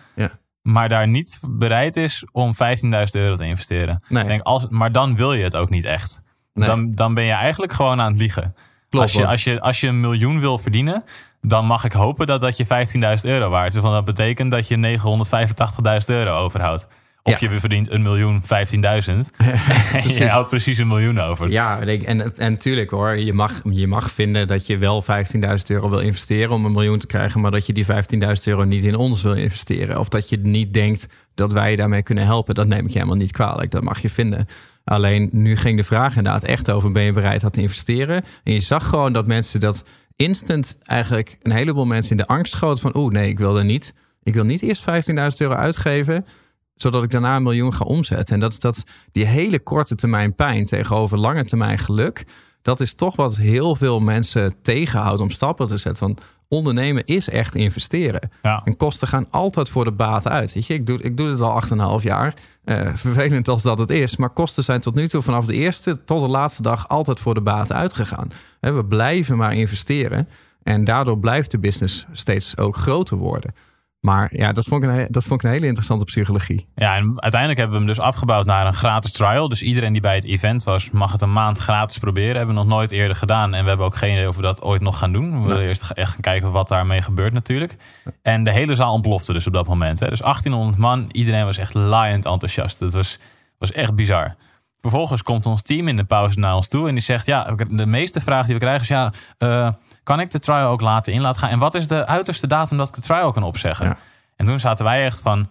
Maar 0.67 0.89
daar 0.89 1.09
niet 1.09 1.41
bereid 1.43 1.97
is 1.97 2.25
om 2.33 2.53
15.000 2.55 2.91
euro 3.13 3.35
te 3.35 3.45
investeren. 3.45 4.03
Nee. 4.09 4.23
Ik 4.23 4.29
Denk, 4.29 4.43
als, 4.43 4.67
maar 4.69 4.93
dan 4.93 5.17
wil 5.17 5.33
je 5.33 5.45
het 5.45 5.57
ook 5.57 5.71
niet 5.71 5.85
echt. 5.85 6.21
Nee. 6.53 6.69
Dan, 6.69 6.93
dan 6.95 7.15
ben 7.15 7.25
je 7.25 7.33
eigenlijk 7.33 7.73
gewoon 7.73 8.01
aan 8.01 8.11
het 8.11 8.21
liegen. 8.21 8.55
Klopt, 8.89 9.05
als, 9.05 9.13
je, 9.13 9.27
als, 9.27 9.45
je, 9.45 9.61
als 9.61 9.81
je 9.81 9.87
een 9.87 10.01
miljoen 10.01 10.41
wil 10.41 10.59
verdienen, 10.59 11.05
dan 11.41 11.67
mag 11.67 11.85
ik 11.85 11.93
hopen 11.93 12.27
dat 12.27 12.41
dat 12.41 12.57
je 12.57 12.65
15.000 12.65 12.71
euro 13.23 13.49
waard 13.49 13.75
is. 13.75 13.81
Want 13.81 13.95
dat 13.95 14.05
betekent 14.05 14.51
dat 14.51 14.69
je 14.69 14.99
985.000 16.01 16.07
euro 16.07 16.33
overhoudt. 16.33 16.89
Of 17.27 17.41
Ja. 17.41 17.51
je 17.51 17.61
verdient 17.61 17.91
een 17.91 18.03
miljoen 18.03 18.43
15.000. 18.43 18.49
en 19.93 20.09
je 20.09 20.27
houdt 20.29 20.49
precies 20.49 20.79
een 20.79 20.87
miljoen 20.87 21.21
over. 21.21 21.51
Ja, 21.51 21.81
en, 21.81 22.37
en 22.37 22.57
tuurlijk 22.57 22.91
hoor, 22.91 23.17
je 23.19 23.33
mag, 23.33 23.61
je 23.71 23.87
mag 23.87 24.11
vinden 24.11 24.47
dat 24.47 24.67
je 24.67 24.77
wel 24.79 25.05
15.000 25.05 25.11
euro 25.67 25.91
wil 25.91 25.99
investeren 25.99 26.51
om 26.51 26.65
een 26.65 26.73
miljoen 26.73 26.99
te 26.99 27.07
krijgen, 27.07 27.41
maar 27.41 27.51
dat 27.51 27.67
je 27.67 27.73
die 27.73 27.87
15.000 27.87 27.93
euro 28.45 28.65
niet 28.65 28.85
in 28.85 28.97
ons 28.97 29.23
wil 29.23 29.35
investeren. 29.35 29.99
Of 29.99 30.09
dat 30.09 30.29
je 30.29 30.39
niet 30.39 30.75
denkt 30.75 31.09
dat 31.35 31.53
wij 31.53 31.71
je 31.71 31.77
daarmee 31.77 32.03
kunnen 32.03 32.25
helpen. 32.25 32.55
Dat 32.55 32.67
neem 32.67 32.85
ik 32.85 32.89
je 32.89 32.99
helemaal 32.99 33.17
niet 33.17 33.33
kwalijk. 33.33 33.71
Dat 33.71 33.83
mag 33.83 33.99
je 34.03 34.09
vinden. 34.09 34.47
Alleen 34.85 35.29
nu 35.33 35.57
ging 35.57 35.77
de 35.77 35.85
vraag 35.85 36.17
inderdaad 36.17 36.45
echt 36.45 36.71
over: 36.71 36.93
ben 36.93 37.03
je 37.03 37.13
bereid 37.13 37.41
dat 37.41 37.53
te 37.53 37.61
investeren? 37.61 38.25
En 38.45 38.53
je 38.53 38.61
zag 38.61 38.89
gewoon 38.89 39.13
dat 39.13 39.27
mensen 39.27 39.61
dat 39.61 39.85
instant 40.17 40.79
eigenlijk 40.85 41.39
een 41.43 41.53
heleboel 41.53 41.87
mensen 41.87 42.11
in 42.11 42.17
de 42.17 42.27
angst 42.27 42.53
schoten 42.53 42.83
van: 42.83 42.97
oeh, 43.03 43.13
nee, 43.13 43.29
ik 43.29 43.39
wil 43.39 43.59
er 43.59 43.65
niet. 43.65 43.95
Ik 44.23 44.35
wil 44.35 44.45
niet 44.45 44.63
eerst 44.63 44.85
15.000 44.91 45.15
euro 45.39 45.55
uitgeven 45.55 46.27
zodat 46.77 47.03
ik 47.03 47.11
daarna 47.11 47.37
een 47.37 47.43
miljoen 47.43 47.75
ga 47.75 47.85
omzetten. 47.85 48.35
En 48.35 48.41
dat 48.41 48.53
is 48.53 48.61
dat 48.61 48.85
die 49.13 49.27
hele 49.27 49.59
korte 49.59 49.95
termijn 49.95 50.35
pijn 50.35 50.67
tegenover 50.67 51.19
lange 51.19 51.45
termijn 51.45 51.79
geluk. 51.79 52.25
Dat 52.63 52.81
is 52.81 52.95
toch 52.95 53.17
wat 53.17 53.37
heel 53.37 53.77
veel 53.77 54.01
mensen 54.01 54.55
tegenhoudt 54.63 55.21
om 55.21 55.31
stappen 55.31 55.67
te 55.67 55.77
zetten. 55.77 56.07
Want 56.07 56.21
ondernemen 56.49 57.05
is 57.05 57.29
echt 57.29 57.55
investeren. 57.55 58.31
Ja. 58.43 58.61
En 58.65 58.77
kosten 58.77 59.09
gaan 59.09 59.27
altijd 59.31 59.69
voor 59.69 59.85
de 59.85 59.93
baat 59.93 60.29
uit. 60.29 60.53
Weet 60.53 60.67
je, 60.67 60.75
ik 60.75 60.87
doe, 60.87 61.03
ik 61.03 61.17
doe 61.17 61.29
dit 61.29 61.41
al 61.41 61.63
8,5 61.99 62.05
jaar. 62.05 62.35
Uh, 62.65 62.89
vervelend 62.95 63.49
als 63.49 63.63
dat 63.63 63.79
het 63.79 63.91
is. 63.91 64.17
Maar 64.17 64.31
kosten 64.31 64.65
zijn 64.65 64.81
tot 64.81 64.95
nu 64.95 65.09
toe 65.09 65.23
vanaf 65.23 65.47
de 65.47 65.55
eerste 65.55 66.05
tot 66.05 66.21
de 66.21 66.29
laatste 66.29 66.63
dag 66.63 66.89
altijd 66.89 67.21
voor 67.21 67.35
de 67.35 67.41
baat 67.41 67.73
uitgegaan. 67.73 68.31
We 68.61 68.85
blijven 68.85 69.37
maar 69.37 69.55
investeren. 69.55 70.29
En 70.63 70.85
daardoor 70.85 71.19
blijft 71.19 71.51
de 71.51 71.59
business 71.59 72.07
steeds 72.13 72.57
ook 72.57 72.77
groter 72.77 73.17
worden. 73.17 73.55
Maar 74.07 74.29
ja, 74.33 74.53
dat 74.53 74.65
vond, 74.65 74.83
ik 74.83 74.91
een, 74.91 75.07
dat 75.11 75.25
vond 75.25 75.41
ik 75.41 75.47
een 75.47 75.55
hele 75.55 75.67
interessante 75.67 76.05
psychologie. 76.05 76.67
Ja, 76.75 76.97
en 76.97 77.23
uiteindelijk 77.23 77.61
hebben 77.61 77.79
we 77.79 77.85
hem 77.85 77.95
dus 77.95 78.05
afgebouwd 78.05 78.47
naar 78.47 78.67
een 78.67 78.75
gratis 78.75 79.13
trial. 79.13 79.49
Dus 79.49 79.63
iedereen 79.63 79.93
die 79.93 80.01
bij 80.01 80.15
het 80.15 80.25
event 80.25 80.65
was, 80.65 80.91
mag 80.91 81.13
het 81.13 81.21
een 81.21 81.33
maand 81.33 81.59
gratis 81.59 81.99
proberen. 81.99 82.37
Hebben 82.37 82.55
we 82.55 82.61
nog 82.61 82.71
nooit 82.71 82.91
eerder 82.91 83.17
gedaan. 83.17 83.55
En 83.55 83.63
we 83.63 83.69
hebben 83.69 83.87
ook 83.87 83.97
geen 83.97 84.13
idee 84.13 84.29
of 84.29 84.37
we 84.37 84.43
dat 84.43 84.63
ooit 84.63 84.81
nog 84.81 84.99
gaan 84.99 85.13
doen. 85.13 85.43
We 85.43 85.49
willen 85.49 85.67
eerst 85.67 85.91
echt 85.91 86.11
gaan 86.11 86.21
kijken 86.21 86.53
wat 86.53 86.69
daarmee 86.69 87.03
gebeurt 87.03 87.33
natuurlijk. 87.33 87.77
En 88.23 88.45
de 88.45 88.53
hele 88.53 88.75
zaal 88.75 88.93
ontplofte 88.93 89.33
dus 89.33 89.47
op 89.47 89.53
dat 89.53 89.67
moment. 89.67 90.01
Hè. 90.01 90.09
Dus 90.09 90.21
1800 90.21 90.79
man, 90.79 91.09
iedereen 91.13 91.45
was 91.45 91.59
echt 91.59 91.75
laaiend 91.75 92.25
enthousiast. 92.25 92.81
Het 92.81 92.93
was, 92.93 93.19
was 93.59 93.73
echt 93.73 93.95
bizar. 93.95 94.35
Vervolgens 94.81 95.23
komt 95.23 95.47
ons 95.47 95.63
team 95.63 95.89
in 95.89 95.97
de 95.97 96.05
pauze 96.05 96.39
naar 96.39 96.55
ons 96.55 96.69
toe 96.69 96.89
en 96.89 96.95
die 96.95 97.03
zegt: 97.03 97.27
Ja, 97.27 97.55
de 97.69 97.87
meeste 97.87 98.21
vraag 98.21 98.45
die 98.45 98.55
we 98.55 98.61
krijgen 98.61 98.83
is: 98.83 98.89
Ja, 98.89 99.13
uh, 99.39 99.73
kan 100.07 100.21
ik 100.21 100.31
de 100.31 100.39
trial 100.39 100.71
ook 100.71 100.81
laten 100.81 101.13
in 101.13 101.21
laten 101.21 101.41
gaan? 101.41 101.51
En 101.51 101.59
wat 101.59 101.75
is 101.75 101.89
de 101.89 102.07
uiterste 102.07 102.47
datum 102.47 102.77
dat 102.77 102.89
ik 102.89 102.95
de 102.95 103.01
trial 103.01 103.33
kan 103.33 103.43
opzeggen? 103.43 103.97
En 104.37 104.47
toen 104.47 104.61
zaten 104.61 104.85
wij 104.85 105.05
echt 105.05 105.21
van, 105.21 105.49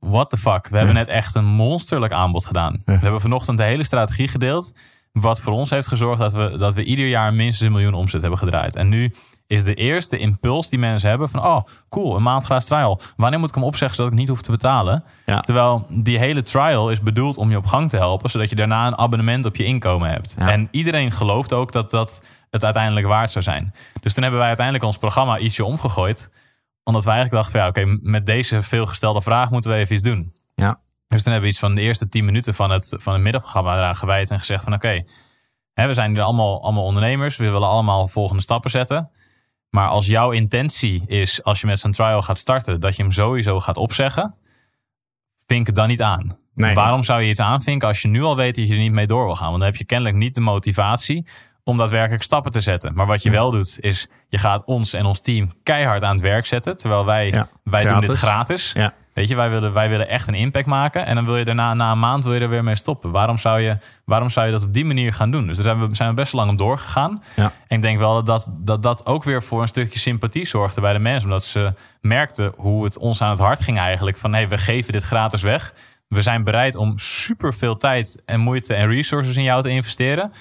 what 0.00 0.30
the 0.30 0.36
fuck? 0.36 0.68
We 0.68 0.76
hebben 0.76 0.94
net 0.94 1.08
echt 1.08 1.34
een 1.34 1.44
monsterlijk 1.44 2.12
aanbod 2.12 2.46
gedaan. 2.46 2.82
We 2.84 2.92
hebben 2.92 3.20
vanochtend 3.20 3.58
de 3.58 3.64
hele 3.64 3.84
strategie 3.84 4.28
gedeeld. 4.28 4.72
Wat 5.12 5.40
voor 5.40 5.52
ons 5.52 5.70
heeft 5.70 5.88
gezorgd 5.88 6.20
dat 6.20 6.32
we, 6.32 6.56
dat 6.56 6.74
we 6.74 6.84
ieder 6.84 7.06
jaar 7.06 7.34
minstens 7.34 7.66
een 7.66 7.72
miljoen 7.72 7.94
omzet 7.94 8.20
hebben 8.20 8.38
gedraaid. 8.38 8.76
En 8.76 8.88
nu 8.88 9.14
is 9.46 9.64
de 9.64 9.74
eerste 9.74 10.18
impuls 10.18 10.68
die 10.68 10.78
mensen 10.78 11.08
hebben 11.08 11.28
van... 11.28 11.44
oh, 11.44 11.62
cool, 11.88 12.16
een 12.16 12.22
maand 12.22 12.44
gratis 12.44 12.66
trial. 12.66 13.00
Wanneer 13.16 13.38
moet 13.38 13.48
ik 13.48 13.54
hem 13.54 13.64
opzeggen 13.64 13.96
zodat 13.96 14.12
ik 14.12 14.18
niet 14.18 14.28
hoef 14.28 14.42
te 14.42 14.50
betalen? 14.50 15.04
Terwijl 15.40 15.86
die 15.90 16.18
hele 16.18 16.42
trial 16.42 16.90
is 16.90 17.00
bedoeld 17.00 17.36
om 17.36 17.50
je 17.50 17.56
op 17.56 17.66
gang 17.66 17.90
te 17.90 17.96
helpen... 17.96 18.30
zodat 18.30 18.50
je 18.50 18.56
daarna 18.56 18.86
een 18.86 18.98
abonnement 18.98 19.46
op 19.46 19.56
je 19.56 19.64
inkomen 19.64 20.10
hebt. 20.10 20.34
En 20.38 20.68
iedereen 20.70 21.12
gelooft 21.12 21.52
ook 21.52 21.72
dat 21.72 21.90
dat 21.90 22.22
het 22.50 22.64
uiteindelijk 22.64 23.06
waard 23.06 23.30
zou 23.30 23.44
zijn. 23.44 23.74
Dus 24.00 24.12
toen 24.12 24.22
hebben 24.22 24.40
wij 24.40 24.48
uiteindelijk 24.48 24.86
ons 24.86 24.98
programma 24.98 25.38
ietsje 25.38 25.64
omgegooid. 25.64 26.30
Omdat 26.84 27.04
wij 27.04 27.14
eigenlijk 27.14 27.44
dachten 27.44 27.60
van 27.72 27.84
ja, 27.84 27.92
oké, 27.92 28.08
met 28.10 28.26
deze 28.26 28.62
veelgestelde 28.62 29.22
vraag 29.22 29.50
moeten 29.50 29.70
we 29.70 29.76
even 29.76 29.94
iets 29.94 30.04
doen. 30.04 30.34
Ja. 30.54 30.80
Dus 31.08 31.22
toen 31.22 31.32
hebben 31.32 31.40
we 31.40 31.54
iets 31.54 31.58
van 31.58 31.74
de 31.74 31.80
eerste 31.80 32.08
tien 32.08 32.24
minuten 32.24 32.54
van 32.54 32.70
het, 32.70 32.94
van 32.98 33.12
het 33.12 33.22
middagprogramma 33.22 33.76
eraan 33.76 33.96
gewijd 33.96 34.30
en 34.30 34.38
gezegd 34.38 34.64
van 34.64 34.74
oké, 34.74 35.04
we 35.84 35.94
zijn 35.94 36.10
hier 36.10 36.22
allemaal, 36.22 36.62
allemaal 36.62 36.84
ondernemers. 36.84 37.36
We 37.36 37.50
willen 37.50 37.68
allemaal 37.68 38.08
volgende 38.08 38.42
stappen 38.42 38.70
zetten. 38.70 39.10
Maar 39.70 39.88
als 39.88 40.06
jouw 40.06 40.30
intentie 40.30 41.02
is, 41.06 41.42
als 41.42 41.60
je 41.60 41.66
met 41.66 41.80
zo'n 41.80 41.92
trial 41.92 42.22
gaat 42.22 42.38
starten, 42.38 42.80
dat 42.80 42.96
je 42.96 43.02
hem 43.02 43.12
sowieso 43.12 43.60
gaat 43.60 43.76
opzeggen, 43.76 44.34
vink 45.46 45.66
het 45.66 45.74
dan 45.74 45.88
niet 45.88 46.02
aan. 46.02 46.38
Nee. 46.54 46.74
Waarom 46.74 47.04
zou 47.04 47.22
je 47.22 47.28
iets 47.28 47.40
aanvinken 47.40 47.88
als 47.88 48.02
je 48.02 48.08
nu 48.08 48.22
al 48.22 48.36
weet 48.36 48.54
dat 48.54 48.66
je 48.66 48.72
er 48.72 48.80
niet 48.80 48.92
mee 48.92 49.06
door 49.06 49.24
wil 49.24 49.36
gaan? 49.36 49.46
Want 49.46 49.58
dan 49.58 49.68
heb 49.68 49.76
je 49.76 49.84
kennelijk 49.84 50.16
niet 50.16 50.34
de 50.34 50.40
motivatie 50.40 51.26
om 51.66 51.76
daadwerkelijk 51.76 52.22
stappen 52.22 52.52
te 52.52 52.60
zetten. 52.60 52.94
Maar 52.94 53.06
wat 53.06 53.22
je 53.22 53.30
wel 53.30 53.50
doet, 53.50 53.76
is 53.80 54.06
je 54.28 54.38
gaat 54.38 54.64
ons 54.64 54.92
en 54.92 55.04
ons 55.04 55.20
team 55.20 55.52
keihard 55.62 56.02
aan 56.02 56.12
het 56.12 56.22
werk 56.22 56.46
zetten. 56.46 56.76
Terwijl 56.76 57.04
wij, 57.04 57.46
wij 57.62 57.84
doen 57.84 58.00
dit 58.00 58.12
gratis. 58.12 58.72
Ja. 58.74 58.94
Weet 59.12 59.28
je, 59.28 59.36
wij 59.36 59.50
willen, 59.50 59.72
wij 59.72 59.88
willen 59.88 60.08
echt 60.08 60.28
een 60.28 60.34
impact 60.34 60.66
maken. 60.66 61.06
En 61.06 61.14
dan 61.14 61.24
wil 61.24 61.36
je 61.36 61.44
daarna, 61.44 61.74
na 61.74 61.92
een 61.92 61.98
maand, 61.98 62.24
wil 62.24 62.34
je 62.34 62.40
er 62.40 62.48
weer 62.48 62.64
mee 62.64 62.74
stoppen. 62.74 63.10
Waarom 63.10 63.38
zou 63.38 63.60
je, 63.60 63.78
waarom 64.04 64.30
zou 64.30 64.46
je 64.46 64.52
dat 64.52 64.62
op 64.62 64.74
die 64.74 64.84
manier 64.84 65.12
gaan 65.12 65.30
doen? 65.30 65.46
Dus 65.46 65.56
daar 65.56 65.64
zijn 65.64 65.88
we, 65.88 65.94
zijn 65.94 66.08
we 66.08 66.14
best 66.14 66.32
lang 66.32 66.50
om 66.50 66.56
doorgegaan. 66.56 67.22
Ja. 67.34 67.52
En 67.66 67.76
ik 67.76 67.82
denk 67.82 67.98
wel 67.98 68.14
dat 68.14 68.26
dat, 68.26 68.48
dat 68.58 68.82
dat 68.82 69.06
ook 69.06 69.24
weer 69.24 69.42
voor 69.42 69.62
een 69.62 69.68
stukje 69.68 69.98
sympathie 69.98 70.46
zorgde 70.46 70.80
bij 70.80 70.92
de 70.92 70.98
mensen. 70.98 71.28
Omdat 71.28 71.44
ze 71.44 71.74
merkten 72.00 72.52
hoe 72.56 72.84
het 72.84 72.98
ons 72.98 73.22
aan 73.22 73.30
het 73.30 73.38
hart 73.38 73.60
ging 73.60 73.78
eigenlijk. 73.78 74.16
Van 74.16 74.30
hé, 74.30 74.38
hey, 74.38 74.48
we 74.48 74.58
geven 74.58 74.92
dit 74.92 75.02
gratis 75.02 75.42
weg. 75.42 75.74
We 76.08 76.22
zijn 76.22 76.44
bereid 76.44 76.74
om 76.74 76.98
super 76.98 77.54
veel 77.54 77.76
tijd 77.76 78.22
en 78.24 78.40
moeite 78.40 78.74
en 78.74 78.88
resources 78.88 79.36
in 79.36 79.42
jou 79.42 79.62
te 79.62 79.68
investeren. 79.68 80.32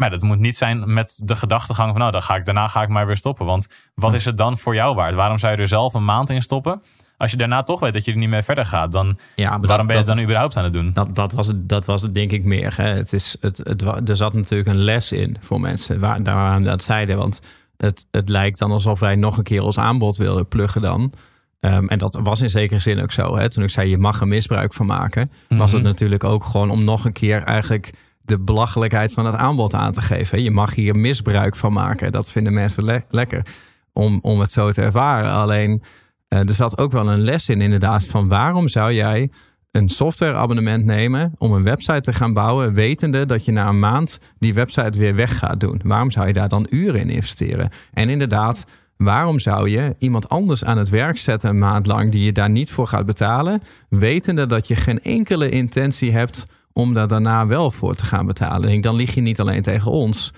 Maar 0.00 0.10
dat 0.10 0.22
moet 0.22 0.38
niet 0.38 0.56
zijn 0.56 0.92
met 0.92 1.18
de 1.22 1.36
gedachtegang 1.36 1.90
van 1.90 2.00
nou, 2.00 2.12
dan 2.12 2.22
ga 2.22 2.36
ik, 2.36 2.44
daarna 2.44 2.68
ga 2.68 2.82
ik 2.82 2.88
maar 2.88 3.06
weer 3.06 3.16
stoppen. 3.16 3.46
Want 3.46 3.66
wat 3.94 4.14
is 4.14 4.24
het 4.24 4.36
dan 4.36 4.58
voor 4.58 4.74
jou 4.74 4.94
waard? 4.94 5.14
Waarom 5.14 5.38
zou 5.38 5.52
je 5.52 5.58
er 5.58 5.68
zelf 5.68 5.94
een 5.94 6.04
maand 6.04 6.30
in 6.30 6.42
stoppen? 6.42 6.82
Als 7.16 7.30
je 7.30 7.36
daarna 7.36 7.62
toch 7.62 7.80
weet 7.80 7.92
dat 7.92 8.04
je 8.04 8.12
er 8.12 8.18
niet 8.18 8.28
meer 8.28 8.42
verder 8.42 8.66
gaat, 8.66 8.92
dan 8.92 9.18
waarom 9.36 9.86
ben 9.86 9.86
je 9.86 9.92
het 9.92 10.06
dan 10.06 10.20
überhaupt 10.20 10.56
aan 10.56 10.64
het 10.64 10.72
doen? 10.72 10.92
Dat, 10.92 11.14
dat, 11.14 11.32
was, 11.32 11.46
het, 11.46 11.68
dat 11.68 11.84
was 11.84 12.02
het 12.02 12.14
denk 12.14 12.32
ik 12.32 12.44
meer. 12.44 12.76
Hè. 12.76 12.88
Het 12.88 13.12
is, 13.12 13.36
het, 13.40 13.56
het, 13.56 14.08
er 14.08 14.16
zat 14.16 14.32
natuurlijk 14.32 14.68
een 14.68 14.82
les 14.82 15.12
in 15.12 15.36
voor 15.40 15.60
mensen 15.60 16.00
waar, 16.00 16.22
daar 16.22 16.62
dat 16.62 16.82
zeiden. 16.82 17.16
Want 17.16 17.42
het, 17.76 18.06
het 18.10 18.28
lijkt 18.28 18.58
dan 18.58 18.70
alsof 18.70 19.00
wij 19.00 19.16
nog 19.16 19.36
een 19.38 19.44
keer 19.44 19.62
ons 19.62 19.78
aanbod 19.78 20.16
wilden 20.16 20.48
pluggen 20.48 20.82
dan. 20.82 21.12
Ehm, 21.60 21.86
en 21.86 21.98
dat 21.98 22.18
was 22.22 22.40
in 22.40 22.50
zekere 22.50 22.80
zin 22.80 23.02
ook 23.02 23.12
zo. 23.12 23.36
Hè. 23.36 23.48
Toen 23.48 23.62
ik 23.62 23.70
zei 23.70 23.90
je 23.90 23.98
mag 23.98 24.20
er 24.20 24.28
misbruik 24.28 24.74
van 24.74 24.86
maken, 24.86 25.30
was 25.48 25.72
het 25.72 25.80
mhm. 25.80 25.90
natuurlijk 25.90 26.24
ook 26.24 26.44
gewoon 26.44 26.70
om 26.70 26.84
nog 26.84 27.04
een 27.04 27.12
keer 27.12 27.42
eigenlijk 27.42 27.90
de 28.28 28.38
belachelijkheid 28.38 29.12
van 29.12 29.26
het 29.26 29.34
aanbod 29.34 29.74
aan 29.74 29.92
te 29.92 30.02
geven. 30.02 30.42
Je 30.42 30.50
mag 30.50 30.74
hier 30.74 30.96
misbruik 30.96 31.56
van 31.56 31.72
maken. 31.72 32.12
Dat 32.12 32.32
vinden 32.32 32.52
mensen 32.52 33.04
lekker 33.08 33.46
om, 33.92 34.18
om 34.22 34.40
het 34.40 34.52
zo 34.52 34.70
te 34.70 34.82
ervaren. 34.82 35.30
Alleen 35.30 35.82
uh, 36.28 36.38
er 36.38 36.54
zat 36.54 36.78
ook 36.78 36.92
wel 36.92 37.08
een 37.08 37.20
les 37.20 37.48
in, 37.48 37.60
inderdaad, 37.60 38.06
van 38.06 38.28
waarom 38.28 38.68
zou 38.68 38.92
jij 38.92 39.30
een 39.70 39.88
softwareabonnement 39.88 40.84
nemen 40.84 41.32
om 41.38 41.52
een 41.52 41.62
website 41.62 42.00
te 42.00 42.12
gaan 42.12 42.32
bouwen, 42.32 42.74
wetende 42.74 43.26
dat 43.26 43.44
je 43.44 43.52
na 43.52 43.68
een 43.68 43.78
maand 43.78 44.20
die 44.38 44.54
website 44.54 44.98
weer 44.98 45.14
weg 45.14 45.38
gaat 45.38 45.60
doen? 45.60 45.80
Waarom 45.84 46.10
zou 46.10 46.26
je 46.26 46.32
daar 46.32 46.48
dan 46.48 46.66
uren 46.70 47.00
in 47.00 47.10
investeren? 47.10 47.70
En 47.92 48.08
inderdaad, 48.08 48.64
waarom 48.96 49.38
zou 49.38 49.68
je 49.68 49.94
iemand 49.98 50.28
anders 50.28 50.64
aan 50.64 50.78
het 50.78 50.88
werk 50.88 51.18
zetten 51.18 51.50
een 51.50 51.58
maand 51.58 51.86
lang 51.86 52.12
die 52.12 52.24
je 52.24 52.32
daar 52.32 52.50
niet 52.50 52.70
voor 52.70 52.86
gaat 52.86 53.06
betalen, 53.06 53.62
wetende 53.88 54.46
dat 54.46 54.68
je 54.68 54.76
geen 54.76 55.02
enkele 55.02 55.48
intentie 55.48 56.12
hebt 56.12 56.46
om 56.78 56.94
daar 56.94 57.08
daarna 57.08 57.46
wel 57.46 57.70
voor 57.70 57.94
te 57.94 58.04
gaan 58.04 58.26
betalen. 58.26 58.70
En 58.70 58.80
dan 58.80 58.94
lig 58.94 59.14
je 59.14 59.20
niet 59.20 59.40
alleen 59.40 59.62
tegen 59.62 59.90
ons, 59.90 60.32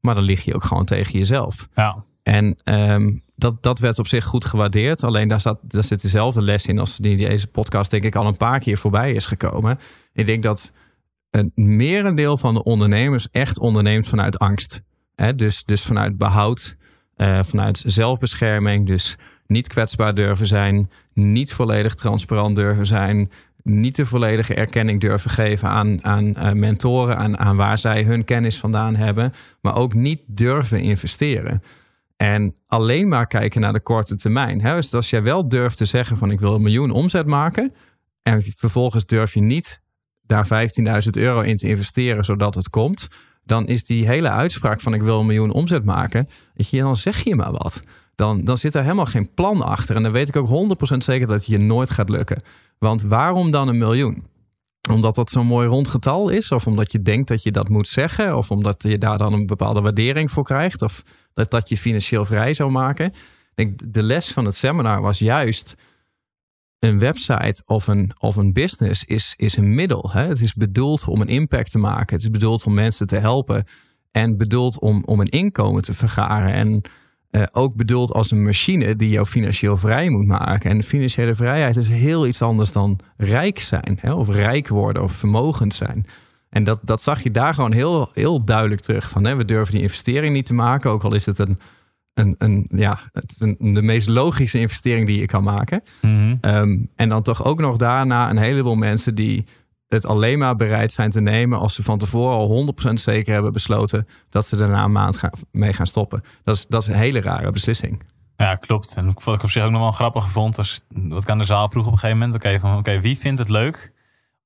maar 0.00 0.14
dan 0.14 0.24
lig 0.24 0.44
je 0.44 0.54
ook 0.54 0.64
gewoon 0.64 0.84
tegen 0.84 1.18
jezelf. 1.18 1.68
Ja. 1.74 2.04
En 2.22 2.56
um, 2.64 3.22
dat, 3.34 3.62
dat 3.62 3.78
werd 3.78 3.98
op 3.98 4.06
zich 4.06 4.24
goed 4.24 4.44
gewaardeerd. 4.44 5.04
Alleen 5.04 5.28
daar, 5.28 5.40
zat, 5.40 5.58
daar 5.62 5.84
zit 5.84 6.02
dezelfde 6.02 6.42
les 6.42 6.66
in 6.66 6.78
als 6.78 6.96
die 6.96 7.16
deze 7.16 7.46
podcast 7.46 7.90
denk 7.90 8.04
ik 8.04 8.14
al 8.14 8.26
een 8.26 8.36
paar 8.36 8.58
keer 8.58 8.78
voorbij 8.78 9.12
is 9.12 9.26
gekomen. 9.26 9.78
Ik 10.12 10.26
denk 10.26 10.42
dat 10.42 10.72
een 11.30 11.52
merendeel 11.54 12.36
van 12.36 12.54
de 12.54 12.62
ondernemers 12.62 13.28
echt 13.30 13.58
onderneemt 13.58 14.08
vanuit 14.08 14.38
angst. 14.38 14.82
He, 15.14 15.34
dus, 15.34 15.64
dus 15.64 15.82
vanuit 15.82 16.18
behoud, 16.18 16.76
uh, 17.16 17.38
vanuit 17.42 17.82
zelfbescherming. 17.86 18.86
Dus 18.86 19.16
niet 19.46 19.68
kwetsbaar 19.68 20.14
durven 20.14 20.46
zijn, 20.46 20.90
niet 21.14 21.52
volledig 21.52 21.94
transparant 21.94 22.56
durven 22.56 22.86
zijn, 22.86 23.30
niet 23.66 23.96
de 23.96 24.06
volledige 24.06 24.54
erkenning 24.54 25.00
durven 25.00 25.30
geven 25.30 25.68
aan, 25.68 26.04
aan 26.04 26.24
uh, 26.24 26.52
mentoren, 26.52 27.16
aan, 27.16 27.38
aan 27.38 27.56
waar 27.56 27.78
zij 27.78 28.02
hun 28.02 28.24
kennis 28.24 28.58
vandaan 28.58 28.96
hebben, 28.96 29.32
maar 29.60 29.76
ook 29.76 29.94
niet 29.94 30.20
durven 30.26 30.80
investeren. 30.80 31.62
En 32.16 32.54
alleen 32.66 33.08
maar 33.08 33.26
kijken 33.26 33.60
naar 33.60 33.72
de 33.72 33.80
korte 33.80 34.16
termijn. 34.16 34.60
Hè? 34.60 34.74
Dus 34.74 34.94
als 34.94 35.10
jij 35.10 35.22
wel 35.22 35.48
durft 35.48 35.76
te 35.76 35.84
zeggen 35.84 36.16
van 36.16 36.30
ik 36.30 36.40
wil 36.40 36.54
een 36.54 36.62
miljoen 36.62 36.90
omzet 36.90 37.26
maken. 37.26 37.72
En 38.22 38.42
vervolgens 38.56 39.06
durf 39.06 39.34
je 39.34 39.40
niet 39.40 39.82
daar 40.22 40.68
15.000 41.04 41.10
euro 41.10 41.40
in 41.40 41.56
te 41.56 41.68
investeren 41.68 42.24
zodat 42.24 42.54
het 42.54 42.70
komt. 42.70 43.08
Dan 43.44 43.66
is 43.66 43.84
die 43.84 44.06
hele 44.06 44.28
uitspraak 44.28 44.80
van 44.80 44.94
ik 44.94 45.02
wil 45.02 45.20
een 45.20 45.26
miljoen 45.26 45.52
omzet 45.52 45.84
maken. 45.84 46.28
Dan 46.70 46.96
zeg 46.96 47.24
je 47.24 47.34
maar 47.34 47.52
wat. 47.52 47.82
Dan, 48.14 48.44
dan 48.44 48.58
zit 48.58 48.74
er 48.74 48.82
helemaal 48.82 49.06
geen 49.06 49.34
plan 49.34 49.62
achter. 49.62 49.96
En 49.96 50.02
dan 50.02 50.12
weet 50.12 50.28
ik 50.28 50.36
ook 50.36 50.76
100% 50.94 50.96
zeker 50.96 51.26
dat 51.26 51.46
je 51.46 51.58
nooit 51.58 51.90
gaat 51.90 52.08
lukken. 52.08 52.42
Want 52.78 53.02
waarom 53.02 53.50
dan 53.50 53.68
een 53.68 53.78
miljoen? 53.78 54.24
Omdat 54.90 55.14
dat 55.14 55.30
zo'n 55.30 55.46
mooi 55.46 55.68
rond 55.68 55.88
getal 55.88 56.28
is? 56.28 56.52
Of 56.52 56.66
omdat 56.66 56.92
je 56.92 57.02
denkt 57.02 57.28
dat 57.28 57.42
je 57.42 57.50
dat 57.50 57.68
moet 57.68 57.88
zeggen? 57.88 58.36
Of 58.36 58.50
omdat 58.50 58.82
je 58.82 58.98
daar 58.98 59.18
dan 59.18 59.32
een 59.32 59.46
bepaalde 59.46 59.80
waardering 59.80 60.30
voor 60.30 60.44
krijgt? 60.44 60.82
Of 60.82 61.02
dat 61.34 61.50
dat 61.50 61.68
je 61.68 61.76
financieel 61.76 62.24
vrij 62.24 62.54
zou 62.54 62.70
maken? 62.70 63.12
Ik 63.54 63.92
de 63.92 64.02
les 64.02 64.32
van 64.32 64.44
het 64.44 64.56
seminar 64.56 65.00
was 65.00 65.18
juist 65.18 65.74
een 66.78 66.98
website 66.98 67.62
of 67.66 67.86
een, 67.86 68.12
of 68.18 68.36
een 68.36 68.52
business 68.52 69.04
is, 69.04 69.34
is 69.36 69.56
een 69.56 69.74
middel. 69.74 70.10
Hè? 70.12 70.26
Het 70.26 70.40
is 70.40 70.54
bedoeld 70.54 71.08
om 71.08 71.20
een 71.20 71.28
impact 71.28 71.70
te 71.70 71.78
maken. 71.78 72.14
Het 72.14 72.24
is 72.24 72.30
bedoeld 72.30 72.64
om 72.64 72.74
mensen 72.74 73.06
te 73.06 73.16
helpen. 73.16 73.64
En 74.10 74.36
bedoeld 74.36 74.78
om, 74.78 75.02
om 75.04 75.20
een 75.20 75.28
inkomen 75.28 75.82
te 75.82 75.94
vergaren. 75.94 76.52
En 76.52 76.82
uh, 77.30 77.42
ook 77.52 77.74
bedoeld 77.74 78.12
als 78.12 78.30
een 78.30 78.42
machine 78.42 78.96
die 78.96 79.08
jou 79.08 79.26
financieel 79.26 79.76
vrij 79.76 80.08
moet 80.08 80.26
maken. 80.26 80.70
En 80.70 80.82
financiële 80.82 81.34
vrijheid 81.34 81.76
is 81.76 81.88
heel 81.88 82.26
iets 82.26 82.42
anders 82.42 82.72
dan 82.72 82.98
rijk 83.16 83.58
zijn. 83.58 83.98
Hè? 84.00 84.12
Of 84.12 84.28
rijk 84.28 84.68
worden 84.68 85.02
of 85.02 85.12
vermogend 85.12 85.74
zijn. 85.74 86.06
En 86.48 86.64
dat, 86.64 86.80
dat 86.82 87.02
zag 87.02 87.22
je 87.22 87.30
daar 87.30 87.54
gewoon 87.54 87.72
heel, 87.72 88.08
heel 88.12 88.44
duidelijk 88.44 88.80
terug. 88.80 89.08
Van, 89.08 89.26
hè, 89.26 89.34
we 89.34 89.44
durven 89.44 89.74
die 89.74 89.82
investering 89.82 90.34
niet 90.34 90.46
te 90.46 90.54
maken. 90.54 90.90
Ook 90.90 91.04
al 91.04 91.14
is 91.14 91.26
het 91.26 91.38
een, 91.38 91.58
een, 92.14 92.34
een, 92.38 92.66
ja, 92.70 92.98
het 93.12 93.30
is 93.30 93.40
een, 93.40 93.74
de 93.74 93.82
meest 93.82 94.08
logische 94.08 94.58
investering 94.58 95.06
die 95.06 95.20
je 95.20 95.26
kan 95.26 95.42
maken. 95.42 95.82
Mhm. 96.02 96.36
Ehm, 96.40 96.78
en 96.96 97.08
dan 97.08 97.22
toch 97.22 97.44
ook 97.44 97.60
nog 97.60 97.76
daarna 97.76 98.30
een 98.30 98.36
heleboel 98.36 98.76
mensen 98.76 99.14
die 99.14 99.44
het 99.88 100.06
alleen 100.06 100.38
maar 100.38 100.56
bereid 100.56 100.92
zijn 100.92 101.10
te 101.10 101.20
nemen 101.20 101.58
als 101.58 101.74
ze 101.74 101.82
van 101.82 101.98
tevoren 101.98 102.36
al 102.36 102.74
100% 102.90 102.92
zeker 102.92 103.32
hebben 103.32 103.52
besloten 103.52 104.06
dat 104.30 104.46
ze 104.46 104.56
daarna 104.56 104.84
een 104.84 104.92
maand 104.92 105.16
gaan, 105.16 105.30
mee 105.50 105.72
gaan 105.72 105.86
stoppen. 105.86 106.22
Dat 106.44 106.56
is, 106.56 106.66
dat 106.66 106.82
is 106.82 106.88
een 106.88 106.94
hele 106.94 107.20
rare 107.20 107.50
beslissing. 107.50 108.02
Ja, 108.36 108.54
klopt. 108.54 108.96
En 108.96 109.16
wat 109.24 109.34
ik 109.34 109.42
op 109.42 109.50
zich 109.50 109.64
ook 109.64 109.70
nog 109.70 109.80
wel 109.80 109.92
grappig 109.92 110.30
vond, 110.30 110.56
was 110.56 110.80
wat 110.88 111.22
ik 111.22 111.28
aan 111.28 111.38
de 111.38 111.44
zaal 111.44 111.68
vroeg 111.68 111.86
op 111.86 111.92
een 111.92 111.98
gegeven 111.98 112.18
moment. 112.18 112.36
Oké, 112.36 112.58
van 112.58 112.78
oké, 112.78 113.00
wie 113.00 113.18
vindt 113.18 113.38
het 113.38 113.48
leuk 113.48 113.92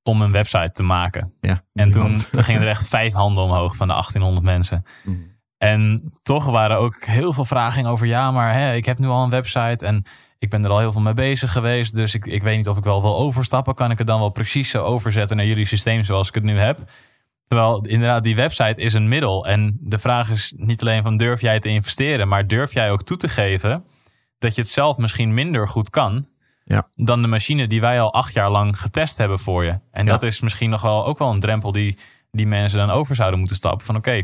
om 0.02 0.22
een 0.22 0.32
website 0.32 0.70
te 0.72 0.82
maken? 0.82 1.32
Ja, 1.40 1.64
En 1.72 1.90
toen, 1.90 2.16
gingen 2.32 2.62
er 2.62 2.68
echt 2.68 2.88
vijf 2.88 3.12
handen 3.12 3.42
omhoog 3.42 3.76
van 3.76 3.86
de 3.86 3.92
1800 3.92 4.44
mensen. 4.44 4.84
Mhm. 5.04 5.16
En 5.58 6.12
toch 6.22 6.44
waren 6.44 6.78
ook 6.78 7.04
heel 7.04 7.32
veel 7.32 7.44
vragen 7.44 7.86
over, 7.86 8.06
ja, 8.06 8.30
maar 8.30 8.54
hè, 8.54 8.74
ik 8.74 8.84
heb 8.84 8.98
nu 8.98 9.06
al 9.06 9.24
een 9.24 9.30
website 9.30 9.86
en 9.86 10.04
ik 10.40 10.50
ben 10.50 10.64
er 10.64 10.70
al 10.70 10.78
heel 10.78 10.92
veel 10.92 11.00
mee 11.00 11.14
bezig 11.14 11.52
geweest. 11.52 11.94
Dus 11.94 12.14
ik, 12.14 12.26
ik 12.26 12.42
weet 12.42 12.56
niet 12.56 12.68
of 12.68 12.76
ik 12.76 12.84
wel 12.84 13.02
wil 13.02 13.16
overstappen. 13.16 13.74
Kan 13.74 13.90
ik 13.90 13.98
het 13.98 14.06
dan 14.06 14.20
wel 14.20 14.28
precies 14.30 14.70
zo 14.70 14.82
overzetten 14.82 15.36
naar 15.36 15.46
jullie 15.46 15.64
systeem 15.66 16.04
zoals 16.04 16.28
ik 16.28 16.34
het 16.34 16.42
nu 16.44 16.58
heb? 16.58 16.90
Terwijl 17.46 17.84
inderdaad, 17.86 18.22
die 18.22 18.36
website 18.36 18.80
is 18.80 18.94
een 18.94 19.08
middel. 19.08 19.46
En 19.46 19.78
de 19.80 19.98
vraag 19.98 20.30
is 20.30 20.52
niet 20.56 20.80
alleen 20.80 21.02
van 21.02 21.16
durf 21.16 21.40
jij 21.40 21.60
te 21.60 21.68
investeren, 21.68 22.28
maar 22.28 22.46
durf 22.46 22.72
jij 22.72 22.90
ook 22.90 23.02
toe 23.02 23.16
te 23.16 23.28
geven 23.28 23.84
dat 24.38 24.54
je 24.54 24.60
het 24.60 24.70
zelf 24.70 24.96
misschien 24.96 25.34
minder 25.34 25.68
goed 25.68 25.90
kan 25.90 26.26
Ja. 26.64 26.88
dan 26.94 27.22
de 27.22 27.28
machine 27.28 27.66
die 27.66 27.80
wij 27.80 28.00
al 28.00 28.12
acht 28.12 28.32
jaar 28.32 28.50
lang 28.50 28.80
getest 28.80 29.16
hebben 29.18 29.38
voor 29.38 29.64
je. 29.64 29.78
En 29.90 30.04
Ja. 30.04 30.10
dat 30.10 30.22
is 30.22 30.40
misschien 30.40 30.70
nog 30.70 30.80
wel 30.82 31.06
ook 31.06 31.18
wel 31.18 31.30
een 31.30 31.40
drempel 31.40 31.72
die, 31.72 31.98
die 32.30 32.46
mensen 32.46 32.78
dan 32.78 32.90
over 32.90 33.14
zouden 33.14 33.38
moeten 33.38 33.56
stappen. 33.56 33.86
Van 33.86 33.96
oké, 33.96 34.22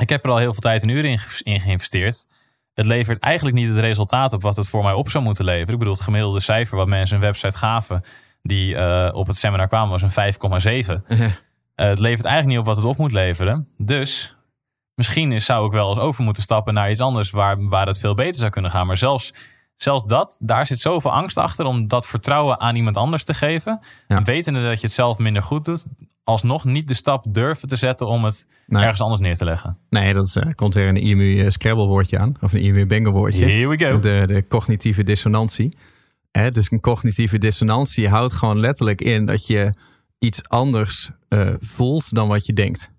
ik 0.00 0.08
heb 0.08 0.24
er 0.24 0.30
al 0.30 0.38
heel 0.38 0.52
veel 0.52 0.62
tijd 0.62 0.82
en 0.82 0.88
uren 0.88 1.10
in, 1.10 1.20
in 1.42 1.60
geïnvesteerd. 1.60 2.26
Het 2.74 2.86
levert 2.86 3.18
eigenlijk 3.18 3.56
niet 3.56 3.68
het 3.68 3.78
resultaat 3.78 4.32
op 4.32 4.42
wat 4.42 4.56
het 4.56 4.68
voor 4.68 4.82
mij 4.82 4.92
op 4.92 5.10
zou 5.10 5.24
moeten 5.24 5.44
leveren. 5.44 5.72
Ik 5.72 5.78
bedoel, 5.78 5.94
het 5.94 6.02
gemiddelde 6.02 6.40
cijfer 6.40 6.76
wat 6.76 6.88
mensen 6.88 7.16
een 7.16 7.22
website 7.22 7.56
gaven, 7.56 8.04
die 8.42 8.76
eh, 8.76 9.14
op 9.14 9.26
het 9.26 9.36
seminar 9.36 9.68
kwamen, 9.68 10.00
was 10.00 10.16
een 10.16 10.94
5,7. 10.94 11.02
Eh, 11.74 11.86
het 11.86 11.98
levert 11.98 12.24
eigenlijk 12.24 12.46
niet 12.46 12.58
op 12.58 12.74
wat 12.74 12.76
het 12.76 12.92
op 12.92 12.96
moet 12.96 13.12
leveren. 13.12 13.68
Dus 13.76 14.36
misschien 14.94 15.32
is, 15.32 15.44
zou 15.44 15.66
ik 15.66 15.72
wel 15.72 15.88
eens 15.88 15.98
over 15.98 16.24
moeten 16.24 16.42
stappen 16.42 16.74
naar 16.74 16.90
iets 16.90 17.00
anders 17.00 17.30
waar, 17.30 17.68
waar 17.68 17.86
het 17.86 17.98
veel 17.98 18.14
beter 18.14 18.38
zou 18.38 18.50
kunnen 18.50 18.70
gaan. 18.70 18.86
Maar 18.86 18.96
zelfs, 18.96 19.34
zelfs 19.76 20.04
dat, 20.04 20.36
daar 20.40 20.66
zit 20.66 20.78
zoveel 20.78 21.12
angst 21.12 21.36
achter 21.36 21.64
om 21.64 21.88
dat 21.88 22.06
vertrouwen 22.06 22.60
aan 22.60 22.76
iemand 22.76 22.96
anders 22.96 23.24
te 23.24 23.34
geven. 23.34 23.80
Ja. 24.08 24.16
En 24.16 24.24
wetende 24.24 24.62
dat 24.62 24.80
je 24.80 24.86
het 24.86 24.94
zelf 24.94 25.18
minder 25.18 25.42
goed 25.42 25.64
doet, 25.64 25.86
alsnog 26.24 26.64
niet 26.64 26.88
de 26.88 26.94
stap 26.94 27.24
durven 27.28 27.68
te 27.68 27.76
zetten 27.76 28.06
om 28.06 28.24
het 28.24 28.46
Nee. 28.66 28.82
ergens 28.82 29.00
anders 29.00 29.20
neer 29.20 29.36
te 29.36 29.44
leggen. 29.44 29.78
Nee, 29.90 30.12
dat 30.12 30.26
is, 30.26 30.36
er 30.36 30.54
komt 30.54 30.74
weer 30.74 30.88
een 30.88 30.96
IMU 30.96 31.40
eh, 31.40 31.50
Scrabble 31.50 31.86
woordje 31.86 32.18
aan. 32.18 32.34
Of 32.40 32.52
een 32.52 32.60
IMU 32.60 32.86
bingo 32.86 33.10
woordje. 33.10 33.44
Here 33.44 33.68
we 33.68 33.78
go. 33.78 33.98
De, 33.98 34.22
de 34.26 34.46
cognitieve 34.48 35.04
dissonantie. 35.04 35.76
Hè, 36.30 36.48
dus 36.48 36.70
een 36.70 36.80
cognitieve 36.80 37.38
dissonantie 37.38 38.08
houdt 38.08 38.32
gewoon 38.32 38.60
letterlijk 38.60 39.00
in 39.00 39.26
dat 39.26 39.46
je 39.46 39.70
iets 40.18 40.48
anders 40.48 41.10
eh, 41.28 41.54
voelt 41.60 42.14
dan 42.14 42.28
wat 42.28 42.46
je 42.46 42.52
denkt. 42.52 42.92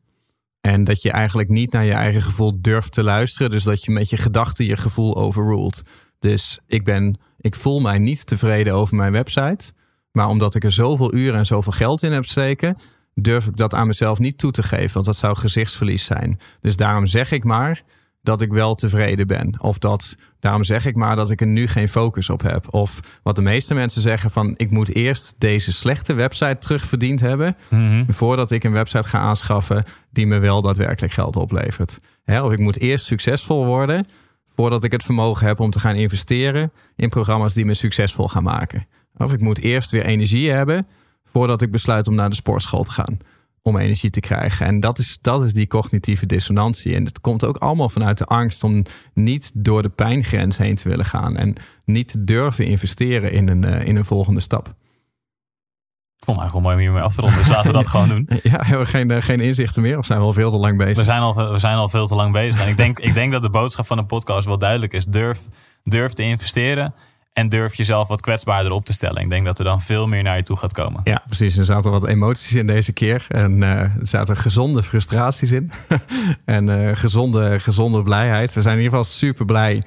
En 0.61 0.83
dat 0.83 1.01
je 1.01 1.11
eigenlijk 1.11 1.49
niet 1.49 1.71
naar 1.71 1.85
je 1.85 1.93
eigen 1.93 2.21
gevoel 2.21 2.61
durft 2.61 2.91
te 2.91 3.03
luisteren. 3.03 3.51
Dus 3.51 3.63
dat 3.63 3.85
je 3.85 3.91
met 3.91 4.09
je 4.09 4.17
gedachten 4.17 4.65
je 4.65 4.77
gevoel 4.77 5.15
overruled. 5.15 5.83
Dus 6.19 6.59
ik, 6.67 6.83
ben, 6.83 7.19
ik 7.37 7.55
voel 7.55 7.79
mij 7.79 7.97
niet 7.97 8.25
tevreden 8.25 8.73
over 8.73 8.95
mijn 8.95 9.11
website. 9.11 9.73
Maar 10.11 10.27
omdat 10.27 10.55
ik 10.55 10.63
er 10.63 10.71
zoveel 10.71 11.13
uren 11.13 11.39
en 11.39 11.45
zoveel 11.45 11.71
geld 11.71 12.03
in 12.03 12.11
heb 12.11 12.25
steken, 12.25 12.77
durf 13.15 13.47
ik 13.47 13.57
dat 13.57 13.73
aan 13.73 13.87
mezelf 13.87 14.19
niet 14.19 14.37
toe 14.37 14.51
te 14.51 14.63
geven. 14.63 14.93
Want 14.93 15.05
dat 15.05 15.15
zou 15.15 15.37
gezichtsverlies 15.37 16.05
zijn. 16.05 16.39
Dus 16.61 16.75
daarom 16.75 17.05
zeg 17.05 17.31
ik 17.31 17.43
maar 17.43 17.83
dat 18.21 18.41
ik 18.41 18.51
wel 18.51 18.75
tevreden 18.75 19.27
ben. 19.27 19.61
Of 19.61 19.77
dat, 19.77 20.15
daarom 20.39 20.63
zeg 20.63 20.85
ik 20.85 20.95
maar 20.95 21.15
dat 21.15 21.29
ik 21.29 21.41
er 21.41 21.47
nu 21.47 21.67
geen 21.67 21.89
focus 21.89 22.29
op 22.29 22.41
heb. 22.41 22.73
Of 22.73 22.99
wat 23.23 23.35
de 23.35 23.41
meeste 23.41 23.73
mensen 23.73 24.01
zeggen 24.01 24.31
van 24.31 24.53
ik 24.57 24.71
moet 24.71 24.95
eerst 24.95 25.35
deze 25.37 25.71
slechte 25.71 26.13
website 26.13 26.57
terugverdiend 26.59 27.19
hebben. 27.19 27.55
Mhm. 27.69 28.03
Voordat 28.07 28.51
ik 28.51 28.63
een 28.63 28.71
website 28.71 29.07
ga 29.07 29.19
aanschaffen 29.19 29.83
die 30.11 30.27
me 30.27 30.39
wel 30.39 30.61
daadwerkelijk 30.61 31.13
geld 31.13 31.35
oplevert. 31.35 31.99
Hè, 32.23 32.41
of 32.41 32.51
ik 32.51 32.59
moet 32.59 32.79
eerst 32.79 33.05
succesvol 33.05 33.65
worden 33.65 34.07
voordat 34.55 34.83
ik 34.83 34.91
het 34.91 35.03
vermogen 35.03 35.47
heb 35.47 35.59
om 35.59 35.71
te 35.71 35.79
gaan 35.79 35.95
investeren 35.95 36.71
in 36.95 37.09
programma's 37.09 37.53
die 37.53 37.65
me 37.65 37.73
succesvol 37.73 38.27
gaan 38.27 38.43
maken. 38.43 38.87
Of 39.17 39.33
ik 39.33 39.39
moet 39.39 39.59
eerst 39.59 39.91
weer 39.91 40.05
energie 40.05 40.51
hebben 40.51 40.87
voordat 41.35 41.61
ik 41.61 41.71
besluit 41.71 42.07
om 42.07 42.15
naar 42.15 42.29
de 42.29 42.35
sportschool 42.35 42.83
te 42.83 42.91
gaan. 42.91 43.17
Om 43.61 43.77
energie 43.77 44.09
te 44.09 44.19
krijgen. 44.19 44.65
En 44.65 44.79
dat 44.79 44.97
is, 44.97 45.17
dat 45.21 45.43
is 45.43 45.53
die 45.53 45.67
cognitieve 45.67 46.25
dissonantie. 46.25 46.95
En 46.95 47.05
het 47.05 47.21
komt 47.21 47.45
ook 47.45 47.57
allemaal 47.57 47.89
vanuit 47.89 48.17
de 48.17 48.25
angst 48.25 48.63
om 48.63 48.83
niet 49.13 49.51
door 49.53 49.81
de 49.81 49.89
pijngrens 49.89 50.57
heen 50.57 50.75
te 50.75 50.89
willen 50.89 51.05
gaan. 51.05 51.37
En 51.37 51.55
niet 51.85 52.07
te 52.07 52.23
durven 52.23 52.65
investeren 52.65 53.31
in 53.31 53.47
een, 53.47 53.63
eh, 53.63 53.87
in 53.87 53.95
een 53.95 54.05
volgende 54.05 54.39
stap. 54.39 54.67
Ik 54.67 56.25
vond 56.25 56.37
het 56.37 56.39
eigenlijk 56.39 56.53
wel 56.53 56.61
mooi 56.61 56.75
om 56.75 56.81
hiermee 56.81 57.01
af 57.01 57.15
te 57.15 57.21
ronden. 57.21 57.39
Dus 57.39 57.49
laten 57.49 57.71
we 57.71 57.77
dat 57.77 57.87
gewoon 57.93 58.07
doen. 58.07 58.29
Ja, 58.43 58.57
hebben 58.61 58.79
we 58.79 58.85
geen, 58.85 59.11
eh, 59.11 59.21
geen 59.21 59.39
inzichten 59.39 59.81
meer? 59.81 59.97
Of 59.97 60.05
zijn 60.05 60.19
we 60.19 60.25
al 60.25 60.33
veel 60.33 60.51
te 60.51 60.57
lang 60.57 60.77
bezig? 60.77 60.97
We 60.97 61.03
zijn 61.03 61.21
al, 61.21 61.51
we 61.51 61.59
zijn 61.59 61.77
al 61.77 61.89
veel 61.89 62.07
te 62.07 62.15
lang 62.15 62.31
bezig. 62.31 62.61
En 62.61 62.67
ik 62.67 62.77
denk, 62.77 62.99
ik 62.99 63.13
denk 63.13 63.31
dat 63.31 63.41
de 63.41 63.49
boodschap 63.49 63.85
van 63.85 63.97
de 63.97 64.05
podcast 64.05 64.45
wel 64.45 64.57
duidelijk 64.57 64.93
is. 64.93 65.05
Durf, 65.05 65.39
durf 65.83 66.13
te 66.13 66.23
investeren. 66.23 66.93
En 67.35 67.49
durf 67.49 67.75
jezelf 67.75 68.07
wat 68.07 68.21
kwetsbaarder 68.21 68.71
op 68.71 68.85
te 68.85 68.93
stellen. 68.93 69.21
Ik 69.21 69.29
denk 69.29 69.45
dat 69.45 69.59
er 69.59 69.65
dan 69.65 69.81
veel 69.81 70.07
meer 70.07 70.23
naar 70.23 70.37
je 70.37 70.43
toe 70.43 70.57
gaat 70.57 70.73
komen. 70.73 71.01
Ja, 71.03 71.23
precies. 71.25 71.57
Er 71.57 71.65
zaten 71.65 71.91
wat 71.91 72.07
emoties 72.07 72.53
in 72.53 72.67
deze 72.67 72.93
keer. 72.93 73.25
En 73.29 73.63
eh, 73.63 73.79
er 73.79 73.91
zaten 74.01 74.37
gezonde 74.37 74.83
frustraties 74.83 75.51
in. 75.51 75.71
en 76.45 76.69
eh, 76.69 76.95
gezonde, 76.95 77.59
gezonde 77.59 78.03
blijheid. 78.03 78.53
We 78.53 78.61
zijn 78.61 78.77
in 78.77 78.83
ieder 78.83 78.97
geval 78.97 79.13
super 79.13 79.45
blij 79.45 79.83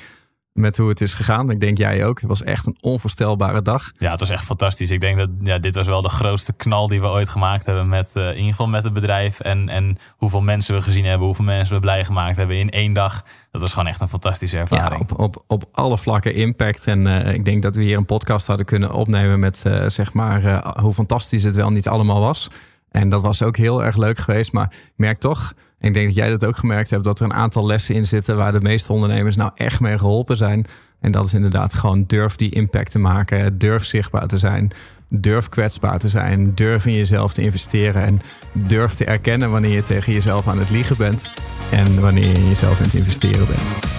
met 0.59 0.77
hoe 0.77 0.89
het 0.89 1.01
is 1.01 1.15
gegaan. 1.15 1.51
Ik 1.51 1.61
denk 1.61 1.79
jij 1.79 2.05
ook. 2.07 2.21
Het 2.21 2.29
was 2.29 2.43
echt 2.43 2.67
een 2.67 2.77
onvoorstelbare 2.81 3.63
dag. 3.63 3.93
Ja, 3.99 4.11
het 4.11 4.21
was 4.21 4.31
echt 4.31 4.45
fantastisch. 4.45 4.91
Ik 4.91 5.01
denk 5.01 5.19
dat 5.19 5.29
ja, 5.43 5.59
dit 5.59 5.75
was 5.75 5.87
wel 5.87 6.03
de 6.03 6.09
grootste 6.09 6.53
knal 6.53 6.89
die 6.89 7.01
we 7.01 7.07
ooit 7.07 7.29
gemaakt 7.29 7.67
hebben. 7.67 7.89
Met, 7.89 8.11
eh, 8.15 8.29
in 8.29 8.35
ieder 8.37 8.51
geval 8.51 8.67
met 8.67 8.85
het 8.85 8.93
bedrijf. 8.93 9.41
En, 9.41 9.69
en 9.69 9.99
hoeveel 10.17 10.41
mensen 10.41 10.75
we 10.75 10.83
gezien 10.83 11.05
hebben. 11.05 11.27
Hoeveel 11.27 11.45
mensen 11.45 11.75
we 11.75 11.81
blij 11.81 12.05
gemaakt 12.05 12.37
hebben 12.37 12.57
in 12.57 12.71
één 12.71 12.93
dag. 12.93 13.23
Dat 13.51 13.61
was 13.61 13.71
gewoon 13.73 13.89
echt 13.89 14.01
een 14.01 14.09
fantastische 14.09 14.57
Ja, 14.57 14.63
ervaring. 14.63 15.01
op, 15.01 15.19
op, 15.19 15.45
op 15.47 15.65
alle 15.73 15.99
vlakken 15.99 16.35
impact. 16.35 16.87
En 16.87 17.07
eh, 17.07 17.35
ik 17.35 17.45
denk 17.45 17.63
dat 17.63 17.77
we 17.77 17.83
hier 17.83 17.97
een 17.97 18.05
podcast 18.05 18.47
hadden 18.47 18.67
kunnen 18.67 18.93
opnemen 18.93 19.39
met 19.39 19.63
eh, 19.67 19.89
zeg 19.89 20.13
maar 20.13 20.63
hoe 20.81 20.93
fantastisch 20.93 21.45
het 21.45 21.57
wel 21.57 21.71
niet 21.71 21.89
allemaal 21.89 22.21
was. 22.21 22.51
En 22.91 23.09
dat 23.09 23.23
was 23.23 23.43
ook 23.43 23.57
heel 23.57 23.85
erg 23.85 23.97
leuk 23.97 24.19
geweest. 24.19 24.53
Maar 24.53 24.67
ik 24.71 24.93
merk 24.97 25.19
toch, 25.19 25.53
ik 25.81 25.95
denk 25.95 26.07
dat 26.07 26.14
jij 26.14 26.29
dat 26.29 26.45
ook 26.45 26.57
gemerkt 26.57 26.91
hebt, 26.91 27.05
dat 27.05 27.18
er 27.18 27.24
een 27.24 27.33
aantal 27.33 27.66
lessen 27.66 27.95
in 27.95 28.07
zitten 28.07 28.37
waar 28.37 28.53
de 28.53 28.61
meeste 28.61 28.93
ondernemers 28.93 29.37
nou 29.37 29.51
echt 29.55 29.81
mee 29.81 29.99
geholpen 29.99 30.37
zijn. 30.37 30.66
En 31.01 31.12
dat 31.12 31.26
is 31.26 31.35
inderdaad 31.35 31.74
gewoon 31.74 32.05
durf 32.07 32.37
die 32.37 32.51
impact 32.51 32.91
te 32.91 32.99
maken, 32.99 33.59
durf 33.59 33.85
zichtbaar 33.85 34.26
te 34.26 34.39
zijn, 34.39 34.70
durf 35.09 35.49
kwetsbaar 35.49 35.99
te 35.99 36.09
zijn, 36.09 36.55
durf 36.55 36.87
in 36.87 36.95
jezelf 36.95 37.33
te 37.33 37.43
investeren 37.43 38.03
en 38.03 38.20
durf 38.66 38.95
te 38.95 39.05
erkennen 39.05 39.51
wanneer 39.51 39.74
je 39.74 39.83
tegen 39.83 40.12
jezelf 40.12 40.49
aan 40.49 40.59
het 40.59 40.70
liegen 40.70 40.97
bent 40.97 41.31
en 41.70 42.01
wanneer 42.01 42.29
je 42.29 42.35
in 42.35 42.49
jezelf 42.49 42.79
aan 42.79 42.87
het 42.87 42.95
investeren 42.95 43.47
bent. 43.47 43.98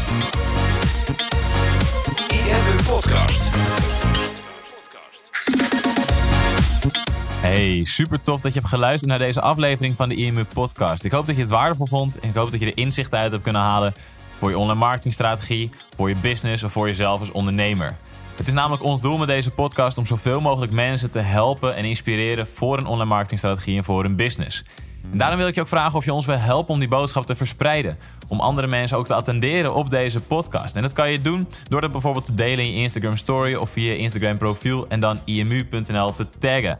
Hey, 7.60 7.84
super 7.84 8.22
tof 8.22 8.42
dat 8.42 8.54
je 8.54 8.60
hebt 8.60 8.72
geluisterd 8.72 9.10
naar 9.10 9.20
deze 9.20 9.42
aflevering 9.42 9.96
van 9.96 10.10
de 10.10 10.16
IMU 10.16 10.44
Podcast. 10.44 11.04
Ik 11.04 11.12
hoop 11.12 11.26
dat 11.26 11.36
je 11.36 11.42
het 11.42 11.52
waardevol 11.52 11.86
vond 11.86 12.20
en 12.20 12.30
ik 12.30 12.36
hoop 12.36 12.52
dat 12.52 12.60
je 12.60 12.66
er 12.66 12.78
inzichten 12.78 13.18
uit 13.18 13.32
hebt 13.32 13.44
kunnen 13.44 13.62
halen 13.62 13.94
voor 14.38 14.50
je 14.50 14.58
online 14.58 14.80
marketingstrategie, 14.80 15.70
voor 15.96 16.10
je 16.10 16.16
business 16.16 16.64
of 16.64 16.72
voor 16.72 16.88
jezelf 16.88 17.20
als 17.20 17.32
ondernemer. 17.32 17.98
Het 18.36 18.48
is 18.48 18.54
namelijk 18.54 18.84
ons 18.84 19.02
doel 19.02 19.18
met 19.18 19.28
deze 19.28 19.52
podcast 19.52 19.98
om 19.98 20.06
zoveel 20.06 20.42
mogelijk 20.42 20.72
mensen 20.72 21.12
te 21.12 21.20
helpen 21.20 21.76
en 21.76 21.86
inspireren 21.86 22.48
voor 22.48 22.78
een 22.78 22.86
online 22.86 23.10
marketingstrategie 23.10 23.78
en 23.78 23.84
voor 23.84 24.04
hun 24.04 24.16
business. 24.16 24.64
En 25.12 25.18
daarom 25.18 25.38
wil 25.38 25.48
ik 25.48 25.56
je 25.56 25.62
ook 25.62 25.68
vragen 25.68 25.98
of 25.98 26.06
je 26.06 26.14
ons 26.14 26.26
wil 26.26 26.38
helpen 26.38 26.74
om 26.74 26.80
die 26.80 26.88
boodschap 26.88 27.26
te 27.26 27.36
verspreiden. 27.36 27.98
Om 28.28 28.40
andere 28.40 28.68
mensen 28.68 28.98
ook 28.98 29.06
te 29.06 29.14
attenderen 29.14 29.76
op 29.76 29.90
deze 29.90 30.20
podcast. 30.20 30.76
En 30.76 30.82
dat 30.82 30.94
kan 30.94 31.12
je 31.12 31.22
doen 31.22 31.48
door 31.68 31.82
dat 31.82 31.92
bijvoorbeeld 31.92 32.26
te 32.26 32.34
delen 32.34 32.66
in 32.66 32.72
je 32.72 32.82
Instagram 32.82 33.18
story 33.18 33.56
of 33.56 33.70
via 33.70 33.92
je 33.92 33.98
Instagram 33.98 34.38
profiel 34.38 34.88
en 34.88 35.00
dan 35.00 35.20
imu.nl 35.26 36.14
te 36.14 36.28
taggen. 36.40 36.80